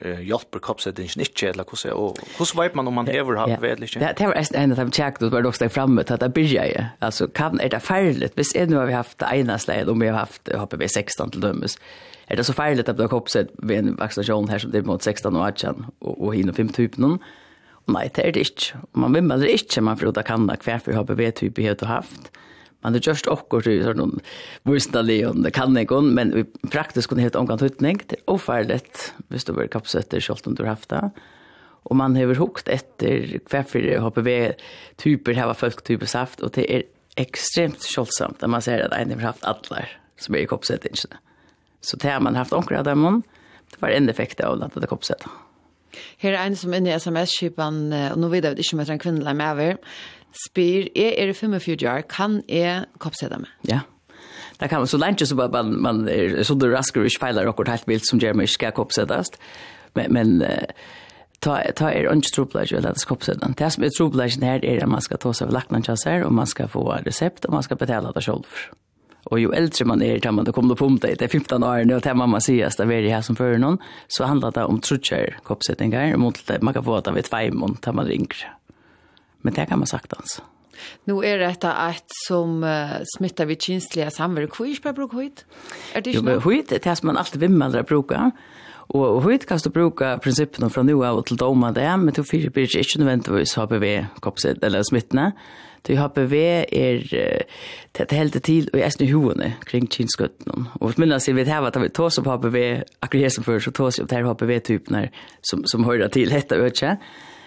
eh 0.00 0.20
hjälper 0.20 0.58
kopset 0.58 0.96
den 0.96 1.04
inte 1.04 1.48
eller 1.48 1.64
hur 1.70 1.76
så 1.76 1.90
och 1.92 2.18
hur 2.38 2.62
vet 2.62 2.74
man 2.74 2.88
om 2.88 2.94
man 2.94 3.06
häver 3.06 3.34
HPV 3.36 3.68
eller 3.68 3.96
inte? 3.96 4.14
Det 4.16 4.24
är 4.24 4.56
en 4.56 4.70
av 4.70 4.76
dem 4.76 4.92
checkat 4.92 5.22
och 5.22 5.30
var 5.30 5.42
dock 5.42 5.58
där 5.58 5.68
framme 5.68 6.00
att 6.00 6.20
det 6.20 6.28
börjar 6.28 6.64
ju. 6.64 6.84
Alltså 6.98 7.28
kan 7.28 7.60
är 7.60 7.68
det 7.68 7.80
färdigt. 7.80 8.32
Visst 8.34 8.56
är 8.56 8.66
nu 8.66 8.76
har 8.76 8.86
vi 8.86 8.92
haft 8.92 9.22
ena 9.22 9.58
släd 9.58 9.88
om 9.88 10.00
vi 10.00 10.08
har 10.08 10.18
haft 10.18 10.48
HPV 10.48 10.88
16 10.88 11.30
till 11.30 11.40
dömes. 11.40 11.78
Är 12.26 12.36
det 12.36 12.44
så 12.44 12.52
färdigt 12.52 12.88
att 12.88 12.96
det 12.96 13.02
har 13.02 13.08
kopset 13.08 13.48
vid 13.58 13.78
en 13.78 13.96
vaccination 13.96 14.48
här 14.48 14.58
som 14.58 14.70
det 14.70 14.82
mot 14.82 15.02
16 15.02 15.36
och 15.36 15.42
18 15.42 15.86
och, 15.98 16.24
och 16.24 16.34
hinner 16.34 16.52
fem 16.52 16.68
typen 16.68 17.18
Nei, 17.86 18.08
det 18.16 18.24
er 18.24 18.32
det 18.32 18.40
ikke. 18.40 18.78
Man 18.92 19.14
vill 19.14 19.28
det 19.28 19.50
ikke, 19.50 19.80
man 19.80 19.98
får 19.98 20.08
ut 20.08 20.18
av 20.18 20.24
kanna 20.24 20.56
hver 20.56 20.78
for 20.80 20.96
HPV-type 20.96 21.62
helt 21.62 21.82
og 21.82 21.88
haft. 21.88 22.30
Man 22.84 22.92
har 22.92 23.00
gjort 23.00 23.30
okkur 23.32 23.64
til 23.64 23.80
sånn 23.86 24.18
vursna 24.68 25.00
leon, 25.04 25.40
det 25.44 25.54
kan 25.56 25.72
ikke, 25.80 26.02
men 26.04 26.34
i 26.36 26.44
praktisk 26.68 27.10
kunne 27.10 27.24
helt 27.24 27.38
omgant 27.40 27.64
utning, 27.64 28.02
det 28.10 28.20
er 28.20 28.34
oferdet 28.34 29.06
hvis 29.32 29.48
du 29.48 29.54
var 29.56 29.70
kapsetter, 29.72 30.20
selv 30.20 30.44
om 30.44 30.56
du 30.56 30.66
har 30.66 30.74
haft 30.74 30.92
det. 30.92 31.00
Og 31.88 31.96
man 32.00 32.16
har 32.16 32.36
hukt 32.36 32.68
etter 32.72 33.38
hverfor 33.50 33.88
HPV-typer, 34.04 35.40
hva 35.40 35.56
folktyper 35.56 36.08
saft, 36.08 36.44
og 36.44 36.52
det 36.56 36.64
er 36.68 36.84
ekstremt 37.20 37.84
kjølsomt 37.88 38.42
at 38.42 38.50
man 38.50 38.64
ser 38.64 38.84
at 38.84 38.94
en 38.96 39.12
har 39.16 39.30
haft 39.30 39.44
atler 39.48 39.88
som 40.20 40.36
er 40.36 40.44
i 40.44 40.50
koppsettingene. 40.50 41.20
Så 41.84 41.98
det 42.00 42.10
har 42.10 42.22
man 42.24 42.36
haft 42.36 42.52
omkring 42.56 42.80
av 42.80 42.88
dem, 42.88 43.22
det 43.72 43.80
var 43.80 43.92
en 43.92 44.08
effekt 44.08 44.40
av 44.44 44.60
at 44.62 44.76
det 44.76 44.90
koppsettet. 44.92 45.28
Her 46.18 46.34
er 46.34 46.48
en 46.48 46.56
som 46.58 46.72
er 46.72 46.82
inne 46.82 46.90
i 46.90 46.98
sms-kipen, 46.98 47.80
og 47.94 48.18
nå 48.18 48.30
vet 48.32 48.46
jeg 48.48 48.58
ikke 48.58 48.76
om 48.76 48.82
jeg 48.82 48.90
trenger 48.90 49.04
kvinnelig 49.04 49.34
med 49.38 49.52
over, 49.52 49.76
spyr, 50.38 50.88
jeg 50.96 51.14
er 51.18 51.32
45 51.32 51.88
år, 51.90 52.06
kan 52.10 52.40
jeg 52.48 52.86
koppsette 53.02 53.38
meg? 53.40 53.52
Ja. 53.68 53.84
Det 54.60 54.68
kan 54.70 54.84
man 54.84 54.90
så 54.90 54.98
lenge 54.98 55.26
så 55.26 55.34
man, 55.36 55.74
man 55.82 56.04
er 56.08 56.42
så 56.46 56.54
det 56.54 56.70
rasker 56.70 57.04
ikke 57.04 57.26
feiler 57.26 57.48
akkurat 57.50 57.74
helt 57.74 57.88
vilt 57.90 58.06
som 58.06 58.20
gjør 58.22 58.36
meg 58.38 58.50
ikke 58.50 58.70
skal. 58.70 59.38
Men, 59.94 60.12
men 60.14 60.30
ta, 61.42 61.58
ta 61.76 61.90
er 61.90 62.08
ikke 62.08 62.32
troplegg 62.36 62.72
ved 62.72 62.86
at 62.86 63.02
det. 63.42 63.52
Det 63.58 63.72
som 63.74 63.84
er 63.84 63.92
tropleggen 63.96 64.46
her 64.46 64.64
er 64.64 64.82
at 64.84 64.90
man 64.90 65.04
skal 65.04 65.20
ta 65.22 65.34
seg 65.34 65.50
av 65.50 65.58
laknanskjasser, 65.58 66.24
og 66.26 66.32
man 66.32 66.50
skal 66.50 66.70
få 66.70 66.86
resept, 67.04 67.46
og 67.46 67.58
man 67.58 67.66
skal 67.66 67.80
betale 67.80 68.14
det 68.14 68.24
selv. 68.24 68.48
Og 69.32 69.40
jo 69.40 69.52
eldre 69.56 69.86
man 69.88 70.02
er, 70.04 70.18
tar 70.20 70.34
man 70.36 70.44
det 70.44 70.52
kommer 70.54 70.76
på 70.76 70.88
det, 71.00 71.16
det 71.18 71.28
er 71.28 71.32
15 71.32 71.64
år 71.64 71.86
nu, 71.88 71.96
og 71.96 72.02
til 72.04 72.18
mamma 72.20 72.42
sier 72.44 72.68
at 72.68 72.76
det 72.76 72.88
er 72.92 73.08
her 73.08 73.24
som 73.24 73.38
fører 73.38 73.60
noen, 73.60 73.80
så 74.12 74.28
handler 74.28 74.52
det 74.52 74.66
om 74.68 74.82
trutskjær 74.84 75.40
koppsettinger, 75.48 76.12
og 76.14 76.26
man 76.60 76.76
kan 76.76 76.84
få 76.84 77.00
det 77.00 77.16
ved 77.16 77.30
tveimån, 77.30 77.80
tar 77.80 77.96
man 77.96 78.10
ringer. 78.10 78.44
Men 79.44 79.54
det 79.54 79.68
kan 79.68 79.78
man 79.78 79.86
sagtans. 79.86 80.40
Nu 81.04 81.24
är 81.24 81.38
det 81.38 81.46
detta 81.46 81.72
att 81.72 82.08
som 82.28 82.64
uh, 82.64 82.88
smittar 83.16 83.46
vid 83.46 83.62
kinsliga 83.62 84.10
samver 84.10 84.46
kvish 84.46 84.82
på 84.82 84.92
bruker 84.92 85.16
høyt? 85.16 85.44
Är 85.94 86.00
det 86.00 86.14
ikke 86.14 86.24
noe? 86.24 86.40
Høyt 86.44 86.72
er 86.72 86.82
det 86.82 86.96
som 86.98 87.06
man 87.12 87.20
alltid 87.20 87.40
vil 87.40 87.52
med 87.52 87.76
å 87.76 87.84
bruka. 87.86 88.30
Och 88.94 89.22
høyt 89.22 89.46
kan 89.48 89.58
du 89.64 89.70
bruka 89.70 90.18
principen 90.18 90.70
från 90.70 90.86
nå 90.86 90.98
av 91.04 91.22
til 91.24 91.38
doma 91.40 91.72
det, 91.72 91.88
men 91.98 92.14
til 92.14 92.24
fire 92.24 92.50
blir 92.50 92.66
det 92.66 92.84
ikke 92.84 93.00
nødvendigvis 93.00 93.54
HPV 93.54 93.86
kopset 94.20 94.64
eller 94.64 94.82
smittna. 94.82 95.32
Til 95.84 95.98
HPV 96.00 96.34
är 96.72 96.98
det 97.92 98.12
helt 98.12 98.42
till 98.42 98.68
och 98.72 98.78
är 98.78 98.92
nu 99.00 99.12
hovene 99.12 99.52
kring 99.66 99.86
kinskotten. 99.86 100.68
Och 100.80 100.92
åtminstone 100.96 101.20
ser 101.20 101.32
vi 101.32 101.42
vet 101.42 101.52
här 101.52 101.62
att 101.62 101.76
vi 101.76 101.88
tar 101.88 102.18
opp 102.18 102.26
HPV 102.26 102.82
akkurat 103.00 103.32
som 103.32 103.44
för 103.44 103.60
så 103.60 103.70
tar 103.70 103.90
sig 103.90 104.04
upp 104.04 104.10
det 104.10 104.16
här 104.16 104.22
HPV-typene 104.22 105.10
som 105.42 105.64
som 105.64 105.84
hører 105.84 106.08
till 106.08 106.30
detta 106.30 106.58
vet 106.58 106.82
jag. 106.82 106.96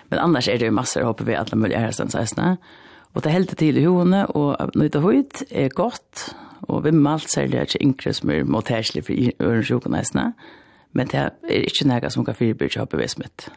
Men 0.10 0.20
annars 0.20 0.48
er 0.48 0.58
det 0.58 0.66
jo 0.66 0.72
masser, 0.72 1.04
hoppar 1.04 1.26
vi 1.26 1.32
mulige 1.32 1.56
möjliga 1.56 1.80
här 1.80 1.92
sen 1.92 2.10
såsna. 2.10 2.58
Och 3.14 3.22
det 3.22 3.30
helt 3.30 3.58
til 3.58 3.78
i 3.78 3.86
hone 3.86 4.26
och 4.26 4.76
nyta 4.76 5.00
höjt 5.00 5.44
är 5.50 5.70
gott 5.70 6.36
och 6.68 6.86
vi 6.86 6.92
malt 6.92 7.38
ikke 7.38 7.82
yngre 7.82 8.14
som 8.14 8.30
er 8.30 8.44
motärlig 8.44 9.06
for 9.06 9.14
örnsjukan 9.40 9.92
nästan. 9.92 10.34
Men 10.92 11.08
det 11.08 11.16
er 11.16 11.30
ikke 11.50 11.88
noe 11.88 12.10
som 12.10 12.26
kan 12.26 12.36
förbjuda 12.36 12.80
hoppar 12.80 12.98
vi 12.98 13.08
smitt. 13.08 13.50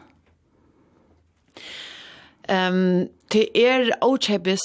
Ehm 2.49 2.75
um, 2.75 3.07
det 3.31 3.57
är 3.57 3.91
ochebis 4.01 4.61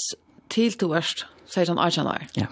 till 0.49 0.73
toast 0.73 1.25
sier 1.45 1.67
han 1.67 1.77
Arjan 1.77 2.07
Arjanar. 2.07 2.27
Ja. 2.35 2.45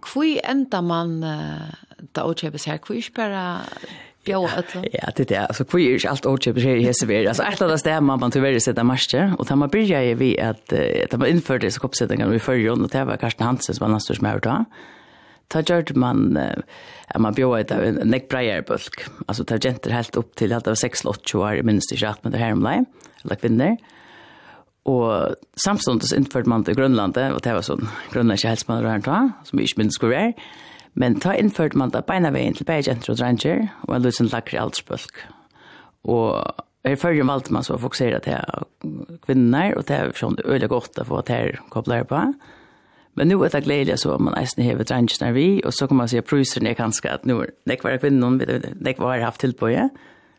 Hvor 0.00 0.40
enda 0.50 0.80
man 0.80 1.24
uh, 1.24 1.74
da 2.14 2.24
åkjøpes 2.24 2.64
her 2.64 2.76
kvui 2.76 3.02
spara 3.02 3.60
bjóa 4.26 4.50
öll. 4.56 4.88
Ja, 4.92 5.10
det 5.16 5.30
är 5.30 5.46
alltså 5.46 5.64
kvir 5.64 5.94
er 5.94 6.08
allt 6.08 6.26
och 6.26 6.42
chips 6.42 6.62
her 6.62 6.76
i 6.76 6.86
är 6.86 7.28
alltså 7.28 7.42
ett 7.42 7.62
annat 7.62 7.80
stämma 7.80 8.00
man 8.00 8.20
man 8.20 8.30
tyvärr 8.30 8.58
sätta 8.58 8.84
marscher 8.84 9.34
och 9.38 9.46
där 9.46 9.56
man 9.56 9.68
börjar 9.68 10.02
ju 10.02 10.14
vi 10.14 10.40
att 10.40 10.66
där 10.66 11.18
man 11.18 11.28
införde 11.28 11.70
så 11.70 11.80
koppsättningen 11.80 12.30
vi 12.30 12.38
förr 12.38 12.70
och 12.70 12.88
det 12.88 13.04
var 13.04 13.16
Karsten 13.16 13.46
Hansen 13.46 13.74
som 13.74 13.86
var 13.86 13.94
nästan 13.94 14.16
smör 14.16 14.40
då. 14.40 14.64
Ta 15.48 15.60
gjorde 15.60 15.94
man 15.94 16.38
att 17.08 17.20
man 17.20 17.34
bjöd 17.34 17.70
ett 17.70 18.06
neck 18.06 18.28
prayer 18.28 18.62
bulk. 18.62 19.06
Altså 19.26 19.44
ta 19.44 19.58
genter 19.58 19.90
helt 19.90 20.16
upp 20.16 20.34
til 20.34 20.52
att 20.52 20.64
det 20.64 20.70
var 20.70 20.74
6 20.74 21.04
8 21.04 21.38
år 21.38 21.62
minst 21.62 21.92
i 21.92 21.96
rätt 21.96 22.24
med 22.24 22.32
det 22.32 22.38
her 22.38 22.52
om 22.52 22.62
lej 22.62 22.84
eller 23.24 23.36
kvinnor. 23.36 23.76
Og 24.86 25.34
samståndes 25.58 26.12
innførte 26.14 26.48
man 26.48 26.64
til 26.64 26.76
Grønlandet, 26.78 27.32
og 27.34 27.42
det 27.42 27.54
var 27.56 27.64
sånn 27.66 27.88
grønlandske 28.12 28.52
helsemann 28.52 28.84
og 28.84 28.92
her 28.92 29.02
da, 29.02 29.22
som 29.48 29.58
vi 29.58 29.66
ikke 29.66 29.80
minst 29.82 29.98
skulle 29.98 30.14
være. 30.14 30.34
Men 30.96 31.18
ta 31.20 31.34
innført 31.36 31.76
man 31.76 31.92
da 31.92 32.00
beina 32.04 32.32
veien 32.32 32.56
til 32.56 32.66
beie 32.68 32.84
jenter 32.84 33.12
og 33.12 33.20
dranger, 33.20 33.66
og 33.84 33.96
en 33.96 34.06
løsen 34.06 34.30
lakker 34.32 34.56
i 34.56 34.60
aldersbølg. 34.62 35.20
Og 36.08 36.40
her 36.86 36.96
førre 37.00 37.26
valgte 37.28 37.52
man 37.52 37.66
så 37.66 37.76
å 37.76 37.82
fokusere 37.82 38.22
til 38.24 39.18
kvinner, 39.26 39.74
og 39.76 39.84
det 39.88 39.96
er 39.96 40.14
sånn 40.16 40.38
øyelig 40.46 40.70
godt 40.72 41.02
å 41.02 41.08
få 41.08 41.20
til 41.26 41.42
her 41.42 41.60
kobler 41.74 42.06
på. 42.08 42.22
Men 43.16 43.32
nu 43.32 43.36
er 43.42 43.52
det 43.52 43.64
gledelig 43.64 43.98
så 44.02 44.16
man 44.20 44.36
eisen 44.36 44.64
hever 44.64 44.88
drangene 44.88 45.32
vi, 45.36 45.46
og 45.64 45.72
så 45.76 45.88
kan 45.88 46.00
man 46.00 46.08
si 46.12 46.20
at 46.20 46.28
pruseren 46.28 46.68
er 46.68 46.76
kanskje 46.78 47.12
at 47.12 47.28
nå 47.28 47.40
er 47.44 47.52
det 47.68 47.78
ikke 47.78 47.96
kvinnen, 48.00 48.40
det 48.40 48.92
ikke 48.92 49.04
var 49.04 49.24
haft 49.24 49.44
tilbøye. 49.44 49.88
ja. 49.88 49.88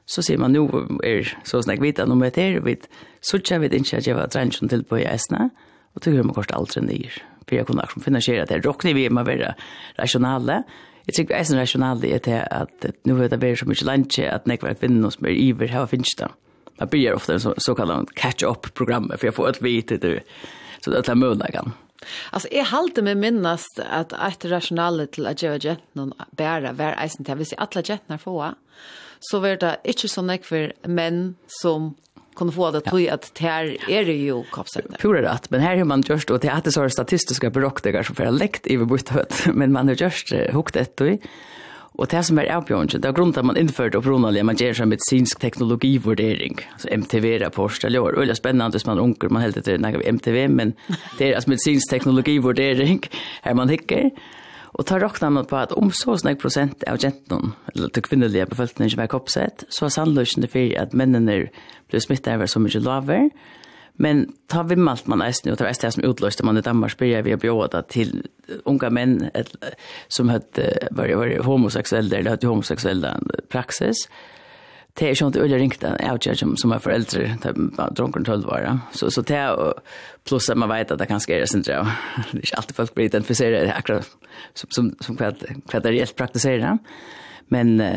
Så 0.08 0.24
sier 0.24 0.40
man, 0.40 0.54
nu 0.56 0.70
er 1.04 1.28
så 1.44 1.60
snakk 1.62 1.82
vidt 1.84 2.00
at 2.00 2.08
nå 2.08 2.16
møter, 2.16 2.62
og 2.62 2.66
vi 2.66 2.78
sørger 3.22 3.60
vi 3.60 3.74
ikke 3.76 3.98
at 3.98 4.08
jeg 4.08 4.16
var 4.16 4.30
drangene 4.32 4.70
tilbøye 4.72 4.90
på 4.90 5.02
i 5.04 5.10
eisene, 5.10 5.50
og 5.94 6.02
tog 6.02 6.14
hører 6.14 6.30
man 6.30 6.38
kort 6.38 6.54
aldri 6.56 6.86
nyer. 6.86 7.18
Ja 7.18 7.37
för 7.48 7.56
jag 7.56 7.68
kunde 7.68 7.88
finansiera 8.04 8.46
det. 8.46 8.60
Rockne 8.60 8.94
vi 8.94 9.10
med 9.10 9.26
vara 9.26 9.56
rationella. 9.96 10.64
Jag 11.06 11.14
tycker 11.14 11.34
det 11.34 11.40
är 11.40 11.54
en 11.54 11.60
rationell 11.60 12.00
det 12.00 12.48
att 12.52 12.86
nu 13.04 13.14
vet 13.14 13.32
det 13.32 13.38
blir 13.38 13.56
så 13.56 13.66
mycket 13.66 13.86
lunch 13.86 14.20
att 14.20 14.46
när 14.46 14.56
kvar 14.56 14.74
kvinnor 14.74 15.10
som 15.10 15.26
är 15.26 15.30
iver 15.30 15.68
här 15.68 15.86
finns 15.86 16.16
det. 16.18 16.30
Jag 16.78 16.90
blir 16.90 17.14
ofta 17.14 17.40
så, 17.40 17.54
så 17.58 17.76
kallad 17.76 18.10
catch 18.14 18.44
up 18.44 18.74
program 18.74 19.12
för 19.18 19.28
jag 19.28 19.36
får 19.36 19.50
ett 19.50 19.62
vite 19.62 19.98
det. 19.98 20.24
Så 20.80 20.92
det 20.92 21.10
är 21.10 21.16
möjligen. 21.16 21.72
Alltså 22.30 22.48
är 22.52 22.64
halt 22.64 22.96
med 23.04 23.18
minnast 23.18 23.80
att 23.90 24.14
ett 24.14 24.46
rationellt 24.46 25.12
till 25.12 25.28
att 25.28 25.44
jag 25.44 25.52
vet 25.64 25.80
någon 25.94 26.14
bära 26.32 26.72
var 26.72 26.96
eisen 27.04 27.26
till 27.26 27.36
vi 27.36 27.46
ser 27.46 27.60
alla 27.60 27.82
jättar 27.82 28.18
få 28.18 28.54
så 29.20 29.40
var 29.40 29.50
det 29.50 29.78
inte 29.84 30.08
så 30.08 30.22
mycket 30.22 30.48
för 30.48 30.74
män 30.84 31.36
som 31.48 31.96
kunde 32.38 32.54
få 32.54 32.72
det 32.72 32.82
tog 32.82 33.08
att 33.08 33.32
her 33.40 33.90
är 33.90 34.06
det 34.06 34.14
jo 34.14 34.46
kapsegner. 34.52 34.98
Pura 34.98 35.22
rätt, 35.22 35.50
men 35.50 35.60
här 35.62 35.78
har 35.78 35.86
man 35.86 36.04
just 36.08 36.30
och 36.30 36.40
det 36.40 36.48
är 36.48 36.72
så 36.72 36.90
statistiska 36.90 37.50
berockningar 37.50 38.04
som 38.04 38.16
för 38.16 38.32
läkt 38.32 38.68
i 38.68 38.78
bort 38.78 39.10
men 39.54 39.72
man 39.72 39.88
har 39.88 39.96
just 39.96 40.34
hukt 40.54 40.76
ett 40.76 41.02
och 41.02 41.08
Och 41.98 42.08
det 42.08 42.24
som 42.24 42.40
är 42.40 42.56
avbjörnsen, 42.56 43.02
det 43.02 43.08
är 43.08 43.14
grunden 43.14 43.40
att 43.40 43.46
man 43.46 43.58
införde 43.58 43.98
och 43.98 44.04
pronaliga, 44.04 44.44
man 44.44 44.56
ger 44.56 44.74
sig 44.74 44.86
medicinsk 44.86 45.40
teknologivurdering, 45.40 46.58
alltså 46.74 46.88
MTV-rapport, 46.88 47.84
eller 47.84 48.00
år. 48.00 48.14
är 48.32 48.34
spännande 48.34 48.80
som 48.80 48.96
man 48.96 49.00
unker, 49.04 49.30
man 49.30 49.42
helt 49.42 49.58
heter 49.58 49.78
det 49.78 50.10
MTV, 50.10 50.48
men 50.48 50.74
det 51.18 51.32
är 51.32 51.36
alltså 51.36 51.50
medicinsk 51.50 51.90
teknologivurdering, 51.90 53.02
här 53.42 53.54
man 53.54 53.70
hickar. 53.70 54.12
Og 54.76 54.86
tar 54.86 55.02
råkna 55.02 55.30
man 55.34 55.48
på 55.48 55.58
at 55.60 55.76
om 55.78 55.92
så 55.96 56.18
snakk 56.20 56.42
prosent 56.42 56.84
av 56.90 57.00
jenten, 57.02 57.54
eller 57.74 57.92
til 57.94 58.04
kvinnelige 58.06 58.50
befolkningen 58.52 58.94
som 58.94 59.04
er 59.04 59.12
koppsett, 59.12 59.64
så 59.70 59.88
er 59.88 59.96
sannløsene 59.96 60.50
for 60.52 60.76
at 60.82 60.96
mennene 60.98 61.48
blir 61.88 62.04
smittet 62.04 62.36
over 62.36 62.52
så 62.52 62.62
mye 62.62 62.84
laver. 62.84 63.30
Men 63.98 64.28
ta 64.52 64.62
vimmalt 64.68 65.08
man 65.10 65.24
eisen, 65.26 65.50
og 65.50 65.58
ta 65.58 65.70
det 65.72 65.94
som 65.96 66.06
utløste 66.06 66.46
man 66.46 66.60
i 66.60 66.66
Danmark, 66.66 66.94
spyrir 66.94 67.26
vi 67.26 67.34
å 67.34 67.42
bjåda 67.42 67.82
til 67.90 68.20
unga 68.70 68.92
menn 68.94 69.32
et, 69.34 69.50
som 70.14 70.30
høtt, 70.30 70.60
var, 70.92 71.10
var 71.18 71.34
homoseksuelle, 71.48 72.20
eller 72.20 72.36
høtt 72.36 72.46
homoseksuelle 72.46 73.16
praksis, 73.50 74.06
det 75.00 75.10
är 75.10 75.16
sånt 75.16 75.36
öliga 75.36 75.58
ringt 75.58 75.84
outjer 76.12 76.34
som 76.34 76.58
som 76.58 76.72
är 76.72 76.80
föräldrar 76.80 77.38
typ 77.42 77.96
drunken 77.96 78.26
12 78.26 78.48
år 78.48 78.62
ja. 78.66 78.80
så 78.92 79.12
så 79.12 79.22
det 79.22 79.74
plus 80.24 80.50
att 80.50 80.58
man 80.58 80.70
vet 80.70 80.92
att 80.92 81.00
det 81.00 81.06
kanske 81.06 81.36
är 81.36 81.40
det 81.40 81.48
sen 81.48 81.64
tror 81.64 81.88
det 82.32 82.54
är 82.54 82.58
alltid 82.58 82.76
folk 82.76 82.96
blir 82.96 83.06
identifierade 83.06 83.66
det 83.66 83.74
akkurat 83.74 84.10
som 84.54 84.70
som 84.70 84.96
som 85.00 85.18
kvad 85.18 85.46
kvad 85.70 85.84
det 85.84 85.92
helt 85.92 86.16
praktiserar 86.16 86.78
men 87.48 87.82
uh, 87.82 87.90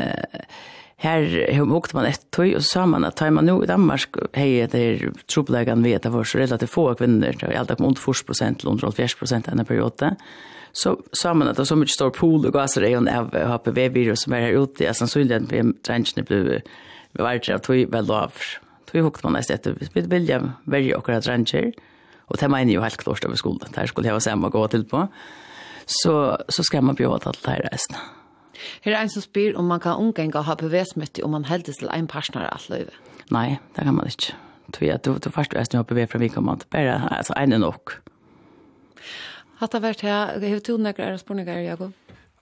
här 0.97 1.49
hur 1.53 1.73
åkte 1.73 1.97
man 1.97 2.05
ett 2.05 2.31
tog 2.31 2.55
och 2.55 2.65
sa 2.65 2.87
man 2.87 3.05
att 3.05 3.17
tar 3.17 3.31
man 3.31 3.47
nu 3.47 3.65
i 3.65 3.67
Danmark 3.67 4.17
hej 4.33 4.67
det 4.67 4.79
är 4.79 5.13
trobelägan 5.35 5.83
vet 5.83 6.07
att 6.07 6.13
var 6.13 6.25
så 6.25 6.39
relativt 6.39 6.71
få 6.71 6.95
kvinnor 6.95 7.35
det 7.41 7.47
var 7.47 7.55
alltid 7.55 7.81
om 7.81 7.95
40 7.95 8.55
till 8.55 8.69
140 8.69 9.43
den 9.45 9.65
perioden 9.65 10.17
så 10.73 11.01
sa 11.13 11.35
man 11.35 11.49
att 11.49 11.57
det 11.57 11.61
var 11.61 11.65
så 11.65 11.77
mycket 11.77 11.95
stor 11.95 12.11
pool 12.11 12.47
och 12.47 12.53
gaser 12.53 12.85
i 12.85 12.95
av 12.95 13.35
HPV-virus 13.35 14.23
som 14.23 14.33
är 14.33 14.41
här 14.41 14.63
ute. 14.63 14.85
Jag 14.85 14.97
sannsynligen 14.97 15.47
blev 15.47 15.73
blev 16.25 16.61
vi 17.17 17.25
var 17.25 17.39
ikke 17.39 17.59
at 17.59 17.69
vi 17.71 17.85
vel 17.91 18.07
lov. 18.11 18.39
Vi 18.91 19.03
hukte 19.05 19.27
man 19.27 19.39
nesten 19.39 19.59
etter, 19.59 19.77
vi 19.79 20.03
vilja 20.11 20.41
verje 20.71 20.97
akkurat 20.97 21.27
dranger, 21.27 21.71
og 22.31 22.39
det 22.41 22.51
mener 22.51 22.75
jo 22.75 22.83
helt 22.83 22.99
klart 22.99 23.25
over 23.27 23.39
skolen, 23.39 23.75
der 23.75 23.87
skulle 23.87 24.11
jeg 24.11 24.15
ha 24.15 24.23
sammen 24.23 24.51
gå 24.51 24.67
til 24.71 24.85
på, 24.87 25.05
så, 25.87 26.15
så 26.49 26.63
skal 26.67 26.85
man 26.87 26.99
bjøre 26.99 27.21
til 27.23 27.39
det 27.39 27.55
her 27.55 27.69
resten. 27.71 27.99
Her 28.85 28.97
er 28.97 29.03
en 29.03 29.13
som 29.13 29.25
spyr 29.25 29.57
om 29.59 29.71
man 29.71 29.81
kan 29.81 29.99
omgenge 29.99 30.39
å 30.39 30.45
ha 30.47 30.57
bevesmøtte 30.59 31.25
om 31.25 31.33
man 31.35 31.49
heldes 31.49 31.81
til 31.81 31.91
en 31.95 32.11
partner 32.11 32.51
alt 32.51 32.69
løyve. 32.71 32.95
Nei, 33.33 33.59
det 33.77 33.87
kan 33.87 33.97
man 33.97 34.11
ikke. 34.11 34.37
Tror 34.75 34.87
jeg, 34.87 35.03
du, 35.07 35.15
du 35.19 35.31
først 35.35 35.55
er 35.57 35.67
snu 35.67 35.81
oppe 35.81 35.97
ved 35.99 36.11
fra 36.11 36.21
vikommand, 36.23 36.67
bare 36.71 37.01
altså, 37.11 37.35
en 37.39 37.57
er 37.57 37.63
nok. 37.63 37.97
Hatt 39.61 39.75
det 39.75 39.83
vært 39.85 40.05
her, 40.07 40.37
har 40.39 40.45
er 40.45 40.63
du 40.67 40.77
nekker 40.81 41.17
spørninger, 41.21 41.63
Jakob? 41.67 41.95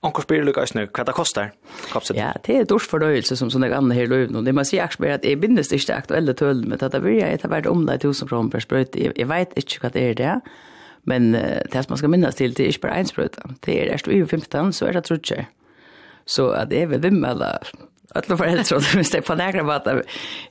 Onkel 0.06 0.22
spyr 0.22 0.44
lukka 0.46 0.62
snø, 0.70 0.84
hva 0.94 1.02
det 1.08 1.14
kostar? 1.16 1.48
Kapset. 1.90 2.14
Ja, 2.14 2.30
det 2.46 2.54
er 2.54 2.66
dårlig 2.70 2.86
fornøyelse 2.86 3.34
som 3.40 3.50
sånne 3.50 3.72
andre 3.74 3.96
her 3.96 4.06
løyven. 4.06 4.36
Og 4.38 4.46
det 4.46 4.54
man 4.54 4.66
sier 4.68 4.84
akkurat 4.84 5.18
at 5.18 5.26
jeg 5.26 5.40
bindes 5.42 5.72
ikke 5.74 5.96
aktuelle 5.96 6.36
tøl, 6.38 6.62
men 6.70 6.78
det 6.78 7.00
blir 7.02 7.18
jeg 7.18 7.34
etter 7.34 7.50
hvert 7.50 7.66
om 7.66 7.82
det 7.88 7.96
er 7.96 8.06
1000 8.06 8.30
kroner 8.30 8.52
per 8.52 8.62
sprøyt. 8.62 8.94
Jeg, 8.94 9.16
jeg 9.18 9.30
vet 9.30 9.58
ikke 9.58 9.82
hva 9.82 9.90
det 9.96 10.04
er 10.04 10.14
det, 10.20 10.36
men 11.10 11.32
uh, 11.34 11.58
det 11.66 11.82
som 11.82 11.96
man 11.96 11.98
skal 11.98 12.14
minnes 12.14 12.38
til, 12.38 12.54
det 12.54 12.64
er 12.64 12.72
ikke 12.76 12.86
bare 12.86 13.02
en 13.02 13.10
sprøyt. 13.10 13.40
Det 13.66 13.74
er 13.74 13.92
erst 13.96 14.10
over 14.10 14.30
15, 14.30 14.72
så 14.78 14.86
er 14.86 14.98
det 14.98 15.04
trutje. 15.08 15.44
Så 16.28 16.50
at 16.54 16.72
jeg 16.72 16.90
vil 16.92 17.02
vimme 17.02 17.34
eller 17.34 17.72
alla 18.14 18.36
föräldrar 18.36 18.80
som 18.80 19.02
det 19.12 19.22
på 19.22 19.34
nära 19.34 19.62
vad 19.62 19.88
att 19.88 20.04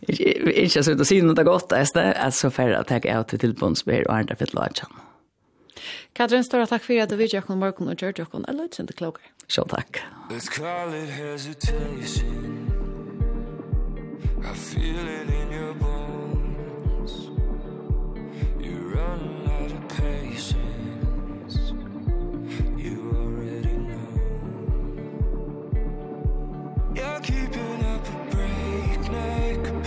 inte 0.07 0.83
så 0.83 0.91
ut 0.91 0.99
och 0.99 1.07
syna 1.07 1.33
det 1.33 1.43
gott 1.43 1.73
alltså 1.73 2.49
för 2.49 2.71
att 2.71 2.87
ta 2.87 2.97
ut 2.97 3.27
till 3.27 3.53
bondsbär 3.53 4.07
och 4.07 4.15
andra 4.15 4.35
för 4.35 4.47
låtsan. 4.51 4.89
Katrin, 6.13 6.43
stora 6.43 6.67
takk 6.67 6.83
för 6.83 7.01
att 7.01 7.09
du 7.09 7.15
vid 7.15 7.33
Jakob 7.33 7.57
Morgan 7.57 7.87
och 7.87 8.01
George 8.01 8.21
Jakob. 8.21 8.45
Eller 8.49 8.63
inte 8.79 8.93
klokare. 8.93 9.25
Så 9.47 9.63
tack. 9.63 9.99
Let's 10.29 10.49
call 10.49 10.93
it 10.93 11.09
hesitation. 11.09 12.63
I 14.43 14.53
feel 14.55 15.07
it 15.07 15.29
in 15.29 15.51
your 15.51 15.73
bones. 15.73 17.11
You 18.59 18.93
run 18.95 19.47
out 19.61 19.71
of 19.71 19.87
patience. 19.97 21.57
You 22.77 23.11
already 23.19 23.73
know. 23.73 24.07
You're 26.95 27.19
keeping 27.21 27.85
up 27.85 28.07
a 28.07 28.17
breakneck 28.31 29.86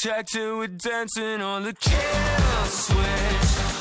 Backtrack 0.00 0.26
to 0.32 0.62
it 0.62 0.78
dancing 0.78 1.42
on 1.42 1.62
the 1.64 1.74
kill 1.74 2.64
switch. 2.64 3.06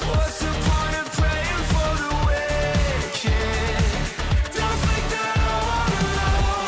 What's 0.09 0.39
the 0.39 0.47
point 0.47 0.95
of 0.99 1.11
praying 1.13 1.63
for 1.71 1.95
the 2.01 2.09
wicked? 2.27 3.69
Don't 4.53 4.79
think 4.83 5.05
that 5.13 5.37
I 5.37 5.49
wanna 5.69 6.03
love 6.17 6.59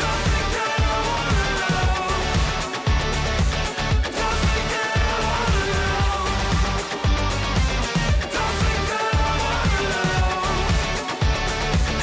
don't 0.00 0.22
think 0.24 0.48
that 0.54 0.80
I 0.80 0.96
wanna 1.10 1.52
love 1.60 2.16
don't 4.16 4.38
think 4.46 4.66
that 4.72 4.98
I 5.04 5.22
wanna 5.28 5.68
love 5.74 6.32
don't 8.32 8.56
think 8.62 8.82
that 8.88 9.12
I 9.12 9.28
wanna 9.44 9.84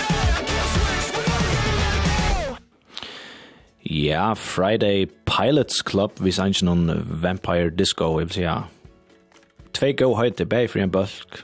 love 0.02 0.38
kill 0.46 0.68
switch 0.76 1.08
we're 1.16 1.30
gonna 1.32 1.98
go 2.50 2.62
yeah 3.82 4.34
Friday 4.36 5.08
Pilots 5.32 5.80
Club 5.88 6.20
vi 6.20 6.32
sanns 6.36 6.60
noen 6.66 6.90
Vampire 7.24 7.72
Disco, 7.72 8.18
jeg 8.20 8.28
vil 8.28 8.36
si 8.36 8.44
ja. 8.44 8.58
Tvei 9.72 9.94
gå 9.96 10.10
høyte 10.18 10.42
til 10.42 10.50
bæg 10.52 10.68
for 10.74 10.84
en 10.84 10.92
bølg 10.92 11.38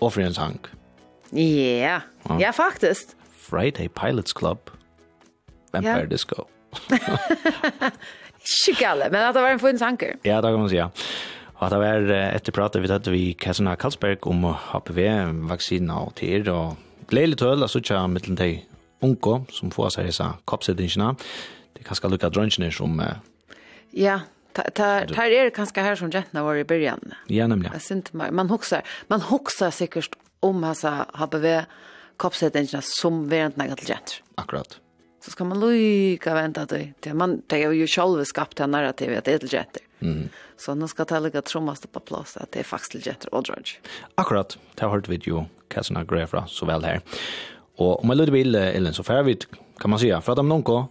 og 0.00 0.14
for 0.14 0.24
en 0.24 0.36
sang. 0.36 0.56
Ja, 1.36 2.00
ja 2.40 2.54
faktisk. 2.56 3.12
Friday 3.36 3.90
Pilots 3.92 4.32
Club, 4.36 4.72
Vampire 5.74 6.06
yeah. 6.06 6.10
Disco. 6.10 6.46
Ikke 8.40 8.78
gale, 8.78 9.10
men 9.12 9.20
at 9.20 9.36
det 9.36 9.44
var 9.44 9.52
en 9.52 9.60
fin 9.60 9.78
sanker. 9.78 10.16
Ja, 10.24 10.40
det 10.40 10.54
kan 10.54 10.62
man 10.62 10.72
si, 10.72 10.80
ja. 10.80 10.88
Og 11.58 11.66
at 11.66 11.74
det 11.74 11.80
var 11.82 12.10
etter 12.16 12.56
pratet 12.56 12.80
vi 12.80 12.88
tatt 12.88 13.12
vi 13.12 13.24
Kassana 13.36 13.76
Karlsberg 13.76 14.24
om 14.30 14.48
HPV-vaksinen 14.72 15.92
og 15.92 16.14
TIR, 16.16 16.48
og 16.48 17.08
gledelig 17.12 17.42
tøl, 17.42 17.60
altså 17.60 17.84
ikke 17.84 18.00
mittelen 18.08 18.40
til 18.40 18.60
unko 19.04 19.42
som 19.52 19.72
får 19.74 19.98
seg 19.98 20.08
disse 20.08 20.32
koppsettingene. 20.48 21.12
Ja 21.12 21.59
det 21.72 21.82
kanske 21.82 22.08
lukka 22.08 22.28
drönchen 22.28 22.72
som 22.72 23.02
ja 23.90 24.20
Ta 24.52 24.62
ta 24.62 25.06
tar 25.14 25.24
är 25.24 25.50
kanske 25.50 25.80
här 25.80 25.96
som 25.96 26.10
jättna 26.10 26.42
var 26.42 26.56
i 26.56 26.64
början. 26.64 27.14
Ja 27.26 27.46
nämligen. 27.46 27.72
Jag 27.72 27.82
syns 27.82 28.12
man 28.12 28.34
man 28.34 28.50
huxar 28.50 28.82
man 29.06 29.20
huxar 29.20 29.70
säkert 29.70 30.14
om 30.40 30.64
alltså 30.64 30.88
HPV 30.88 31.30
beve 31.30 31.66
kroppshetingen 32.18 32.82
som 32.82 33.28
vänt 33.28 33.56
något 33.56 33.78
till 33.78 33.88
jätt. 33.88 34.22
Akkurat. 34.34 34.80
Så 35.24 35.30
ska 35.30 35.44
man 35.44 35.60
lycka 35.60 36.34
vänta 36.34 36.66
det. 36.66 36.92
Det 37.00 37.14
man 37.14 37.42
det 37.46 37.62
är 37.62 37.72
ju 37.72 37.86
själva 37.86 38.24
skapat 38.24 38.56
det 38.56 38.66
narrativet 38.66 39.24
det 39.24 39.38
till 39.38 39.52
jätt. 39.52 39.76
Mm. 40.00 40.28
Så 40.56 40.74
nu 40.74 40.88
ska 40.88 41.04
ta 41.04 41.18
lägga 41.18 41.42
trummaste 41.42 41.88
på 41.88 42.00
plats 42.00 42.36
att 42.36 42.52
det 42.52 42.60
är 42.60 42.64
faktiskt 42.64 42.90
till 42.90 43.06
jätt 43.06 43.24
och 43.24 43.42
drudge. 43.42 43.78
Akkurat. 44.14 44.58
Det 44.74 44.84
har 44.84 44.90
hört 44.90 45.08
video 45.08 45.46
Casana 45.68 46.04
Grefra 46.04 46.46
så 46.46 46.66
väl 46.66 46.84
här. 46.84 47.00
Och 47.76 48.00
om 48.00 48.06
man 48.06 48.16
lite 48.16 48.32
vill 48.32 48.54
eller 48.54 48.92
så 48.92 49.02
färdigt 49.02 49.48
kan 49.78 49.90
man 49.90 49.98
säga 49.98 50.20
för 50.20 50.32
att 50.32 50.38
om 50.38 50.48
någon 50.48 50.62
går 50.62 50.84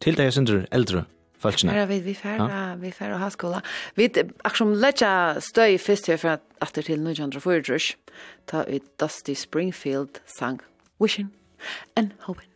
til 0.00 0.16
deg 0.16 0.32
synder 0.32 0.64
eldre 0.72 1.04
folkene. 1.40 1.74
Ja, 1.76 1.86
vi, 1.88 2.00
vi 2.04 2.14
fer, 2.16 2.40
ja. 2.40 2.74
vi 2.80 2.92
fer 2.92 3.14
og 3.14 3.20
har 3.22 3.32
skola. 3.34 3.60
Vi, 3.96 4.08
akkurat 4.44 4.76
letja 4.84 5.12
støy 5.44 5.78
først 5.80 6.10
her 6.12 6.20
fra 6.20 6.36
etter 6.60 6.84
til 6.84 7.00
1904, 7.00 7.96
ta 8.50 8.64
ut 8.68 8.88
Dusty 9.00 9.36
Springfield 9.36 10.20
sang 10.26 10.60
Wishing 11.00 11.32
and 11.96 12.12
Hoping. 12.20 12.48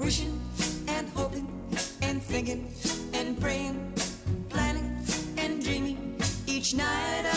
Wishing 0.00 0.34
and 0.88 1.08
hoping 1.14 1.48
and 2.02 2.22
thinking 2.22 2.66
and 3.14 3.40
praying, 3.40 3.76
planning 4.48 4.96
and 5.36 5.62
dreaming 5.62 5.98
each 6.46 6.74
night 6.74 7.27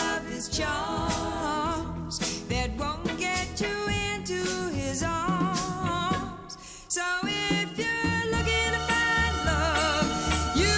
charms 0.52 2.18
that 2.48 2.70
won't 2.76 3.18
get 3.18 3.58
you 3.58 3.74
into 4.12 4.44
his 4.74 5.02
arms. 5.02 6.58
So 6.88 7.02
if 7.24 7.78
you're 7.78 8.24
looking 8.30 8.72
to 8.76 8.80
find 8.90 9.34
love 9.46 10.06
you 10.54 10.76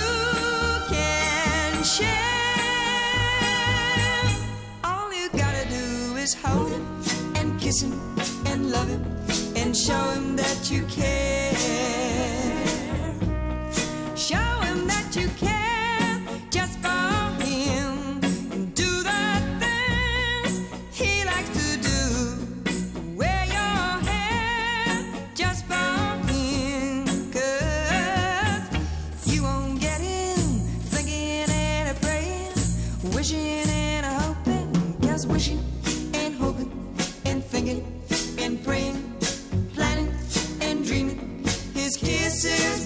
can 0.95 1.83
share. 1.83 2.09
All 4.85 5.12
you 5.12 5.29
gotta 5.31 5.68
do 5.68 6.16
is 6.18 6.35
hold 6.35 6.70
him 6.70 6.87
and 7.35 7.61
kiss 7.61 7.83
him 7.83 7.99
and 8.47 8.70
love 8.70 8.89
him 8.89 9.05
and 9.57 9.77
show 9.77 10.11
him 10.11 10.37
that 10.37 10.70
you 10.70 10.85
care. 10.87 12.14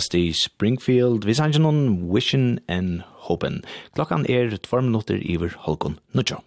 Dusty 0.00 0.32
Springfield, 0.32 1.26
vi 1.28 1.34
sanger 1.36 1.60
noen 1.60 2.08
Wishin 2.08 2.60
and 2.72 3.02
Hopin. 3.28 3.58
Klokkan 3.92 4.24
er 4.24 4.56
2 4.56 4.80
minutter 4.80 5.20
iver 5.20 5.52
halkon 5.66 5.98
nødja. 6.16 6.40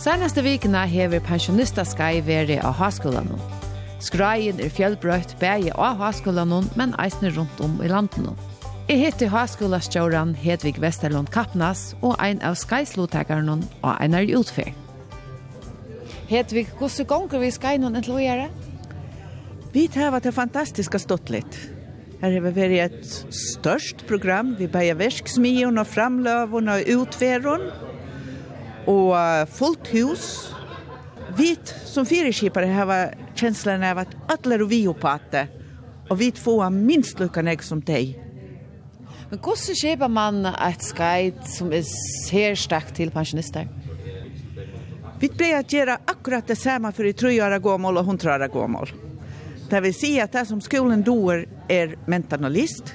Senaste 0.00 0.40
vikene 0.40 0.88
hever 0.88 1.20
pensjonista 1.20 1.84
Skai 1.84 2.22
veri 2.24 2.56
av 2.56 2.80
haskolan 2.80 3.28
nå. 3.28 3.59
Skreien 4.00 4.60
er 4.64 4.72
fjellbrøtt 4.72 5.36
bæje 5.40 5.74
av 5.76 5.98
haskolan, 6.00 6.54
men 6.76 6.94
eisne 7.02 7.32
rundt 7.36 7.60
om 7.60 7.76
i 7.84 7.88
landen. 7.90 8.30
Jeg 8.88 8.98
heter 9.04 9.28
haskolan 9.30 10.34
Hedvig 10.34 10.80
Vesterlund 10.80 11.28
Kappnas 11.30 11.94
og 12.02 12.16
ein 12.18 12.40
av 12.42 12.56
skaislottakeren 12.56 13.50
og 13.52 13.92
ein 14.00 14.14
er 14.14 14.26
utferd. 14.38 14.74
Hedvig, 16.30 16.68
hvordan 16.78 17.06
gonger 17.06 17.42
vi 17.42 17.50
skal 17.50 17.78
noen 17.82 18.00
til 18.02 18.16
å 18.16 18.22
gjøre? 18.22 18.48
Vi 19.74 19.86
tar 19.86 20.16
det 20.18 20.32
fantastiska 20.34 20.98
stått 20.98 21.30
litt. 21.30 21.58
Her 22.20 22.34
har 22.34 22.42
vi 22.44 22.52
vært 22.56 22.96
et 23.00 23.34
størst 23.34 24.06
program. 24.08 24.56
Vi 24.58 24.66
bærer 24.66 24.98
verksmion 24.98 25.78
og 25.78 25.86
framløven 25.86 26.68
og 26.68 26.90
utferen. 26.96 27.68
Og 28.90 29.14
fullt 29.54 29.92
hus. 29.94 30.26
Vi 31.36 31.56
som 31.84 32.06
fyrirskipare 32.06 32.66
har 32.66 33.14
känslan 33.34 33.82
av 33.82 33.98
att 33.98 34.16
alla 34.26 34.54
är 34.54 34.58
vi 34.58 34.86
på 34.86 35.08
att 35.08 35.30
det. 35.30 35.46
Och 36.08 36.20
vi 36.20 36.32
får 36.32 36.70
minst 36.70 37.20
lika 37.20 37.42
nägg 37.42 37.62
som 37.62 37.80
dig. 37.80 38.26
Men 39.30 39.38
hvordan 39.38 39.76
kjøper 39.78 40.08
man 40.10 40.46
et 40.50 40.82
skeit 40.82 41.44
som 41.46 41.68
er 41.70 41.84
ser 41.86 42.56
sterkt 42.58 42.96
til 42.98 43.12
pensjonister? 43.14 43.68
Vi 45.20 45.28
pleier 45.28 45.60
att 45.60 45.72
göra 45.72 45.98
akkurat 46.04 46.46
det 46.46 46.56
samma 46.56 46.92
för 46.92 47.04
i 47.04 47.12
trøyere 47.12 47.58
gåmål 47.58 47.98
och 47.98 48.04
hundrøyere 48.04 48.48
gåmål. 48.48 48.90
Det 49.70 49.80
vill 49.80 49.94
säga 49.94 50.24
att 50.24 50.32
det 50.32 50.46
som 50.46 50.60
skolan 50.60 51.02
doer 51.02 51.48
är 51.68 51.98
mentalist 52.06 52.94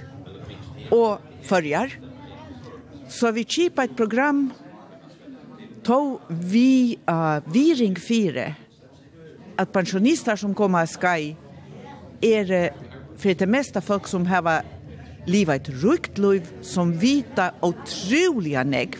och 0.91 1.19
förjar. 1.41 1.91
Så 3.07 3.31
vi 3.31 3.43
kipar 3.43 3.83
ett 3.83 3.97
program 3.97 4.51
to 5.85 6.19
vi 6.29 6.97
uh, 7.09 7.39
viring 7.53 7.95
fire 7.99 8.53
at 9.55 9.71
pensjonister 9.71 10.35
som 10.35 10.55
kommer 10.57 10.83
av 10.83 10.91
Skai 10.91 11.35
er 12.25 12.73
for 13.15 13.37
det 13.37 13.47
meste 13.47 13.81
folk 13.85 14.09
som 14.09 14.25
har 14.27 14.65
livet 15.29 15.61
et 15.69 15.83
rukt 15.83 16.17
liv 16.19 16.47
som 16.65 16.91
vita 16.99 17.51
otroliga 17.65 18.63
negv. 18.67 18.99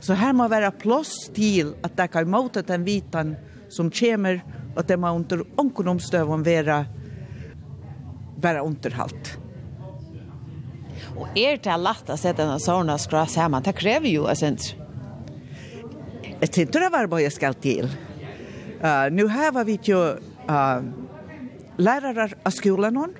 Så 0.00 0.16
her 0.18 0.34
må 0.36 0.48
være 0.50 0.72
plass 0.80 1.28
til 1.34 1.74
at 1.86 1.96
det 1.98 2.10
kan 2.12 2.30
måte 2.30 2.62
den 2.66 2.86
vitan 2.86 3.36
som 3.70 3.90
kommer 3.90 4.42
og 4.78 4.86
det 4.86 4.98
må 5.00 5.10
under 5.10 5.42
ånken 5.58 5.90
omstøven 5.94 6.44
være 6.46 6.84
bare 8.38 8.62
underhalt. 8.62 9.32
Og 11.18 11.38
er 11.38 11.58
det 11.62 11.78
lett 11.82 12.12
å 12.14 12.18
sette 12.18 12.46
en 12.46 12.62
sånn 12.62 12.92
skra 13.02 13.24
sammen? 13.26 13.64
Det 13.66 13.74
krever 13.74 14.10
jo 14.12 14.28
et 14.30 14.38
senter 14.38 14.77
ett 16.40 16.54
centrum 16.54 16.94
av 17.12 17.20
jag 17.20 17.32
ska 17.32 17.52
till. 17.52 17.84
Uh, 17.84 19.10
nu 19.10 19.24
har 19.24 19.64
vi 19.64 19.78
ju 19.82 19.96
uh, 19.96 20.82
lärare 21.76 22.30
av 22.42 22.50
skolan 22.50 23.14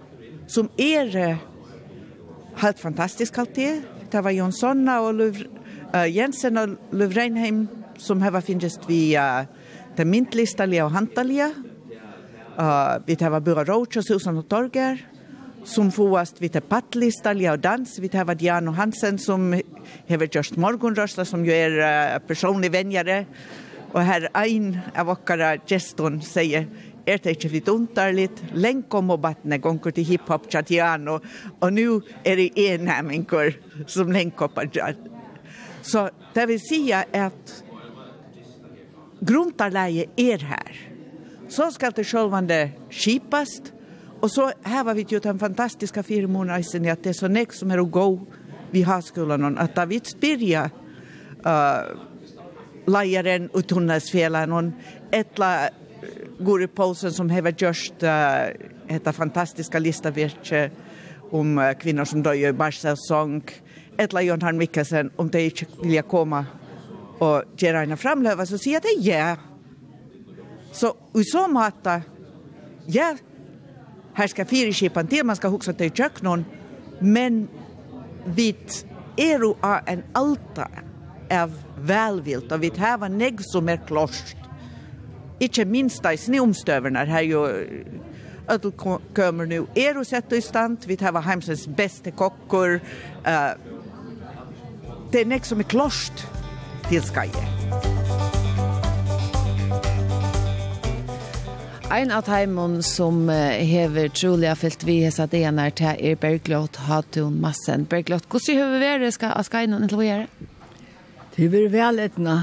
som 0.47 0.69
är 0.77 1.16
uh, 1.16 1.37
helt 2.55 2.81
fantastisk 2.81 3.39
alltid. 3.39 3.83
Det 4.11 4.21
var 4.21 4.31
Jonssona 4.31 5.01
och 5.01 5.14
Löv, 5.14 5.45
uh, 5.95 6.09
Jensen 6.11 6.59
och 6.59 6.69
Lövreinheim 6.91 7.69
som 7.97 8.23
har 8.23 8.41
finns 8.41 8.81
via 8.87 9.41
uh, 9.41 9.47
den 9.97 10.11
myntliga 10.11 10.85
och 10.85 10.91
hantaliga. 10.91 11.53
Uh, 12.59 12.95
vi 13.07 13.16
tar 13.16 13.31
var 13.31 13.41
Bura 13.41 13.64
Roach 13.64 13.97
och 13.97 14.05
Susan 14.05 14.39
och 14.39 14.49
Torger 14.49 15.07
som 15.69 15.91
fåast 15.93 16.41
vid 16.41 16.53
det 16.53 16.61
pattlista, 16.61 17.33
Lia 17.33 17.53
och 17.53 17.59
dans, 17.59 17.99
vid 17.99 18.11
det 18.11 18.35
Diano 18.35 18.71
Hansen 18.71 19.19
som 19.19 19.61
hever 20.07 20.29
just 20.33 20.57
morgonrösta 20.57 21.25
som 21.25 21.45
ju 21.47 21.53
är 21.53 22.14
uh, 22.14 22.27
personlig 22.27 22.71
vänjare. 22.73 23.27
Och 23.93 24.01
här 24.01 24.29
ein 24.35 24.79
av 24.97 25.11
åkara 25.11 25.57
geston 25.66 26.23
säger 26.23 26.66
är 27.05 27.19
det 27.23 27.45
inte 27.66 28.12
lite 28.12 28.43
Lenk 28.53 28.95
om 28.95 29.11
og 29.11 29.23
vattne 29.23 29.59
gonger 29.59 29.91
till 29.91 30.05
hiphop 30.05 30.53
chatian 30.53 31.09
och, 31.09 31.73
nu 31.73 32.01
är 32.25 32.37
det 32.37 32.59
en 32.59 32.85
människor 32.85 33.55
som 33.87 34.12
länkoppar. 34.12 34.69
Så 35.83 36.11
det 36.35 36.47
vill 36.47 36.61
si 36.61 36.93
att 36.93 37.64
grundarläget 39.21 40.11
är 40.16 40.39
här. 40.39 40.89
Så 41.49 41.71
ska 41.71 41.91
det 41.91 42.05
självande 42.05 42.71
skipast 42.91 43.73
Och 44.21 44.31
så 44.31 44.53
här 44.62 44.85
var 44.85 44.95
vi 44.95 45.07
ju 45.09 45.19
den 45.19 45.39
fantastiska 45.39 46.03
firmorna 46.03 46.61
i 46.61 46.91
att 46.91 47.03
det 47.03 47.09
är 47.09 47.12
så 47.12 47.29
näck 47.29 47.53
som 47.53 47.71
är 47.71 47.79
att 47.79 47.91
gå 47.91 48.21
vid 48.71 48.87
högskolan 48.87 49.59
att 49.59 49.75
David 49.75 50.07
Spirja 50.07 50.71
uh, 51.47 51.97
lejaren 52.87 53.49
och 53.49 53.66
tunnelsfjälaren 53.66 54.53
och 54.53 54.64
ettla 55.11 55.69
går 56.39 56.62
i 56.62 56.66
posen 56.66 57.12
som 57.12 57.31
har 57.31 57.62
gjort 57.62 58.03
uh, 58.03 58.09
detta 58.89 59.12
fantastiska 59.12 59.79
listavirke 59.79 60.71
om 61.31 61.59
uh, 61.59 61.73
kvinnor 61.73 62.05
som 62.05 62.23
dör 62.23 62.35
i 62.35 62.53
Barcelsäsong 62.53 63.43
Etla 63.97 64.23
Jon 64.23 64.43
Harn 64.43 64.57
Mikkelsen 64.57 65.11
om 65.16 65.29
de 65.29 65.45
inte 65.45 65.66
vill 65.83 66.03
komma 66.03 66.47
och 67.19 67.43
göra 67.57 67.83
en 67.83 67.97
framlöva 67.97 68.47
så 68.47 68.59
säger 68.59 68.81
det 68.81 69.11
ja. 69.11 69.37
Så 70.73 70.97
i 71.14 71.25
så 71.25 71.49
matta 71.49 72.03
ja, 72.87 73.16
här 74.19 74.27
ska 74.27 74.45
fyra 74.45 74.73
till, 75.05 75.25
man 75.25 75.37
ska 75.37 75.49
huxa 75.49 75.73
till 75.73 75.91
köknon, 75.91 76.45
men 76.99 77.49
vit 78.25 78.87
ero 79.16 79.57
av 79.61 79.79
en 79.87 80.03
alta 80.12 80.69
av 81.31 81.62
välvilt 81.79 82.53
och 82.53 82.62
vi 82.62 82.73
har 82.79 83.09
negg 83.09 83.41
som 83.41 83.69
är 83.69 83.87
klost. 83.87 84.37
Ikke 85.39 85.64
minst 85.64 86.05
i 86.12 86.16
snömstövna 86.16 87.05
här 87.05 87.23
ju 87.23 87.47
ödel 88.49 88.73
kommer 89.14 89.47
nu 89.47 89.66
ero 89.75 90.05
sett 90.05 90.33
i 90.33 90.43
stand, 90.43 90.79
vi 90.87 90.99
har 91.01 91.21
hemsens 91.21 91.69
bästa 91.69 92.11
kockor. 92.11 92.75
Uh, 92.75 93.51
det 95.11 95.21
är 95.21 95.25
negg 95.25 95.47
som 95.47 95.59
är 95.59 95.64
klost 95.64 96.27
till 96.89 97.03
skajet. 97.03 97.98
Ein 101.91 102.11
av 102.11 102.22
teimon 102.22 102.82
som 102.82 103.28
hever 103.28 104.09
trolig 104.12 104.49
har 104.51 104.59
fyllt 104.61 104.82
vi 104.84 104.99
hesa 105.07 105.24
DNR 105.24 105.70
til 105.72 106.03
er 106.05 106.18
Berglott 106.20 106.76
Hatun 106.84 107.39
Massen. 107.41 107.86
Berglott, 107.89 108.26
hvordan 108.28 108.59
har 108.61 108.74
vi 108.74 108.80
vært 108.82 109.14
skal 109.16 109.32
av 109.32 109.49
innan 109.64 109.89
til 109.89 110.03
å 110.03 110.05
gjøre? 110.05 110.26
Det 111.32 111.49
var 111.55 111.70
vel 111.72 112.03
etna. 112.05 112.34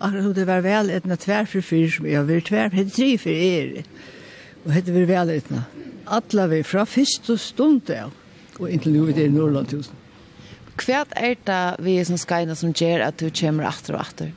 Altså, 0.00 0.32
det 0.32 0.48
var 0.48 0.64
vel 0.64 0.88
etna 0.94 1.20
tver 1.20 1.44
for 1.52 1.68
fyr 1.68 1.92
som 1.92 2.08
jeg 2.08 2.16
har 2.16 2.24
var 2.30 2.40
tver, 2.48 2.72
hette 2.78 2.96
tre 2.96 3.10
for 3.20 3.44
er. 3.50 3.84
Og 4.64 4.72
hette 4.72 4.96
var 4.96 5.06
vel 5.12 5.36
etna. 5.36 5.62
Atla 6.08 6.48
vi 6.48 6.64
fra 6.64 6.88
fyrst 6.88 7.28
og 7.28 7.44
stund 7.44 7.92
av, 7.92 8.16
og 8.56 8.72
inntil 8.72 8.96
nu 8.96 9.04
vi 9.10 9.18
er 9.18 9.28
i 9.28 9.36
Norrland 9.36 9.68
tusen. 9.68 10.00
Hva 10.80 11.04
er 11.12 11.36
det 11.44 11.62
vi 11.84 12.00
som 12.08 12.16
skal 12.16 12.56
som 12.56 12.72
gjør 12.72 13.10
at 13.10 13.20
du 13.20 13.28
kommer 13.28 13.68
atter 13.68 14.00
og 14.00 14.06
atter? 14.06 14.32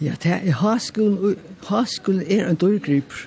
Ja, 0.00 0.14
det 0.22 0.32
er 0.32 0.56
haskolen, 0.62 1.36
haskolen 1.68 2.22
er 2.24 2.48
en 2.48 2.56
dørgriper. 2.56 3.26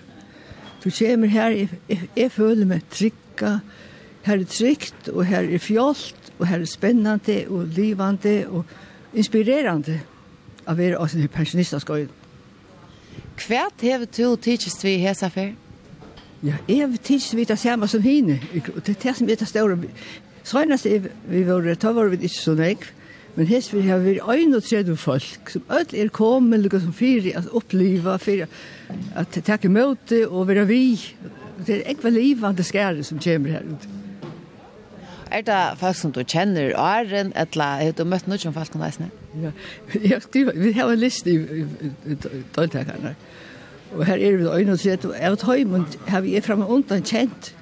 Du 0.84 0.89
kommer 0.89 1.28
her, 1.28 1.49
jeg, 1.49 1.69
jeg, 1.89 2.09
jeg 2.17 2.32
føler 2.32 2.65
meg 2.67 2.82
trygga, 2.91 3.59
her 4.26 4.41
er 4.41 4.49
trygt, 4.49 5.09
og 5.13 5.26
her 5.30 5.45
er 5.45 5.61
fjolt, 5.61 6.34
og 6.39 6.47
her 6.47 6.63
er 6.63 6.67
spennende, 6.67 7.45
og 7.47 7.69
livande, 7.76 8.36
og 8.49 8.65
inspirerande 9.13 9.99
av 10.65 10.74
å 10.74 10.80
være 10.80 10.99
også 10.99 11.21
en 11.21 11.32
pensjonistaskøy. 11.32 12.07
Hva 13.43 13.67
har 13.69 14.05
du 14.05 14.36
tidsst 14.41 14.84
vi 14.84 14.97
hesa 15.03 15.30
for? 15.34 15.53
Ja, 16.43 16.57
jeg 16.67 16.82
har 16.82 16.97
tidsst 17.03 17.36
vi 17.38 17.45
det 17.47 17.59
samme 17.59 17.88
som 17.88 18.03
henne, 18.03 18.41
og 18.76 18.82
det 18.84 18.97
er 18.97 19.01
det 19.03 19.15
som 19.17 19.30
er 19.30 19.39
det 19.39 19.47
større. 19.47 19.78
store. 19.78 20.21
Senest 20.43 20.88
vi 21.30 21.45
var, 21.47 21.69
da 21.80 21.91
var 21.95 22.11
vi 22.11 22.19
ikke 22.28 22.36
så 22.36 22.55
nekv, 22.59 22.89
Men 23.36 23.49
hest 23.49 23.73
vi 23.73 23.81
har 23.88 24.03
vært 24.03 24.27
ein 24.29 24.53
og 24.53 24.61
tredje 24.61 24.93
folk 24.99 25.49
som 25.49 25.63
öll 25.73 25.95
er 25.97 26.11
kommet, 26.13 26.61
lukka 26.61 26.84
som 26.84 26.93
fyrir 26.93 27.34
at 27.39 27.49
oppliva, 27.49 28.19
fyrir 28.21 28.51
at 29.17 29.34
takke 29.45 29.71
møte 29.73 30.27
og 30.27 30.47
være 30.51 30.67
vi. 30.69 30.84
Det 31.65 31.79
er 31.79 31.88
ekva 31.95 32.11
livande 32.13 32.65
skære 32.65 33.05
som 33.07 33.21
kommer 33.23 33.55
her 33.55 33.65
ut. 33.65 33.88
Er 35.34 35.41
det 35.41 35.79
folk 35.79 35.97
som 35.97 36.11
du 36.13 36.21
kjenner 36.21 36.69
i 36.69 36.75
åren, 36.77 37.31
eller 37.34 37.81
har 37.81 37.95
du 37.97 38.03
møtt 38.05 38.27
noen 38.29 38.53
folk 38.53 38.69
som 38.69 38.84
reisende? 38.86 39.09
Ja, 39.41 39.49
jeg 40.11 40.21
skriver, 40.27 40.53
vi 40.53 40.75
har 40.77 40.91
en 40.93 41.01
liste 41.01 41.34
i 41.34 41.65
døgntakerne. 42.53 43.15
Og 43.97 44.05
her 44.05 44.21
er 44.21 44.38
vi 44.38 44.45
31, 44.45 45.09
og 45.09 45.17
jeg 45.17 45.25
har 45.25 45.41
tøymen, 45.41 45.88
har 46.07 46.21
vi 46.21 46.36
er 46.38 46.45
framme 46.45 46.69
undan 46.69 47.01
kjent. 47.01 47.55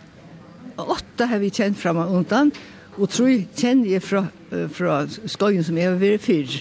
Åtta 0.80 1.30
har 1.32 1.40
vi 1.40 1.52
kjent 1.54 1.80
framme 1.80 2.10
undan, 2.12 2.52
og 2.52 2.71
Og 2.98 3.10
tror 3.10 3.46
kjenner 3.56 3.94
jeg 3.94 4.04
fra, 4.04 4.26
fra 4.74 5.04
skogen 5.26 5.64
som 5.64 5.78
jeg 5.78 5.92
har 5.92 6.00
vært 6.02 6.26
før. 6.26 6.58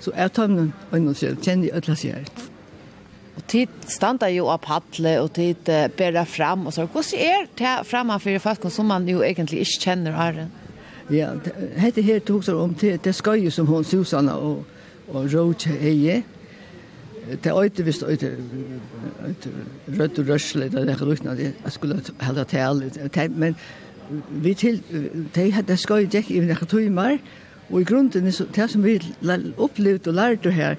Så 0.00 0.14
jeg 0.14 0.32
tar 0.32 0.48
med 0.52 0.70
øynene 0.92 1.10
og 1.10 1.42
kjenner 1.44 1.68
jeg 1.68 1.76
ødla 1.76 1.96
sier. 1.98 2.30
Og 3.38 3.44
tid 3.46 3.74
standa 3.86 4.30
jo 4.32 4.48
av 4.50 4.62
paddle 4.64 5.12
og 5.22 5.30
tid 5.36 5.68
uh, 5.70 5.84
bæra 5.94 6.24
fram, 6.26 6.66
og 6.66 6.74
så 6.74 6.88
hvordan 6.90 7.20
er 7.22 7.44
det 7.58 7.74
framme 7.86 8.16
for 8.22 8.42
folk 8.42 8.66
som 8.74 8.88
man 8.90 9.06
jo 9.08 9.22
egentlig 9.22 9.62
ikke 9.62 9.84
kjenner 9.84 10.16
her? 10.16 10.40
Ja, 11.10 11.30
dette 11.78 12.02
her 12.02 12.18
tog 12.20 12.42
seg 12.44 12.58
om 12.58 12.74
til, 12.74 12.98
det 13.04 13.14
skal 13.14 13.46
som 13.54 13.68
hun 13.70 13.86
Susanna 13.86 14.34
og, 14.42 14.66
og 15.08 15.30
Roche 15.34 15.72
eier. 15.78 16.26
Det 17.28 17.46
er 17.46 17.60
øyte 17.60 17.84
visst 17.84 18.02
øyte, 18.02 18.32
øyte 19.26 19.50
rødt 19.98 20.18
og 20.18 20.28
røsle, 20.28 20.68
det 20.72 20.82
er 20.82 20.94
ikke 20.94 21.04
lukna, 21.04 21.34
jeg 21.38 21.72
skulle 21.72 22.00
hella 22.24 22.44
tale, 22.44 22.90
men 23.28 23.56
vi 24.30 24.54
til, 24.54 24.80
de 25.34 25.50
hadde 25.52 25.76
skøy 25.76 26.06
dekk 26.10 26.30
i 26.30 26.40
nekka 26.40 26.66
tøymar, 26.66 27.18
og 27.68 27.80
i 27.80 27.84
grunden, 27.84 28.26
er 28.26 28.46
det 28.54 28.70
som 28.70 28.84
vi 28.84 28.96
opplevd 29.58 30.08
og 30.08 30.14
lærte 30.14 30.50
her, 30.50 30.78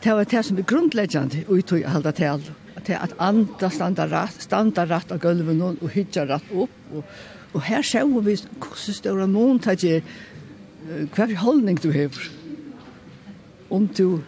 det 0.00 0.12
var 0.16 0.24
det 0.24 0.44
som 0.44 0.58
er 0.58 0.64
grunnleggjande 0.64 1.44
og 1.48 1.58
i 1.58 1.62
tøy 1.62 1.84
halda 1.84 2.10
til 2.16 2.50
til 2.84 2.96
at 2.96 3.14
anda 3.20 3.68
standa 3.70 4.06
rætt, 4.08 4.42
standa 4.42 4.86
rætt 4.88 5.12
av 5.12 5.20
gulven 5.20 5.62
og 5.62 5.90
hytja 5.92 6.24
rætt 6.28 6.52
opp. 6.56 6.76
Og, 6.94 7.04
og 7.52 7.64
her 7.66 7.82
ser 7.84 8.06
vi 8.08 8.36
hvordan 8.36 8.96
større 8.96 9.26
mån 9.28 9.60
det 9.60 9.84
er 9.84 10.00
hver 11.14 11.34
holdning 11.36 11.82
du 11.82 11.90
hever. 11.90 12.30
Om 13.70 13.86
du 13.86 14.22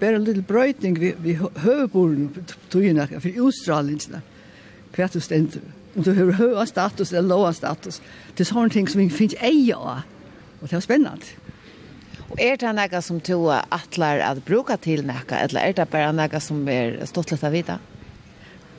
bare 0.00 0.16
en 0.16 0.24
liten 0.24 0.44
brøyting 0.44 0.98
vi, 1.00 1.14
vi 1.22 1.38
høveborene 1.38 2.28
på 2.28 2.42
tøyene, 2.70 3.06
for 3.06 3.44
utstralingsene, 3.46 4.22
hver 4.94 5.12
du 5.14 5.20
stendur 5.20 5.71
om 5.96 6.02
du 6.04 6.12
har 6.16 6.32
høyere 6.38 6.66
status 6.66 7.12
eller 7.12 7.28
låga 7.28 7.52
status. 7.56 8.00
Det 8.34 8.44
er 8.44 8.50
sånne 8.52 8.72
ting 8.72 8.88
som 8.88 9.02
vi 9.02 9.08
finner 9.12 9.44
eier 9.44 9.76
av, 9.76 10.04
og 10.60 10.68
det 10.68 10.78
er 10.78 10.84
spennende. 10.84 11.32
Og 12.32 12.40
er 12.40 12.56
det 12.56 12.70
noe 12.72 13.00
som 13.04 13.18
du 13.20 13.34
atler 13.52 14.22
at 14.24 14.44
bruka 14.46 14.78
til 14.80 15.04
noe, 15.04 15.24
eller 15.36 15.60
er 15.60 15.74
det 15.76 15.88
bare 15.92 16.12
noe 16.16 16.40
som 16.40 16.62
er 16.68 17.02
stått 17.08 17.34
litt 17.34 17.44
av 17.44 17.52
vita? 17.52 17.78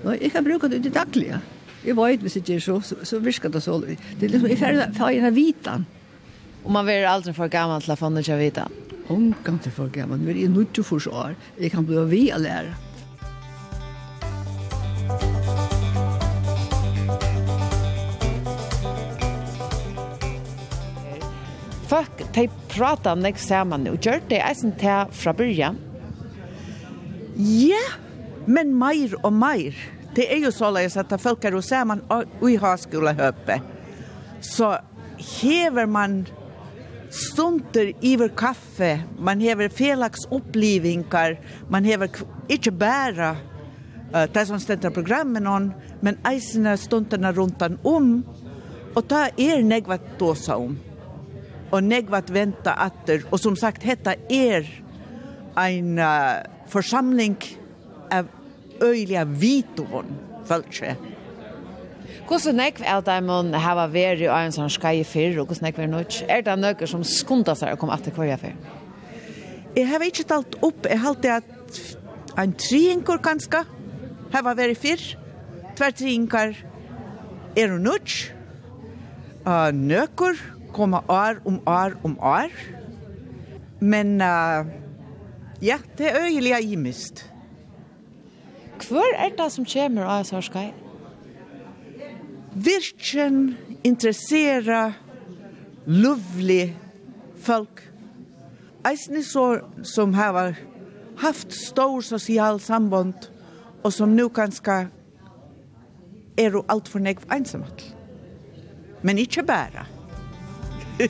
Nei, 0.04 0.18
jeg 0.20 0.34
kan 0.34 0.46
bruka 0.46 0.68
det 0.72 0.82
til 0.84 0.96
daglig. 0.96 1.36
Jeg 1.84 1.98
vet 2.00 2.24
hvis 2.24 2.40
det 2.40 2.56
gjør 2.56 2.64
så, 2.66 2.78
så, 2.88 2.96
så 3.06 3.20
virker 3.24 3.52
det 3.52 3.62
så. 3.64 3.78
Det 3.84 3.98
er 4.26 4.34
liksom, 4.34 4.50
jeg 4.50 4.96
får 4.98 5.14
gjerne 5.14 5.36
vita. 5.36 5.78
Og 6.64 6.72
man 6.72 6.88
blir 6.88 7.06
aldri 7.08 7.34
for 7.36 7.52
gammel 7.52 7.84
til 7.84 7.94
å 7.94 8.00
få 8.00 8.10
noe 8.10 8.24
til 8.24 8.38
å 8.38 8.40
vita? 8.40 8.66
Omgang 9.12 9.60
til 9.62 9.76
for 9.76 9.92
gammel. 9.92 10.22
Nå 10.24 10.32
er 10.32 10.42
jeg 10.46 10.54
nødt 10.54 10.74
til 10.76 10.86
å 10.86 10.90
forsvare. 10.94 11.36
Jeg 11.60 11.76
kan 11.76 11.86
bli 11.88 12.00
vi 12.10 12.24
å 12.32 12.40
lære. 12.40 12.72
folk, 21.94 22.24
de 22.34 22.48
prater 22.74 23.18
nek 23.20 23.40
sammen, 23.42 23.88
og 23.92 24.02
gjør 24.02 24.24
det 24.30 24.42
eisen 24.42 24.74
til 24.82 25.12
fra 25.14 25.34
byrjan. 25.38 25.78
Ja, 27.38 27.84
men 28.46 28.74
meir 28.78 29.14
og 29.22 29.34
meir. 29.34 29.78
Det 30.14 30.28
er 30.30 30.44
jo 30.44 30.52
såleis 30.54 30.98
at 30.98 31.14
folk 31.22 31.46
er 31.46 31.56
jo 31.58 31.62
sammen 31.66 32.04
og 32.14 32.46
i 32.46 32.58
høpe. 32.58 33.60
Så 34.42 34.78
hever 35.18 35.86
man 35.86 36.28
stunder 37.10 37.94
iver 38.02 38.30
kaffe, 38.30 39.04
man 39.20 39.42
hever 39.42 39.70
felaks 39.70 40.26
opplivingar, 40.32 41.38
man 41.70 41.86
hever 41.86 42.10
ikke 42.50 42.72
bæra 42.72 43.36
uh, 44.14 44.26
det 44.34 44.48
som 44.48 44.60
stender 44.60 44.90
programmen 44.90 45.48
on, 45.48 45.74
men 46.02 46.18
eisene 46.26 46.78
stunderna 46.78 47.32
rundt 47.32 47.62
om, 47.84 48.26
og 48.96 49.08
ta 49.10 49.30
er 49.38 49.62
negvat 49.62 50.18
dåsa 50.20 50.58
om 50.58 50.78
og 51.74 51.82
negvat 51.84 52.30
venta 52.34 52.76
atter. 52.86 53.26
Og 53.32 53.42
som 53.42 53.58
sagt, 53.58 53.84
hetta 53.84 54.16
er 54.30 54.68
ein 55.58 55.98
uh, 55.98 56.46
forsamling 56.70 57.38
av 58.14 58.30
øyliga 58.84 59.26
vitovon, 59.26 60.14
følelse. 60.46 60.96
Hvordan 62.28 62.56
nekv 62.62 62.86
er 62.88 63.02
det 63.06 63.18
man 63.26 63.52
hava 63.58 63.88
veri 63.92 64.28
og 64.30 64.38
en 64.38 64.56
sånn 64.56 64.72
skai 64.72 65.02
fyrr, 65.08 65.42
og 65.42 65.50
hvordan 65.50 65.68
nekv 65.68 65.84
er 65.84 65.92
nødt? 65.92 66.22
Er 66.30 66.46
det 66.46 66.56
nøkker 66.62 66.90
som 66.90 67.04
skunda 67.06 67.56
seg 67.58 67.74
å 67.74 67.80
komme 67.80 67.96
atter 67.98 68.16
hver 68.16 68.38
fyrr? 68.42 68.56
Jeg 69.74 69.90
har 69.90 70.06
ikke 70.06 70.28
talt 70.30 70.58
opp, 70.62 70.86
jeg 70.86 71.02
har 71.02 71.14
alltid 71.14 71.32
at 71.34 71.82
en 72.40 72.54
triinkor 72.58 73.22
kanska 73.26 73.64
hava 74.34 74.54
veri 74.58 74.78
fyrr, 74.78 75.02
tver 75.78 75.94
triinkar 75.98 76.54
er 77.58 77.78
nødt, 77.82 78.16
uh, 79.46 79.70
nøkker, 79.74 80.38
kommer 80.74 81.06
år 81.12 81.42
om 81.46 81.62
år 81.68 81.98
om 82.04 82.18
år. 82.20 82.52
Men 83.80 84.22
uh, 84.22 84.66
ja, 85.62 85.78
det 85.98 86.10
er 86.10 86.26
øyelig 86.26 86.50
jeg 86.50 86.80
mist. 86.80 87.30
Hvor 88.88 89.16
er 89.16 89.30
det 89.38 89.52
som 89.52 89.66
kommer 89.66 90.08
av 90.10 90.26
Sørskei? 90.28 90.72
Virken 92.54 93.56
interessera 93.84 94.94
lovlig 95.86 96.76
folk. 97.40 97.82
Eisne 98.86 99.24
så 99.24 99.64
som 99.84 100.14
har 100.14 100.56
haft 101.18 101.54
stor 101.54 102.02
sosial 102.02 102.60
samband 102.60 103.30
og 103.84 103.94
som 103.94 104.16
nu 104.16 104.28
kanskje 104.30 104.88
er 106.38 106.56
jo 106.56 106.64
alt 106.70 106.90
for 106.90 107.04
negv 107.04 107.26
ensamt. 107.32 107.96
Men 109.04 109.18
ikke 109.18 109.44
bare. 109.44 109.86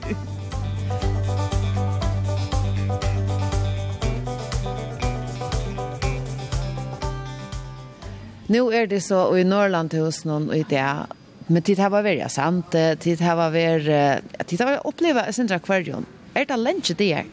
Nu 8.47 8.69
er 8.71 8.86
det 8.86 9.03
så 9.03 9.15
og 9.31 9.39
i 9.39 9.43
Norrland 9.43 9.93
hos 9.93 10.25
noen 10.25 10.49
och 10.49 10.57
i 10.57 10.65
det 10.69 11.05
men 11.47 11.61
tid 11.61 11.79
har 11.79 11.89
varit 11.89 12.31
sant 12.31 12.71
tid 12.99 13.21
har 13.21 13.51
vært, 13.51 14.23
tid 14.47 14.61
har 14.61 14.88
upplevt 14.88 15.36
sin 15.36 15.51
akvarium 15.51 16.05
Er 16.36 16.45
det 16.45 16.57
lunch 16.57 16.97
det 16.97 17.11
är 17.13 17.25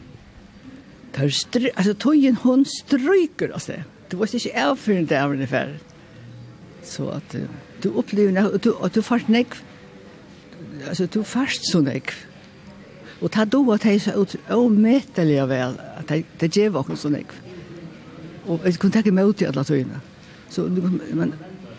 stry, 1.29 1.69
alltså 1.75 1.93
tojen 1.93 2.35
hon 2.35 2.65
stryker 2.65 3.49
alltså. 3.53 3.73
Du 4.09 4.17
var 4.17 4.35
inte 4.35 4.51
är 4.51 4.75
för 4.75 4.93
den 4.93 5.31
ungefär. 5.31 5.79
Så 6.83 7.09
att 7.09 7.35
du 7.81 7.89
upplever 7.89 8.53
og 8.53 8.59
du 8.59 8.73
att 8.81 8.93
du 8.93 9.01
fast 9.01 9.27
näck. 9.27 9.47
Alltså 10.87 11.05
du 11.05 11.23
fast 11.23 11.71
så 11.71 11.81
näck. 11.81 12.11
Og 13.21 13.29
ta 13.29 13.45
då 13.45 13.61
at 13.73 13.85
hei 13.85 13.99
så 14.01 14.15
ut 14.17 14.33
omettelig 14.49 15.43
vel, 15.49 15.75
at 16.01 16.09
hei, 16.09 16.23
det 16.41 16.49
gjev 16.55 16.79
okken 16.79 16.97
sånn 16.97 17.19
ekv. 17.19 17.35
Og 18.49 18.65
jeg 18.65 18.79
kunne 18.81 18.95
tenke 18.95 19.13
meg 19.13 19.29
ut 19.29 19.43
i 19.43 19.47
alle 19.47 19.63
tøyene. 19.65 20.01
Så, 20.49 20.65
men, 20.65 21.35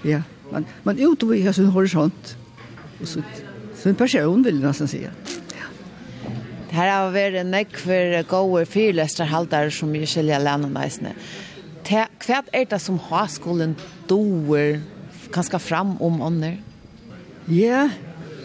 ja, 0.06 0.22
man, 0.52 0.68
man 0.86 0.98
er 0.98 1.10
ute 1.10 1.26
i 1.34 1.42
sin 1.52 1.72
horisont. 1.74 2.36
Og 3.00 3.10
så, 3.10 3.24
så 3.74 3.90
en 3.90 3.98
person 3.98 4.44
vil 4.46 4.60
jeg 4.60 4.68
nesten 4.68 4.90
si. 4.90 5.02
Det 5.02 6.78
her 6.78 6.92
har 6.94 7.10
vært 7.12 7.42
en 7.42 7.58
ekv 7.58 7.90
gode 8.30 8.64
fyrlester 8.70 9.28
halvdager 9.28 9.74
som 9.74 9.90
vi 9.92 10.06
skiljer 10.08 10.40
landet 10.40 10.72
neisene. 10.72 11.16
Hva 11.82 12.44
er 12.54 12.68
det 12.70 12.78
som 12.80 13.00
har 13.10 13.26
skolen 13.28 13.74
doer 14.08 14.78
kanskje 15.34 15.58
fram 15.60 15.96
om 16.00 16.22
ånder? 16.22 16.60
Ja, 17.50 17.88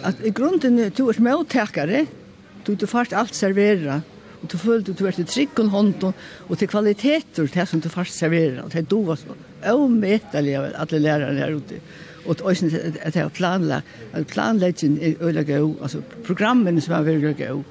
at 0.04 0.18
i 0.26 0.34
grunden, 0.34 0.82
du 0.90 1.04
er 1.06 1.16
småtekere, 1.16 2.08
ja 2.08 2.27
Du 2.68 2.76
du 2.76 2.88
fast 2.88 3.14
alt 3.14 3.36
servera. 3.36 4.02
Og 4.42 4.52
du 4.52 4.58
følte 4.58 4.94
du 4.94 5.06
vært 5.06 5.18
trick 5.18 5.56
trygg 5.56 5.60
og 5.64 5.70
hånd 5.74 6.04
og 6.04 6.58
til 6.58 6.68
kvaliteter 6.68 7.48
til 7.48 7.68
som 7.68 7.82
du 7.82 7.90
fast 7.90 8.18
servera. 8.18 8.66
Og 8.66 8.74
det 8.74 8.90
du 8.90 9.00
var 9.08 9.16
så 9.16 9.38
avmetelig 9.64 10.58
av 10.60 10.68
alle 10.84 11.00
lærerne 11.00 11.40
her 11.40 11.56
ute. 11.56 11.80
Og 12.28 12.44
også 12.44 12.68
at 13.02 13.14
det 13.14 13.22
har 13.22 13.30
planlagt, 13.30 13.88
at 14.14 14.28
planleggen 14.28 15.00
er 15.02 15.16
øyla 15.24 15.46
gøy, 15.48 15.78
altså 15.82 16.02
programmene 16.28 16.82
som 16.82 16.98
er 16.98 17.08
veldig 17.08 17.36
gøy. 17.38 17.64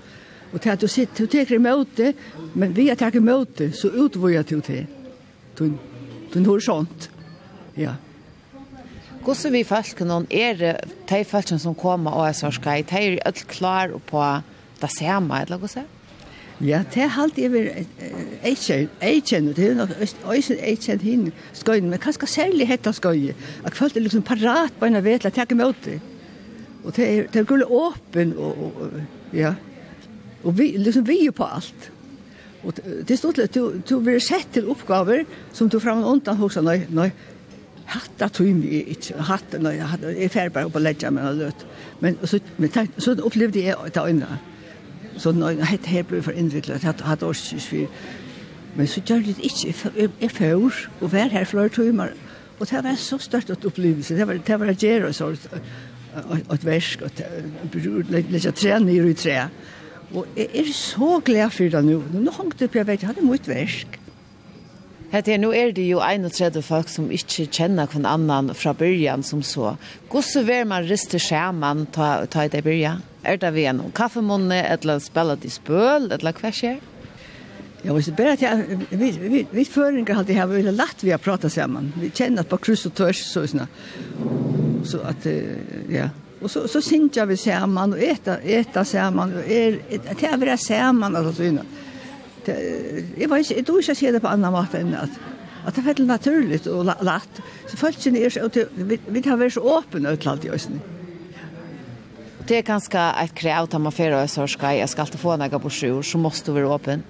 Og 0.52 0.60
til 0.60 0.70
at 0.70 0.80
du 0.80 0.88
sitter, 0.88 1.26
du 1.26 1.30
teker 1.30 1.58
i 1.58 1.84
det 1.96 2.14
men 2.54 2.76
vi 2.76 2.88
tar 2.88 3.10
takker 3.10 3.44
det 3.58 3.74
så 3.74 3.88
utvojer 3.88 4.42
du 4.42 4.60
til. 4.60 4.86
Du, 5.58 5.72
du 6.34 6.44
horisont. 6.44 7.10
Ja. 7.76 7.94
Hvordan 9.22 9.52
vi 9.52 9.64
falskene 9.64 10.26
er, 10.30 10.80
de 11.08 11.24
falskene 11.24 11.58
som 11.58 11.74
kommer 11.74 12.12
og 12.12 12.28
er 12.28 12.32
så 12.32 12.50
skaj, 12.50 12.82
de 12.82 12.96
er 12.96 13.18
alt 13.26 13.46
klar 13.48 13.90
på 14.06 14.22
det 14.80 14.90
ser 14.94 15.20
meg, 15.24 15.46
eller 15.46 15.60
hva 15.62 15.70
ser? 15.70 15.86
Ja, 16.64 16.80
det 16.88 17.02
er 17.04 17.16
alt 17.20 17.36
jeg 17.36 17.52
vil 17.52 17.66
det 17.66 19.64
er 19.66 19.74
nok 19.76 19.90
eisen 20.00 20.60
eikjenn 20.64 21.02
hinn 21.04 21.26
skøyne, 21.52 21.90
men 21.90 22.00
kanskje 22.00 22.28
særlig 22.32 22.68
hette 22.70 22.94
skøyne, 22.96 23.34
at 23.64 23.76
folk 23.76 23.96
er 23.96 24.06
liksom 24.06 24.24
parat 24.24 24.72
på 24.78 24.88
en 24.88 24.96
av 24.96 25.04
vetla, 25.04 25.30
takk 25.30 25.52
imot 25.52 25.76
det. 25.84 25.98
Og 26.84 26.96
det 26.96 27.04
er, 27.04 27.28
det 27.32 27.42
er 27.42 27.50
gullig 27.50 27.68
åpen, 27.68 28.32
og, 28.38 28.64
og 28.64 29.36
ja, 29.36 29.52
og 30.44 30.56
vi, 30.56 30.72
liksom 30.80 31.04
vi 31.08 31.26
er 31.26 31.36
på 31.36 31.44
alt. 31.44 31.90
Og 32.64 32.72
det 32.80 33.10
er 33.10 33.20
stort, 33.20 33.42
du, 33.52 33.82
du 33.84 33.96
blir 34.00 34.22
sett 34.22 34.48
til 34.54 34.70
oppgaver 34.72 35.26
som 35.52 35.68
du 35.68 35.76
fram 35.82 36.04
og 36.06 36.16
undan 36.16 36.40
hos, 36.40 36.56
nei, 36.64 36.80
nei, 36.88 37.10
hatta 37.92 38.28
tøym 38.32 38.62
i 38.66 38.82
ikke, 38.96 39.20
hatta 39.28 39.60
nei 39.62 39.76
hatta 39.78 40.10
er 40.10 40.32
ferbar 40.32 40.70
på 40.72 40.82
leggja 40.82 41.12
men 41.14 41.38
løt 41.38 41.64
men 42.02 42.16
så 42.26 42.40
men 42.58 42.72
så 42.98 43.14
opplevde 43.22 43.62
eg 43.62 43.92
ta 43.94 44.06
øynene 44.08 44.40
Så 45.16 45.32
nå 45.32 45.48
jeg 45.54 45.80
her 45.86 46.06
ble 46.08 46.22
for 46.22 46.36
innviklet, 46.36 46.84
jeg 46.84 46.94
hadde 47.04 47.26
årsys 47.26 47.66
for. 47.66 47.98
Men 48.76 48.86
så 48.86 49.00
gjør 49.00 49.24
det 49.24 49.36
ikke, 49.40 49.74
jeg 50.20 50.30
får, 50.30 50.80
og 51.00 51.12
vær 51.12 51.32
her 51.32 51.44
flere 51.44 51.68
timer. 51.72 52.12
Og 52.58 52.68
det 52.70 52.84
var 52.84 52.96
så 53.00 53.18
størt 53.18 53.50
et 53.50 53.64
opplevelse, 53.64 54.16
det 54.16 54.26
var, 54.28 54.40
det 54.46 54.60
var 54.60 54.72
et 54.72 54.82
gjør 54.82 55.08
og 55.08 55.14
sånt, 55.14 55.48
et 56.52 56.64
versk, 56.64 57.02
og 57.02 57.10
legge 58.10 58.52
tre 58.52 58.78
ned 58.80 59.10
i 59.10 59.14
tre. 59.14 59.48
Og 60.14 60.26
jeg 60.36 60.48
er 60.54 60.72
så 60.72 61.20
glad 61.24 61.50
for 61.50 61.72
det 61.72 61.84
nå. 61.84 62.02
Nå 62.14 62.32
hangte 62.36 62.64
jeg 62.64 62.70
på, 62.70 62.78
jeg 62.78 62.86
vet, 62.86 63.02
jeg 63.02 63.10
hadde 63.10 63.26
mot 63.26 63.48
versk. 63.48 63.98
Hette 65.12 65.30
her, 65.30 65.38
nå 65.38 65.52
er 65.54 65.70
det 65.74 65.84
jo 65.86 66.00
31 66.02 66.62
folk 66.66 66.88
som 66.90 67.10
ikke 67.14 67.46
kjenner 67.46 67.90
hvem 67.90 68.06
annan 68.10 68.50
fra 68.58 68.72
byrjan 68.74 69.22
som 69.26 69.42
så. 69.46 69.76
Hvordan 70.10 70.46
vil 70.48 70.66
man 70.66 70.88
riste 70.88 71.20
skjermen 71.22 71.86
ta, 71.94 72.26
ta 72.30 72.46
i 72.46 72.50
det 72.52 72.64
byrjan? 72.66 73.04
Er 73.26 73.40
det 73.42 73.50
vi 73.56 73.64
en 73.66 73.80
kaffemunne, 73.96 74.60
eller 74.70 75.00
spiller 75.02 75.38
de 75.42 75.50
spøl, 75.50 76.10
eller 76.14 76.36
hva 76.38 76.52
skjer? 76.54 76.78
Ja, 77.86 77.94
hvis 77.94 78.08
det 78.10 78.16
bare 78.18 78.34
at 78.34 78.42
jeg, 78.42 78.78
vi, 78.90 79.10
vi, 79.20 79.40
vi 79.52 79.64
føringer 79.68 80.18
alltid 80.18 80.38
her, 80.38 80.46
vi 80.50 80.62
har 80.66 80.74
lagt 80.74 81.04
vi 81.04 81.12
har 81.14 81.22
pratet 81.22 81.52
sammen. 81.54 81.92
Vi 82.00 82.10
kjenner 82.10 82.42
at 82.42 82.50
på 82.50 82.58
kryss 82.62 82.86
og 82.88 82.94
tørs, 82.98 83.20
så 83.28 83.44
sånn. 83.46 83.66
Så 84.86 85.02
at, 85.06 85.26
ja. 85.92 86.08
Og 86.40 86.50
så, 86.52 86.64
så 86.70 86.82
synes 86.84 87.16
jeg 87.16 87.30
vi 87.30 87.36
sammen, 87.40 87.94
og 87.94 88.02
etter, 88.02 88.42
etter 88.42 88.86
sammen, 88.86 89.36
og 89.38 89.50
er, 89.50 89.78
til 89.90 90.34
å 90.34 90.40
være 90.42 90.58
sammen, 90.60 91.18
og 91.18 91.30
sånn. 91.36 91.62
Jeg 92.46 93.30
var 93.30 93.42
ikke, 93.42 93.54
jeg 93.58 93.66
tror 93.66 93.80
ikke 93.82 93.94
jeg 93.94 94.02
ser 94.02 94.14
det 94.14 94.22
på 94.22 94.30
annen 94.30 94.54
måte 94.54 94.78
enn 94.78 94.92
at, 94.98 95.22
at 95.66 95.74
det 95.74 95.82
er 95.82 95.88
veldig 95.88 96.10
naturligt 96.10 96.68
og 96.70 96.92
latt. 97.06 97.40
Så 97.66 97.78
folk 97.80 97.98
kjenner 97.98 98.26
er 98.26 98.34
så, 98.34 98.50
vi, 98.76 99.00
vi 99.02 99.24
har 99.26 99.40
vært 99.40 99.56
så 99.56 99.64
åpne 99.78 100.14
utlandet 100.14 100.46
i 100.46 100.54
Østene 100.54 100.95
det 102.46 102.60
er 102.60 102.66
ganske 102.66 103.02
et 103.22 103.34
krev 103.34 103.66
til 103.70 103.82
man 103.82 103.94
fyrer 103.94 104.20
og 104.20 104.30
sier 104.30 104.50
skal 104.50 104.78
jeg 104.78 104.90
skal 104.92 105.18
få 105.18 105.36
noe 105.40 105.60
på 105.62 105.72
sjur, 105.72 106.02
så 106.06 106.18
måste 106.18 106.52
du 106.52 106.58
være 106.58 106.72
åpen. 106.76 107.04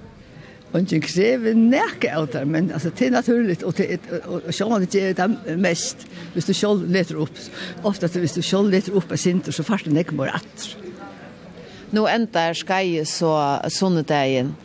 Og 0.73 0.81
ikke 0.83 1.07
krever 1.07 1.55
nække 1.57 2.11
av 2.13 2.27
det, 2.33 2.43
men 2.49 2.71
altså, 2.75 2.91
det 2.91 3.07
er 3.07 3.13
naturligt, 3.15 3.63
og, 3.63 3.77
det, 3.79 4.01
og, 4.27 4.43
og 4.47 4.55
selv 4.55 4.81
det 4.83 4.91
gjør 4.93 5.13
det 5.21 5.59
mest, 5.63 6.07
hvis 6.35 6.49
du 6.49 6.53
selv 6.53 6.89
leter 6.93 7.21
opp. 7.23 7.39
Ofte 7.87 8.11
hvis 8.19 8.35
du 8.37 8.43
selv 8.43 8.73
leter 8.73 8.97
opp 8.97 9.13
av 9.13 9.21
sinter, 9.21 9.53
så 9.53 9.63
fast 9.63 9.85
den 9.85 9.97
ikke 9.97 10.17
att. 10.25 10.35
atter. 10.35 10.77
Nå 11.93 12.07
endar 12.07 12.53
skai 12.53 13.05
så 13.05 13.61
sånne 13.69 14.03
dagen, 14.03 14.57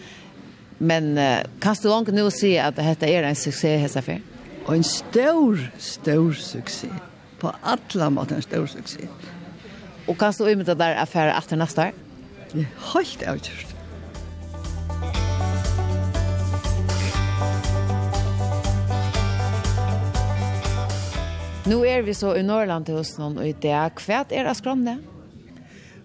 men 0.79 1.17
uh, 1.17 1.43
kan 1.59 1.75
du 1.81 1.87
langt 1.87 2.09
nå 2.09 2.29
si 2.29 2.55
at 2.57 2.75
dette 2.75 3.05
er 3.05 3.23
en 3.23 3.35
suksess, 3.35 3.81
Hesafer? 3.81 4.19
Og 4.65 4.75
en 4.75 4.83
stor, 4.83 5.57
stor 5.77 6.33
suksess. 6.33 6.91
På 7.39 7.53
alla 7.63 8.09
måten 8.09 8.35
en 8.35 8.41
stor 8.41 8.65
suksess 8.65 9.07
Og 10.07 10.17
kan 10.17 10.33
stå 10.33 10.47
i 10.49 10.55
med 10.55 10.65
det 10.65 10.79
der 10.79 10.97
affæret 11.01 11.37
etter 11.37 11.59
neste 11.59 11.89
år? 11.89 11.99
Helt 12.93 13.23
avgjort. 13.23 13.67
Nu 21.69 21.83
er 21.85 22.01
vi 22.01 22.13
så 22.17 22.33
i 22.35 22.41
Norrland 22.41 22.87
til 22.87 22.97
hos 22.97 23.13
noen, 23.19 23.37
og 23.37 23.47
i 23.47 23.53
det, 23.53 23.71
hva 24.01 24.23
er 24.25 24.47
det 24.47 24.57
skromne? 24.57 24.97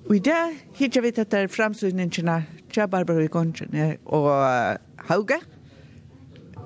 Og 0.07 0.19
i 0.19 0.23
det, 0.23 0.43
hittar 0.77 1.03
vi 1.03 1.11
etter 1.11 1.49
framsyningene 1.51 2.37
til 2.71 2.89
Barbara 2.93 3.25
i 3.25 3.31
Gongen 3.33 3.73
og 4.05 4.29
Hauge. 5.09 5.41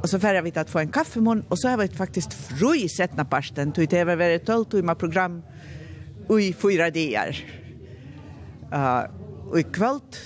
Og 0.01 0.09
så 0.11 0.19
færre 0.21 0.43
vi 0.43 0.51
til 0.53 0.65
å 0.67 0.73
få 0.73 0.83
en 0.83 0.93
kaffemån, 0.93 1.45
og 1.49 1.61
så 1.61 1.73
har 1.73 1.81
vi 1.81 1.89
faktisk 1.95 2.35
fru 2.35 2.75
i 2.75 2.89
settene 2.91 3.25
parten, 3.29 3.73
til 3.73 3.89
det 3.89 4.03
har 4.03 4.19
vært 4.19 4.45
tolv 4.49 4.67
timer 4.75 4.99
program 4.99 5.39
i 6.39 6.53
fyra 6.55 6.91
dagar. 6.95 7.35
Uh, 8.71 9.03
og 9.51 9.59
i 9.59 9.67
kvöld 9.75 10.21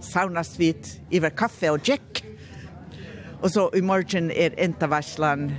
saunast 0.00 0.56
vi 0.60 0.72
iver 1.10 1.34
kaffe 1.36 1.70
og 1.70 1.84
jack. 1.84 2.22
Og 3.42 3.50
så 3.52 3.68
i 3.76 3.84
morgen 3.84 4.30
er 4.30 4.56
enta 4.56 4.88
varslan 4.88 5.50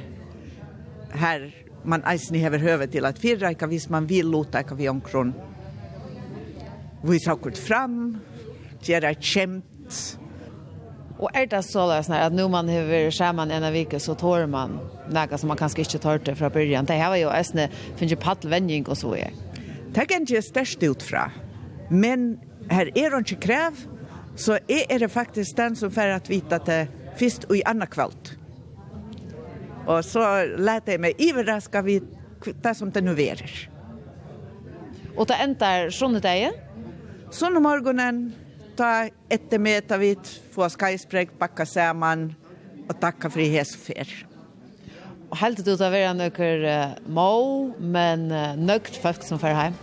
her 1.14 1.51
man 1.88 2.03
eisen 2.09 2.35
hever 2.35 2.59
høve 2.59 2.88
til 2.91 3.05
at 3.05 3.19
fyrra 3.22 3.53
ikke 3.53 3.69
hvis 3.72 3.89
man 3.93 4.09
vil 4.09 4.26
lota 4.26 4.64
ikke 4.64 4.76
vi 4.76 4.89
omkron. 4.91 5.34
Vi 7.07 7.19
sakkert 7.23 7.57
fram, 7.57 8.18
gjør 8.84 9.11
et 9.11 9.23
Och 11.18 11.35
är 11.35 11.48
det 11.48 11.64
så 11.64 11.88
där 11.88 12.22
att 12.22 12.34
nu 12.34 12.48
man 12.48 12.69
har 12.69 13.11
skärman 13.11 13.52
en 13.52 13.73
vecka 13.73 13.99
så 13.99 14.15
tår 14.15 14.45
man 14.45 14.80
några 15.10 15.38
som 15.38 15.48
man 15.48 15.57
kanske 15.57 15.81
inte 15.81 15.99
tar 15.99 16.19
det 16.19 16.35
från 16.35 16.52
början. 16.52 16.85
Det 16.85 16.94
här 16.94 17.10
var 17.10 17.15
ju 17.15 17.30
äsne 17.30 17.69
finns 17.95 18.11
ju 18.11 18.15
paddelvänjning 18.15 18.85
och 18.85 18.98
så 18.98 19.15
är. 19.15 19.31
Det 19.94 20.06
kan 20.06 20.26
ju 20.26 20.41
störst 20.41 20.84
ut 20.84 21.03
fra. 21.03 21.31
Men 21.89 22.39
här 22.69 22.98
är 22.98 23.11
det 23.11 23.18
inte 23.18 23.35
kräv 23.35 23.73
så 24.35 24.53
är 24.68 24.99
det 24.99 25.10
faktiskt 25.10 25.56
den 25.56 25.76
som 25.76 25.91
för 25.91 26.07
att 26.07 26.30
vita 26.30 26.60
till 26.60 26.85
först 27.18 27.44
och 27.44 27.56
i 27.56 27.64
andra 27.64 27.85
kvällt. 27.85 28.38
Och 29.85 30.06
så 30.06 30.45
lät 30.57 30.88
jag 30.88 31.02
mig 31.02 31.14
överraska 31.18 31.81
vid 31.81 32.03
det 32.61 32.76
som 32.76 32.91
det 32.91 33.02
nu 33.02 33.14
verer. 33.14 33.69
Och 35.15 35.26
det 35.26 35.34
ändar 35.34 35.89
sånne 35.89 36.19
dagen? 36.19 36.53
Sånne 37.31 37.60
morgonen 37.60 38.34
ta 38.78 39.10
etter 39.34 39.60
med 39.60 39.88
ta 39.90 39.98
vidt, 39.98 40.30
få 40.54 40.70
skajsprekk, 40.70 41.34
bakka 41.40 41.66
saman 41.66 42.30
og 42.88 42.95
takka 43.02 43.32
for 43.34 43.41
hesfer. 43.41 44.12
Og 45.28 45.38
helt 45.41 45.60
du 45.60 45.66
til 45.66 45.76
å 45.76 45.91
være 45.91 46.14
nøkker 46.16 46.64
uh, 46.64 46.98
må, 47.12 47.30
men 47.80 48.30
uh, 48.32 48.56
nøkt 48.56 48.99
folk 49.02 49.26
som 49.28 49.41
fer 49.41 49.58
hjem? 49.58 49.78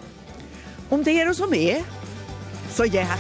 Om 0.95 1.05
det 1.05 1.16
er 1.19 1.29
det 1.29 1.37
som 1.37 1.53
er, 1.57 1.83
så 2.73 2.87
gjør 2.89 3.16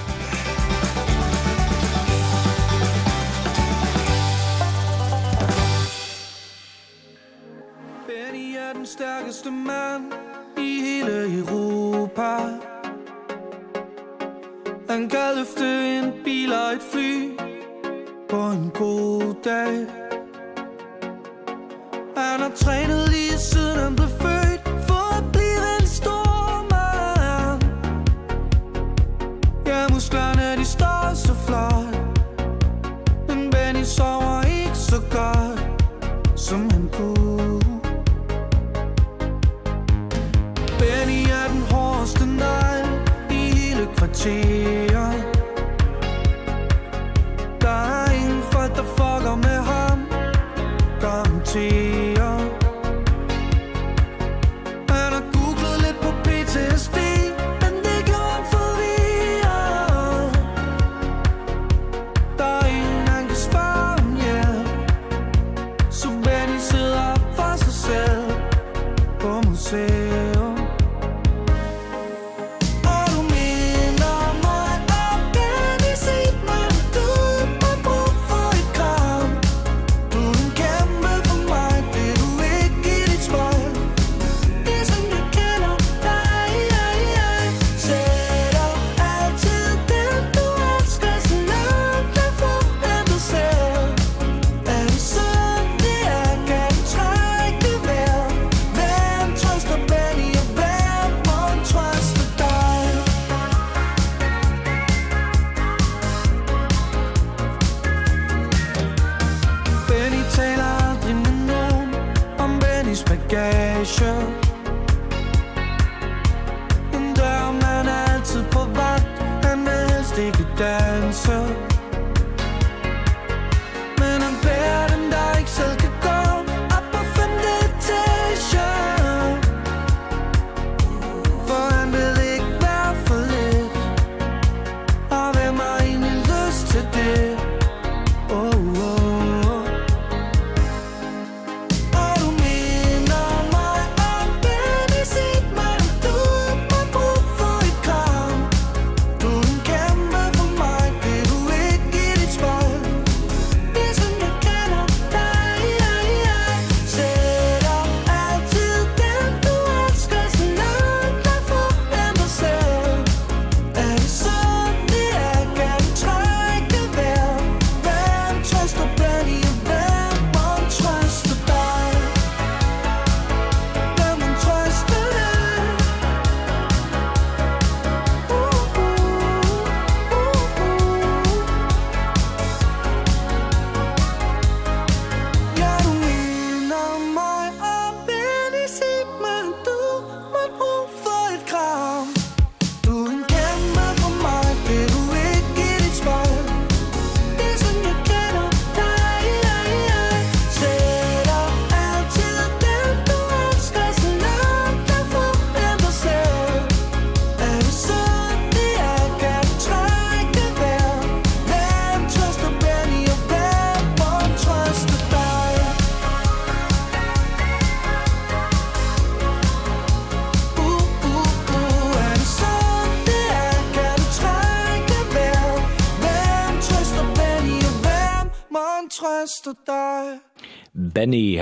Benny 8.06 8.54
er 8.56 8.72
den 8.78 8.86
stærkeste 8.86 9.50
mand 9.50 10.14
i 10.60 10.70
hele 10.80 11.18
Europa 11.40 12.73
Han 14.88 15.08
kan 15.08 15.36
løfte 15.36 15.98
en 15.98 16.12
bil 16.24 16.52
og 16.52 16.72
et 16.72 16.82
fly 16.92 17.38
På 18.28 18.36
en 18.36 18.70
god 18.74 19.34
dag. 19.44 19.86
Han 22.16 22.40
har 22.40 22.52
trænet 22.54 23.08
lige 23.08 23.38
siden 23.38 23.78
han 23.78 23.96
blev 23.96 24.08
født 24.08 24.60
For 24.86 25.16
at 25.18 25.32
blive 25.32 25.80
en 25.80 25.86
stor 25.86 26.66
mand. 26.70 27.62
Ja, 29.66 29.88
musklerne 29.92 30.56
de 30.56 30.64
står 30.64 31.14
så 31.14 31.34
flot. 31.46 32.16
Men 33.28 33.50
Benny 33.50 33.82
sover 33.84 34.42
ikke 34.42 34.76
så 34.76 35.00
godt 35.10 35.82
Som 36.40 36.70
han 36.70 36.88
kunne. 36.92 37.60
Benny 40.78 41.22
er 41.30 41.48
den 41.52 41.62
hårdeste 41.70 42.26
negl 42.26 42.88
I 43.30 43.34
hele 43.34 43.88
kvarteret. 43.96 44.63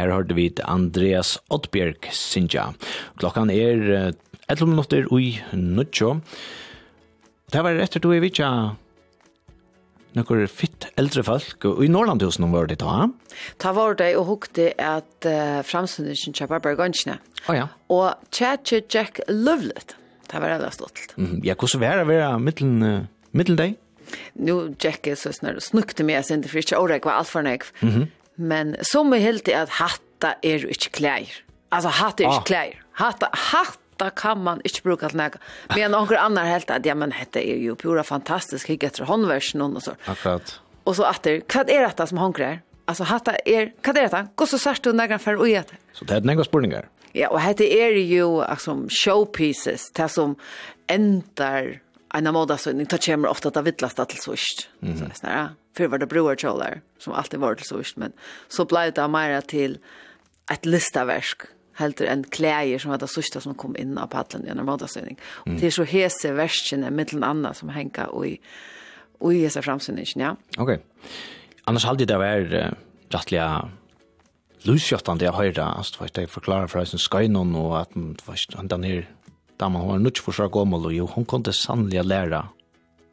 her 0.02 0.12
hørte 0.12 0.36
vi 0.36 0.50
Andreas 0.66 1.36
Oddbjerg 1.54 2.10
Sinja. 2.12 2.72
Klokkan 3.22 3.50
er 3.54 4.12
11 4.50 4.68
minutter 4.68 5.08
ui 5.14 5.38
nuttjo. 5.54 6.18
Det 7.52 7.62
var 7.62 7.78
etter 7.80 8.02
du 8.02 8.10
er 8.12 8.22
vidtja 8.24 8.48
nokkur 10.16 10.44
fitt 10.50 10.88
eldre 11.00 11.24
folk 11.24 11.66
og 11.68 11.82
i 11.84 11.88
Norrlandhusen 11.90 12.48
var 12.52 12.68
det 12.70 12.80
da. 12.82 13.08
Ta 13.62 13.72
var 13.76 13.96
det 14.00 14.12
og 14.20 14.28
hukte 14.28 14.70
at 14.76 15.28
uh, 15.28 15.60
framsynnelsen 15.66 16.36
kjøper 16.36 16.62
bare 16.64 16.78
gansjene. 16.80 17.18
Oh, 17.48 17.56
ja. 17.56 17.68
Og 17.92 18.12
tjetje 18.34 18.82
Jack 18.92 19.22
Lovelet. 19.28 19.96
Det 20.28 20.40
var 20.40 20.54
veldig 20.54 20.72
stolt. 20.72 21.14
Mm, 21.16 21.40
ja, 21.44 21.56
hvordan 21.56 21.82
var 21.82 22.00
det 22.00 22.06
å 22.06 22.10
være 22.10 22.28
middelen, 22.40 22.84
uh, 22.84 23.32
middelen 23.36 23.60
deg? 23.60 23.78
Nu 24.36 24.74
Jack 24.80 25.08
er 25.08 25.16
så 25.16 25.32
snart 25.32 25.64
snukte 25.64 26.04
med 26.04 26.24
sin, 26.28 26.44
for 26.44 26.60
ikke 26.60 26.80
året 26.80 27.08
var 27.08 27.20
alt 27.20 27.32
for 27.32 27.44
nek. 27.44 27.64
Mm 27.80 27.90
-hmm. 27.90 28.06
Men 28.34 28.76
som 28.82 29.12
är 29.12 29.18
helt 29.28 29.48
i 29.48 29.54
att 29.54 29.68
hatta 29.68 30.34
er 30.42 30.66
inte 30.66 30.88
klär. 30.88 31.12
Alltså 31.18 31.42
Altså 31.68 31.88
hatta 31.88 32.22
er 32.22 32.26
inte 32.26 32.46
klär. 32.46 32.82
Hatta, 32.92 33.28
hatta 33.32 34.10
kan 34.10 34.42
man 34.42 34.60
inte 34.64 34.82
bruka 34.82 35.08
till 35.08 35.18
noe. 35.18 35.30
Men 35.76 35.90
några 35.90 36.18
andra 36.18 36.42
helt 36.42 36.70
att 36.70 36.86
ja, 36.86 36.94
men 36.94 37.10
dette 37.10 37.48
är 37.48 37.56
ju 37.56 37.74
pura 37.74 38.04
fantastisk, 38.04 38.70
ikke 38.70 38.86
efter 38.86 39.04
håndversen 39.04 39.62
och 39.62 39.82
så. 39.82 39.92
Akkurat. 40.04 40.60
Och 40.84 40.96
så 40.96 41.02
att 41.02 41.22
det, 41.22 41.54
är 41.56 41.70
er 41.70 41.82
dette 41.82 42.06
som 42.06 42.32
klär? 42.32 42.60
Alltså 42.84 43.04
hatta 43.04 43.36
er, 43.46 43.72
vad 43.86 43.96
är 43.96 44.02
detta? 44.02 44.28
Gå 44.34 44.46
så 44.46 44.58
sørst 44.58 44.82
du 44.82 44.92
nægren 44.92 45.18
för 45.18 45.36
och 45.36 45.48
äta. 45.48 45.74
Så 45.92 46.04
det 46.04 46.16
er 46.16 46.20
några 46.20 46.44
spurningar? 46.44 46.88
Ja, 47.14 47.28
og 47.28 47.40
hette 47.40 47.64
er 47.64 47.96
jo 48.08 48.40
altså, 48.40 48.88
showpieces, 48.88 49.90
det 49.96 50.08
som 50.10 50.36
endar 50.88 51.78
en 52.14 52.26
av 52.26 52.34
mådagsøyning, 52.36 52.88
det 52.88 53.00
kommer 53.04 53.28
ofta 53.28 53.48
at 53.48 53.54
det 53.54 53.64
vittlast 53.64 54.00
til 54.08 54.18
sørst. 54.20 54.68
Mm 54.80 54.94
-hmm. 54.94 55.14
Så, 55.14 55.26
ja, 55.26 55.48
För 55.76 55.86
var 55.86 55.98
det 55.98 56.06
broarkjolar 56.06 56.80
som 56.98 57.12
alltid 57.12 57.40
var 57.40 57.56
så 57.56 57.76
visst. 57.76 57.96
Men 57.96 58.12
så 58.48 58.64
blev 58.64 58.92
det 58.92 59.08
mer 59.08 59.40
till 59.40 59.78
ett 60.50 60.66
listaverk 60.66 61.42
helt 61.74 62.00
en 62.00 62.24
kläger 62.24 62.78
som 62.78 62.90
var 62.90 62.98
det 62.98 63.08
sista 63.08 63.40
som 63.40 63.54
kom 63.54 63.76
in 63.76 63.98
av 63.98 64.06
paddeln 64.06 64.46
i 64.46 64.50
en 64.50 64.64
modaställning. 64.64 65.18
Och 65.22 65.50
det 65.50 65.66
är 65.66 65.70
så 65.70 65.84
hese 65.84 66.32
verserna 66.32 66.90
mittel 66.90 67.24
annat 67.24 67.56
som 67.56 67.68
hänka 67.68 68.06
och 68.06 68.26
i 68.26 68.40
och 69.18 69.34
i 69.34 69.40
hese 69.40 69.62
framsyningen, 69.62 70.06
ja. 70.14 70.36
Okej. 70.58 70.62
Okay. 70.62 70.78
Annars 71.64 71.84
hade 71.84 72.04
det 72.04 72.18
varit 72.18 72.52
uh, 72.52 72.72
rättliga 73.08 73.70
lusjottan 74.62 75.18
det 75.18 75.24
jag 75.24 75.32
hörde, 75.32 75.64
alltså 75.64 75.98
fast 75.98 76.16
jag 76.16 76.30
förklarar 76.30 76.66
för 76.66 76.78
oss 76.78 76.92
en 76.92 76.98
skynon 76.98 77.56
och 77.56 77.80
att 77.80 77.90
han 78.54 78.68
den 78.68 78.80
ner 78.80 79.10
damen, 79.56 79.80
man 79.80 79.88
var 79.88 79.98
nutch 79.98 80.20
för 80.20 80.32
sig 80.32 80.48
gammal 80.52 80.86
och 80.86 80.92
jo 80.92 81.08
hon 81.12 81.24
kunde 81.24 81.52
sannliga 81.52 82.02
lära 82.02 82.48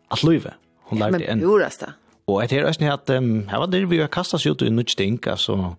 att 0.07 0.23
leva. 0.23 0.53
Hon 0.81 0.99
lärde 0.99 1.23
en. 1.23 1.39
Men 1.39 1.59
det? 1.59 1.93
Og 2.29 2.43
et 2.43 2.53
her 2.53 2.67
er 2.69 2.93
at 2.93 3.09
um, 3.15 3.47
her 3.49 3.63
var 3.63 3.71
det 3.71 3.83
vi 3.89 4.01
har 4.01 4.11
kastet 4.13 4.43
seg 4.43 4.53
ut 4.55 4.65
i 4.65 4.69
nødt 4.73 4.95
ting, 4.97 5.19
altså 5.27 5.75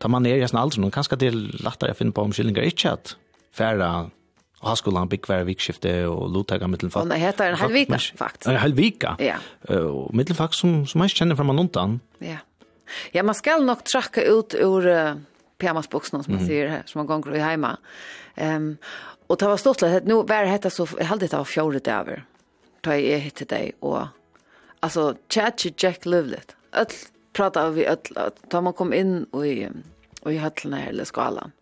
tar 0.00 0.12
man 0.12 0.26
ned 0.26 0.42
i 0.42 0.48
sånn 0.48 0.60
alt, 0.60 0.76
og 0.78 0.92
kanskje 0.92 1.18
det 1.20 1.30
er 1.32 1.38
lettere 1.64 1.94
å 1.94 1.96
finne 1.96 2.12
på 2.12 2.24
omkyldninger, 2.26 2.68
ikke 2.68 2.92
at 2.98 3.14
færre 3.56 3.88
og 4.56 4.70
har 4.70 4.76
skulle 4.80 4.98
han 4.98 5.08
bygge 5.12 5.28
hver 5.28 5.44
vikskifte 5.46 5.90
og 6.08 6.30
lottaker 6.32 6.68
mittelfag. 6.72 7.04
Og 7.04 7.12
det 7.12 7.20
heter 7.20 7.52
en 7.52 7.58
halvvika, 7.60 7.98
faktisk. 8.16 8.48
En 8.50 8.56
halv 8.56 8.80
Ja. 8.80 9.14
Ja. 9.20 9.36
Uh, 9.68 10.08
mittelfag 10.16 10.54
som, 10.56 10.86
som 10.86 10.98
man 10.98 11.10
ikke 11.10 11.20
kjenner 11.22 11.36
fra 11.36 11.44
man 11.44 11.60
undan. 11.60 12.00
Ja. 12.20 12.38
Ja, 13.12 13.22
man 13.22 13.34
skal 13.34 13.64
nok 13.66 13.84
trakke 13.84 14.24
ut 14.24 14.54
ur 14.54 14.86
uh, 14.86 15.18
pyjamasbuksene, 15.60 16.22
som 16.24 16.34
man 16.34 16.42
mm. 16.42 16.46
sier, 16.48 16.82
som 16.86 17.02
man 17.02 17.10
ganger 17.10 17.36
i 17.36 17.42
heima. 17.44 17.76
Um, 18.36 18.76
og 19.28 19.40
det 19.40 19.50
var 19.50 19.60
stort, 19.60 19.82
litt, 19.82 20.08
nå 20.08 20.22
var 20.24 20.46
det 20.46 20.54
hette 20.54 20.70
så, 20.72 20.86
jeg 20.96 21.10
hadde 21.10 21.26
det 21.26 21.36
av 21.36 21.48
fjordet 21.50 21.86
over, 21.92 22.24
da 22.86 22.96
jeg 22.96 23.24
hittet 23.26 23.50
deg, 23.50 23.74
og 23.82 24.06
alltså 24.80 25.16
chat 25.28 25.82
Jack 25.82 26.04
Lovelet. 26.04 26.56
Öll 26.72 26.86
prata 27.32 27.70
vi 27.70 27.86
öll 27.86 27.98
ta 28.48 28.60
man 28.60 28.72
kom 28.72 28.92
in 28.92 29.24
och 29.30 29.46
i 29.46 29.68
och 30.20 30.32
i 30.32 30.36
hallen 30.36 30.74
eller 30.74 31.04
skalan. 31.04 31.52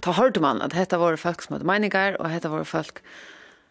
Ta 0.00 0.12
hörde 0.12 0.40
man 0.40 0.62
att 0.62 0.70
detta 0.70 0.98
var 0.98 1.16
folk 1.16 1.42
som 1.42 1.52
hade 1.52 1.64
meningar 1.64 2.20
och 2.20 2.28
detta 2.28 2.48
var 2.48 2.64
folk 2.64 2.98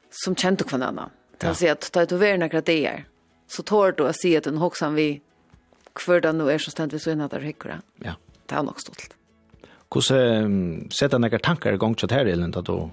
som 0.10 0.35
kände 0.35 0.64
kvarnarna. 0.64 1.10
Det 1.38 1.48
vill 1.48 1.56
säga 1.56 1.72
att 1.72 1.91
ta 1.91 2.02
ut 2.02 2.11
över 2.11 2.38
några 2.38 2.61
grejer. 2.61 3.06
Så 3.48 3.64
tår 3.64 3.91
du 3.91 4.07
att 4.07 4.22
se 4.22 4.38
att 4.38 4.48
en 4.48 4.57
hoxan 4.57 4.94
vi 4.95 5.22
kvar 5.94 6.22
då 6.22 6.31
nu 6.31 6.52
är 6.52 6.57
så 6.57 6.72
ständigt 6.72 7.02
så 7.02 7.11
innan 7.11 7.30
där 7.30 7.39
hyckra. 7.39 7.81
Ja. 7.95 8.14
Det 8.45 8.56
är 8.56 8.64
nog 8.64 8.81
stolt. 8.81 9.14
Hur 9.94 10.02
så 10.02 10.14
sätter 10.95 11.19
några 11.19 11.39
tankar 11.39 11.73
igång 11.73 11.95
chat 11.95 12.11
här 12.11 12.26
eller 12.26 12.45
inte 12.45 12.61
då? 12.61 12.91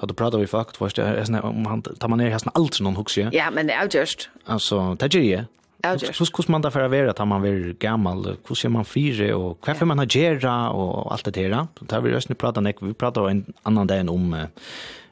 ta 0.00 0.08
du 0.08 0.14
pratar 0.14 0.38
vi 0.38 0.46
fakt 0.46 0.80
det 0.94 1.02
är 1.02 1.24
såna 1.24 1.42
om 1.42 1.66
han 1.66 1.82
tar 1.82 2.08
man 2.08 2.18
ner 2.18 2.30
hästen 2.30 2.52
allt 2.54 2.74
som 2.74 2.96
hooks 2.96 3.18
ju. 3.18 3.28
Ja, 3.32 3.50
men 3.50 3.66
det 3.66 3.72
är 3.72 3.96
just. 3.96 4.28
Alltså, 4.44 4.94
det 4.94 5.14
är 5.14 5.20
ju. 5.20 5.44
Hur 5.82 6.24
hur 6.24 6.48
man 6.48 6.62
därför 6.62 6.80
är 6.80 7.06
att 7.06 7.28
man 7.28 7.42
blir 7.42 7.72
gammal, 7.72 8.36
hur 8.48 8.54
ser 8.54 8.68
man 8.68 8.84
fyra 8.84 9.36
och 9.36 9.58
varför 9.66 9.86
man 9.86 9.98
har 9.98 10.06
gera 10.06 10.70
och 10.70 11.12
allt 11.12 11.24
det 11.24 11.48
där. 11.48 11.66
Så 11.78 11.84
tar 11.84 12.00
vi 12.00 12.10
just 12.10 12.28
nu 12.28 12.34
prata 12.34 12.60
nek, 12.60 12.76
vi 12.80 12.94
pratar 12.94 13.28
en 13.28 13.52
annan 13.62 13.86
dag 13.86 14.10
om 14.10 14.46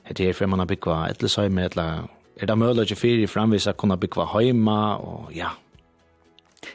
det 0.09 0.24
här 0.24 0.32
för 0.32 0.47
man 0.47 0.59
har 0.59 0.66
byggt 0.66 0.86
vad 0.86 1.10
ett 1.10 1.19
eller 1.19 1.28
så 1.28 1.48
med 1.48 1.66
ett 1.66 1.77
eller 1.77 2.02
är 2.40 2.47
det 2.47 2.56
möjligt 2.56 2.93
att 2.93 2.98
framvis 2.98 3.31
framvisa 3.31 3.73
kunna 3.73 3.97
bygga 3.97 4.24
hemma 4.24 4.97
och 4.97 5.32
ja, 5.32 5.51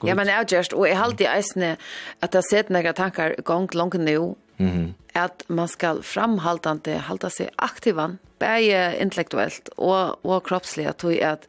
Ja, 0.03 0.15
men 0.15 0.27
jeg 0.27 0.49
gjørst, 0.53 0.73
og 0.73 0.87
jeg 0.87 0.97
har 0.97 1.13
i 1.13 1.29
eisene 1.29 1.75
at 2.21 2.33
jeg 2.33 2.41
har 2.41 2.49
sett 2.49 2.73
noen 2.73 2.97
tankar 2.97 3.35
gong 3.45 3.69
langt 3.75 3.99
nå, 3.99 4.35
mm 4.57 4.69
-hmm. 4.69 4.93
at 5.13 5.43
man 5.47 5.67
skal 5.67 6.03
framhaltande 6.03 6.97
halda 6.97 7.29
seg 7.29 7.49
aktivan, 7.57 8.19
bare 8.39 8.97
intellektuelt 8.99 9.69
og, 9.77 10.25
og 10.25 10.43
kroppslig, 10.43 10.87
at 10.87 11.03
jeg 11.03 11.21
at 11.21 11.47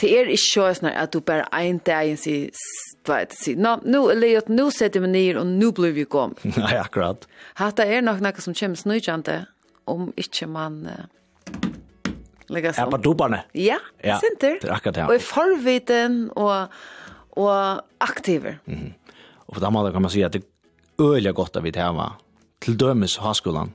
det 0.00 0.18
er 0.18 0.28
ikke 0.30 0.52
så 0.52 0.74
sånn 0.74 0.92
at 0.94 1.12
du 1.12 1.20
bare 1.20 1.48
en 1.52 1.78
dag 1.78 2.18
sier, 2.18 2.50
du 3.06 3.12
vet, 3.12 3.32
sier, 3.32 3.56
nå, 3.56 3.80
nå, 3.84 4.10
Eliot, 4.10 4.48
nå 4.48 4.70
setter 4.70 5.00
vi 5.00 5.06
ned, 5.06 5.36
og 5.36 5.46
nå 5.46 5.72
blir 5.72 5.92
vi 5.92 6.04
kom. 6.04 6.36
Nei, 6.44 6.76
akkurat. 6.78 7.26
Hatta 7.54 7.82
er 7.82 8.00
nok 8.00 8.20
noe 8.20 8.40
som 8.40 8.54
kommer 8.54 8.76
snøyjande, 8.76 9.46
om 9.86 10.12
ikke 10.16 10.46
man... 10.46 10.86
Uh, 10.86 11.06
legger. 12.48 12.74
Ja, 12.76 12.86
på 12.90 12.96
dobarna. 12.96 13.42
Ja, 13.52 13.78
ja, 14.02 14.18
sinter. 14.18 14.58
Det 14.60 14.68
är 14.68 14.72
akkurat 14.72 14.94
det. 14.94 15.04
Och 15.04 15.14
i 15.14 15.18
forviten, 15.18 16.30
och 16.30 16.66
og 17.38 17.82
aktiver. 18.00 18.58
Mm 18.66 18.74
-hmm. 18.74 18.92
Og 19.46 19.54
på 19.54 19.60
den 19.60 19.72
måten 19.72 19.92
kan 19.92 20.02
man 20.02 20.10
si 20.10 20.22
at 20.22 20.32
det 20.32 20.42
er 20.42 21.04
øyelig 21.04 21.34
godt 21.34 21.56
at 21.56 21.64
vi 21.64 21.70
tar 21.70 22.18
til 22.60 22.80
dømes 22.80 23.16
høyskolen 23.16 23.72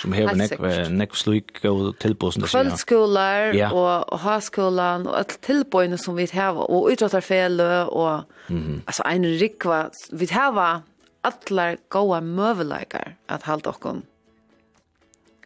som 0.00 0.12
hever 0.12 0.34
nekv, 0.34 0.64
nekv 0.90 1.18
slik 1.18 1.60
og 1.64 1.94
tilbå 2.02 2.30
som 2.34 2.42
det 2.42 2.50
sier. 2.50 2.64
Kvöldskolar 2.64 3.54
ja. 3.54 3.70
og 3.72 4.18
haskolan 4.24 5.06
og 5.06 5.18
alle 5.20 5.38
tilbåene 5.42 5.98
som 6.00 6.16
vi 6.18 6.26
heva, 6.32 6.66
og 6.66 6.90
utrattarfele 6.92 7.86
og 7.90 8.24
mm 8.48 8.58
-hmm. 8.58 8.80
altså 8.86 9.02
en 9.06 9.24
rikva, 9.24 9.88
vi 10.12 10.26
heva 10.30 10.80
alle 11.24 11.76
gode 11.88 12.20
møveleikar 12.20 13.14
at 13.28 13.42
halda 13.42 13.68
okkom 13.68 14.04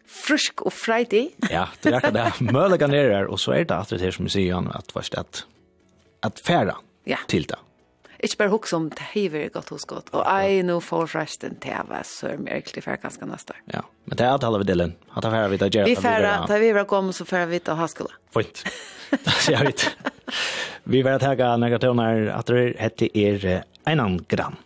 frisk 0.09 0.61
og 0.61 0.73
freidig. 0.73 1.29
ja, 1.57 1.65
det 1.83 1.93
er 1.93 1.95
akkurat 1.95 2.13
det. 2.13 2.41
Møveleikar 2.53 2.87
nere 2.87 3.17
her, 3.17 3.27
og 3.27 3.39
så 3.39 3.51
er 3.51 3.63
det 3.63 3.75
at 3.75 3.89
det 3.89 4.01
er 4.01 4.11
som 4.11 4.25
vi 4.25 4.29
sier, 4.29 4.57
at, 4.57 5.11
at, 5.17 5.45
at 6.23 6.41
færa, 6.45 6.79
ja. 7.09 7.19
til 7.31 7.47
det. 7.49 7.57
Ikke 8.19 8.41
bare 8.41 8.51
hukk 8.51 8.65
som 8.67 8.89
det 8.91 9.05
hever 9.13 9.47
godt 9.53 9.69
hos 9.71 9.85
godt, 9.87 10.09
og 10.11 10.25
jeg 10.27 10.63
nå 10.67 10.75
får 10.83 11.05
fresten 11.07 11.55
til 11.63 11.71
jeg 11.71 11.87
var 11.87 12.03
sør 12.07 12.35
med 12.41 12.51
egentlig 12.51 12.83
for 12.83 12.99
ganske 12.99 13.29
neste 13.29 13.55
år. 13.55 13.61
Ja, 13.77 13.83
men 14.09 14.19
det 14.19 14.25
er 14.25 14.33
alt 14.33 14.47
alle 14.47 14.59
vi 14.59 14.67
delen. 14.67 14.95
At 15.15 15.23
det 15.23 15.31
er 15.39 15.53
vi 15.53 15.59
da 15.61 15.69
gjør. 15.71 15.87
Vi 15.87 15.95
færre, 15.95 16.33
da 16.51 16.59
vi 16.59 16.73
var 16.75 16.87
kommet, 16.89 17.15
så 17.15 17.27
færre 17.27 17.47
vi 17.53 17.61
da 17.63 17.77
har 17.79 17.87
skole. 17.91 18.11
Fint. 18.35 18.65
Det 19.09 19.37
ser 19.39 19.55
jeg 19.55 19.71
ut. 19.71 19.85
Vi 20.89 21.01
var 21.05 21.21
tega 21.23 21.53
negativner 21.61 22.27
at 22.35 22.51
det 22.51 22.75
heter 22.81 23.15
er 23.15 23.63
Einan 23.87 24.19
Gram. 24.29 24.59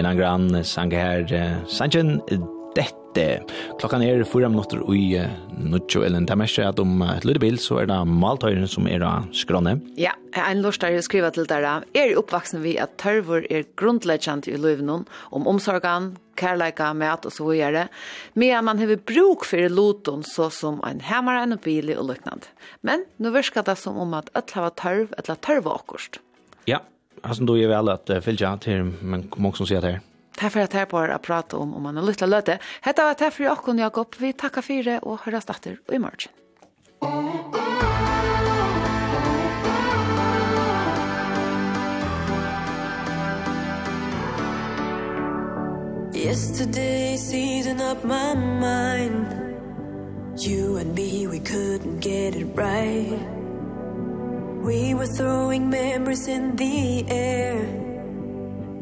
en 0.00 0.08
angran 0.08 0.64
sang 0.64 0.92
her 0.96 1.28
Sanchen 1.68 2.18
dette. 2.76 3.42
Klokkan 3.80 4.02
er 4.04 4.22
fyra 4.28 4.48
minutter 4.48 4.80
ui 4.86 5.18
nutjo 5.58 6.04
elen 6.06 6.28
tamersje 6.28 6.64
at 6.68 6.80
om 6.82 7.02
et 7.04 7.26
lydebil 7.26 7.58
så 7.60 7.80
er 7.82 7.90
det 7.90 7.98
maltøyren 8.06 8.68
som 8.70 8.86
er 8.88 9.04
av 9.04 9.28
skrånne. 9.36 9.76
Ja, 10.00 10.14
en 10.38 10.62
lort 10.64 10.82
har 10.84 10.96
skriva 11.04 11.32
til 11.34 11.48
dere. 11.50 11.80
Er 11.98 12.16
oppvaksen 12.18 12.62
vi 12.64 12.76
at 12.80 12.96
tørvor 13.02 13.46
er 13.50 13.66
grunnleggjant 13.80 14.48
i 14.48 14.56
løyvnån 14.60 15.06
om 15.36 15.50
omsorgan, 15.50 16.14
kærleika, 16.40 16.92
mat 16.96 17.26
og 17.28 17.34
så 17.34 17.48
videre. 17.50 17.88
Men 18.38 18.64
man 18.64 18.80
har 18.80 18.94
bruk 18.96 19.44
for 19.48 19.68
loton 19.68 20.24
så 20.24 20.48
som 20.54 20.80
en 20.86 21.02
hammer, 21.04 21.42
en 21.42 21.58
bil 21.60 21.92
og 21.98 22.06
løknad. 22.12 22.48
Men 22.86 23.04
nu 23.18 23.32
virker 23.34 23.66
det 23.66 23.76
som 23.82 23.98
om 24.00 24.16
at 24.16 24.32
alle 24.38 24.64
har 24.64 24.74
tørv, 24.78 25.12
alle 25.18 25.36
tørv 25.44 25.68
akkurat. 25.74 26.22
Ja, 26.70 26.84
Alltså 27.22 27.44
då 27.44 27.58
är 27.58 27.68
väl 27.68 27.88
att 27.88 28.10
följa 28.24 28.56
til, 28.56 28.92
men 29.02 29.30
mange 29.36 29.48
också 29.48 29.66
sier 29.66 29.80
det 29.80 29.90
här. 29.90 30.00
Takk 30.36 30.52
for 30.52 30.60
att 30.60 30.72
här 30.72 30.86
på 30.86 30.98
har 30.98 31.18
prata 31.18 31.56
om 31.56 31.74
om 31.74 31.82
man 31.82 31.96
har 31.96 32.04
lust 32.04 32.22
att 32.22 32.28
löta. 32.28 32.58
Hetta 32.80 33.04
var 33.04 33.14
takk 33.14 33.34
for 33.34 33.44
Jakob, 33.44 33.78
Jakob. 33.78 34.14
Vi 34.18 34.32
tackar 34.32 34.62
för 34.62 34.84
det 34.84 34.98
och 34.98 35.20
høres 35.20 35.44
åter 35.44 35.78
i 35.92 35.98
morgen. 35.98 36.30
Yesterday 46.14 47.16
season 47.16 47.80
up 47.80 48.04
my 48.04 48.34
mind 48.34 49.26
You 50.38 50.78
and 50.78 50.94
me 50.94 51.26
we 51.26 51.38
couldn't 51.38 52.00
get 52.00 52.34
it 52.36 52.46
right 52.56 53.39
We 54.60 54.92
were 54.92 55.06
throwing 55.06 55.70
memories 55.70 56.28
in 56.28 56.54
the 56.56 57.08
air. 57.08 57.64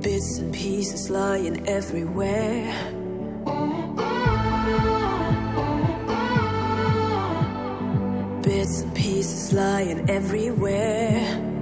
Bits 0.01 0.39
and 0.39 0.53
pieces 0.53 1.09
lying 1.09 1.69
everywhere. 1.69 2.75
Bits 8.43 8.81
and 8.83 8.95
pieces 8.95 9.53
lying 9.53 10.11
everywhere. 10.11 11.58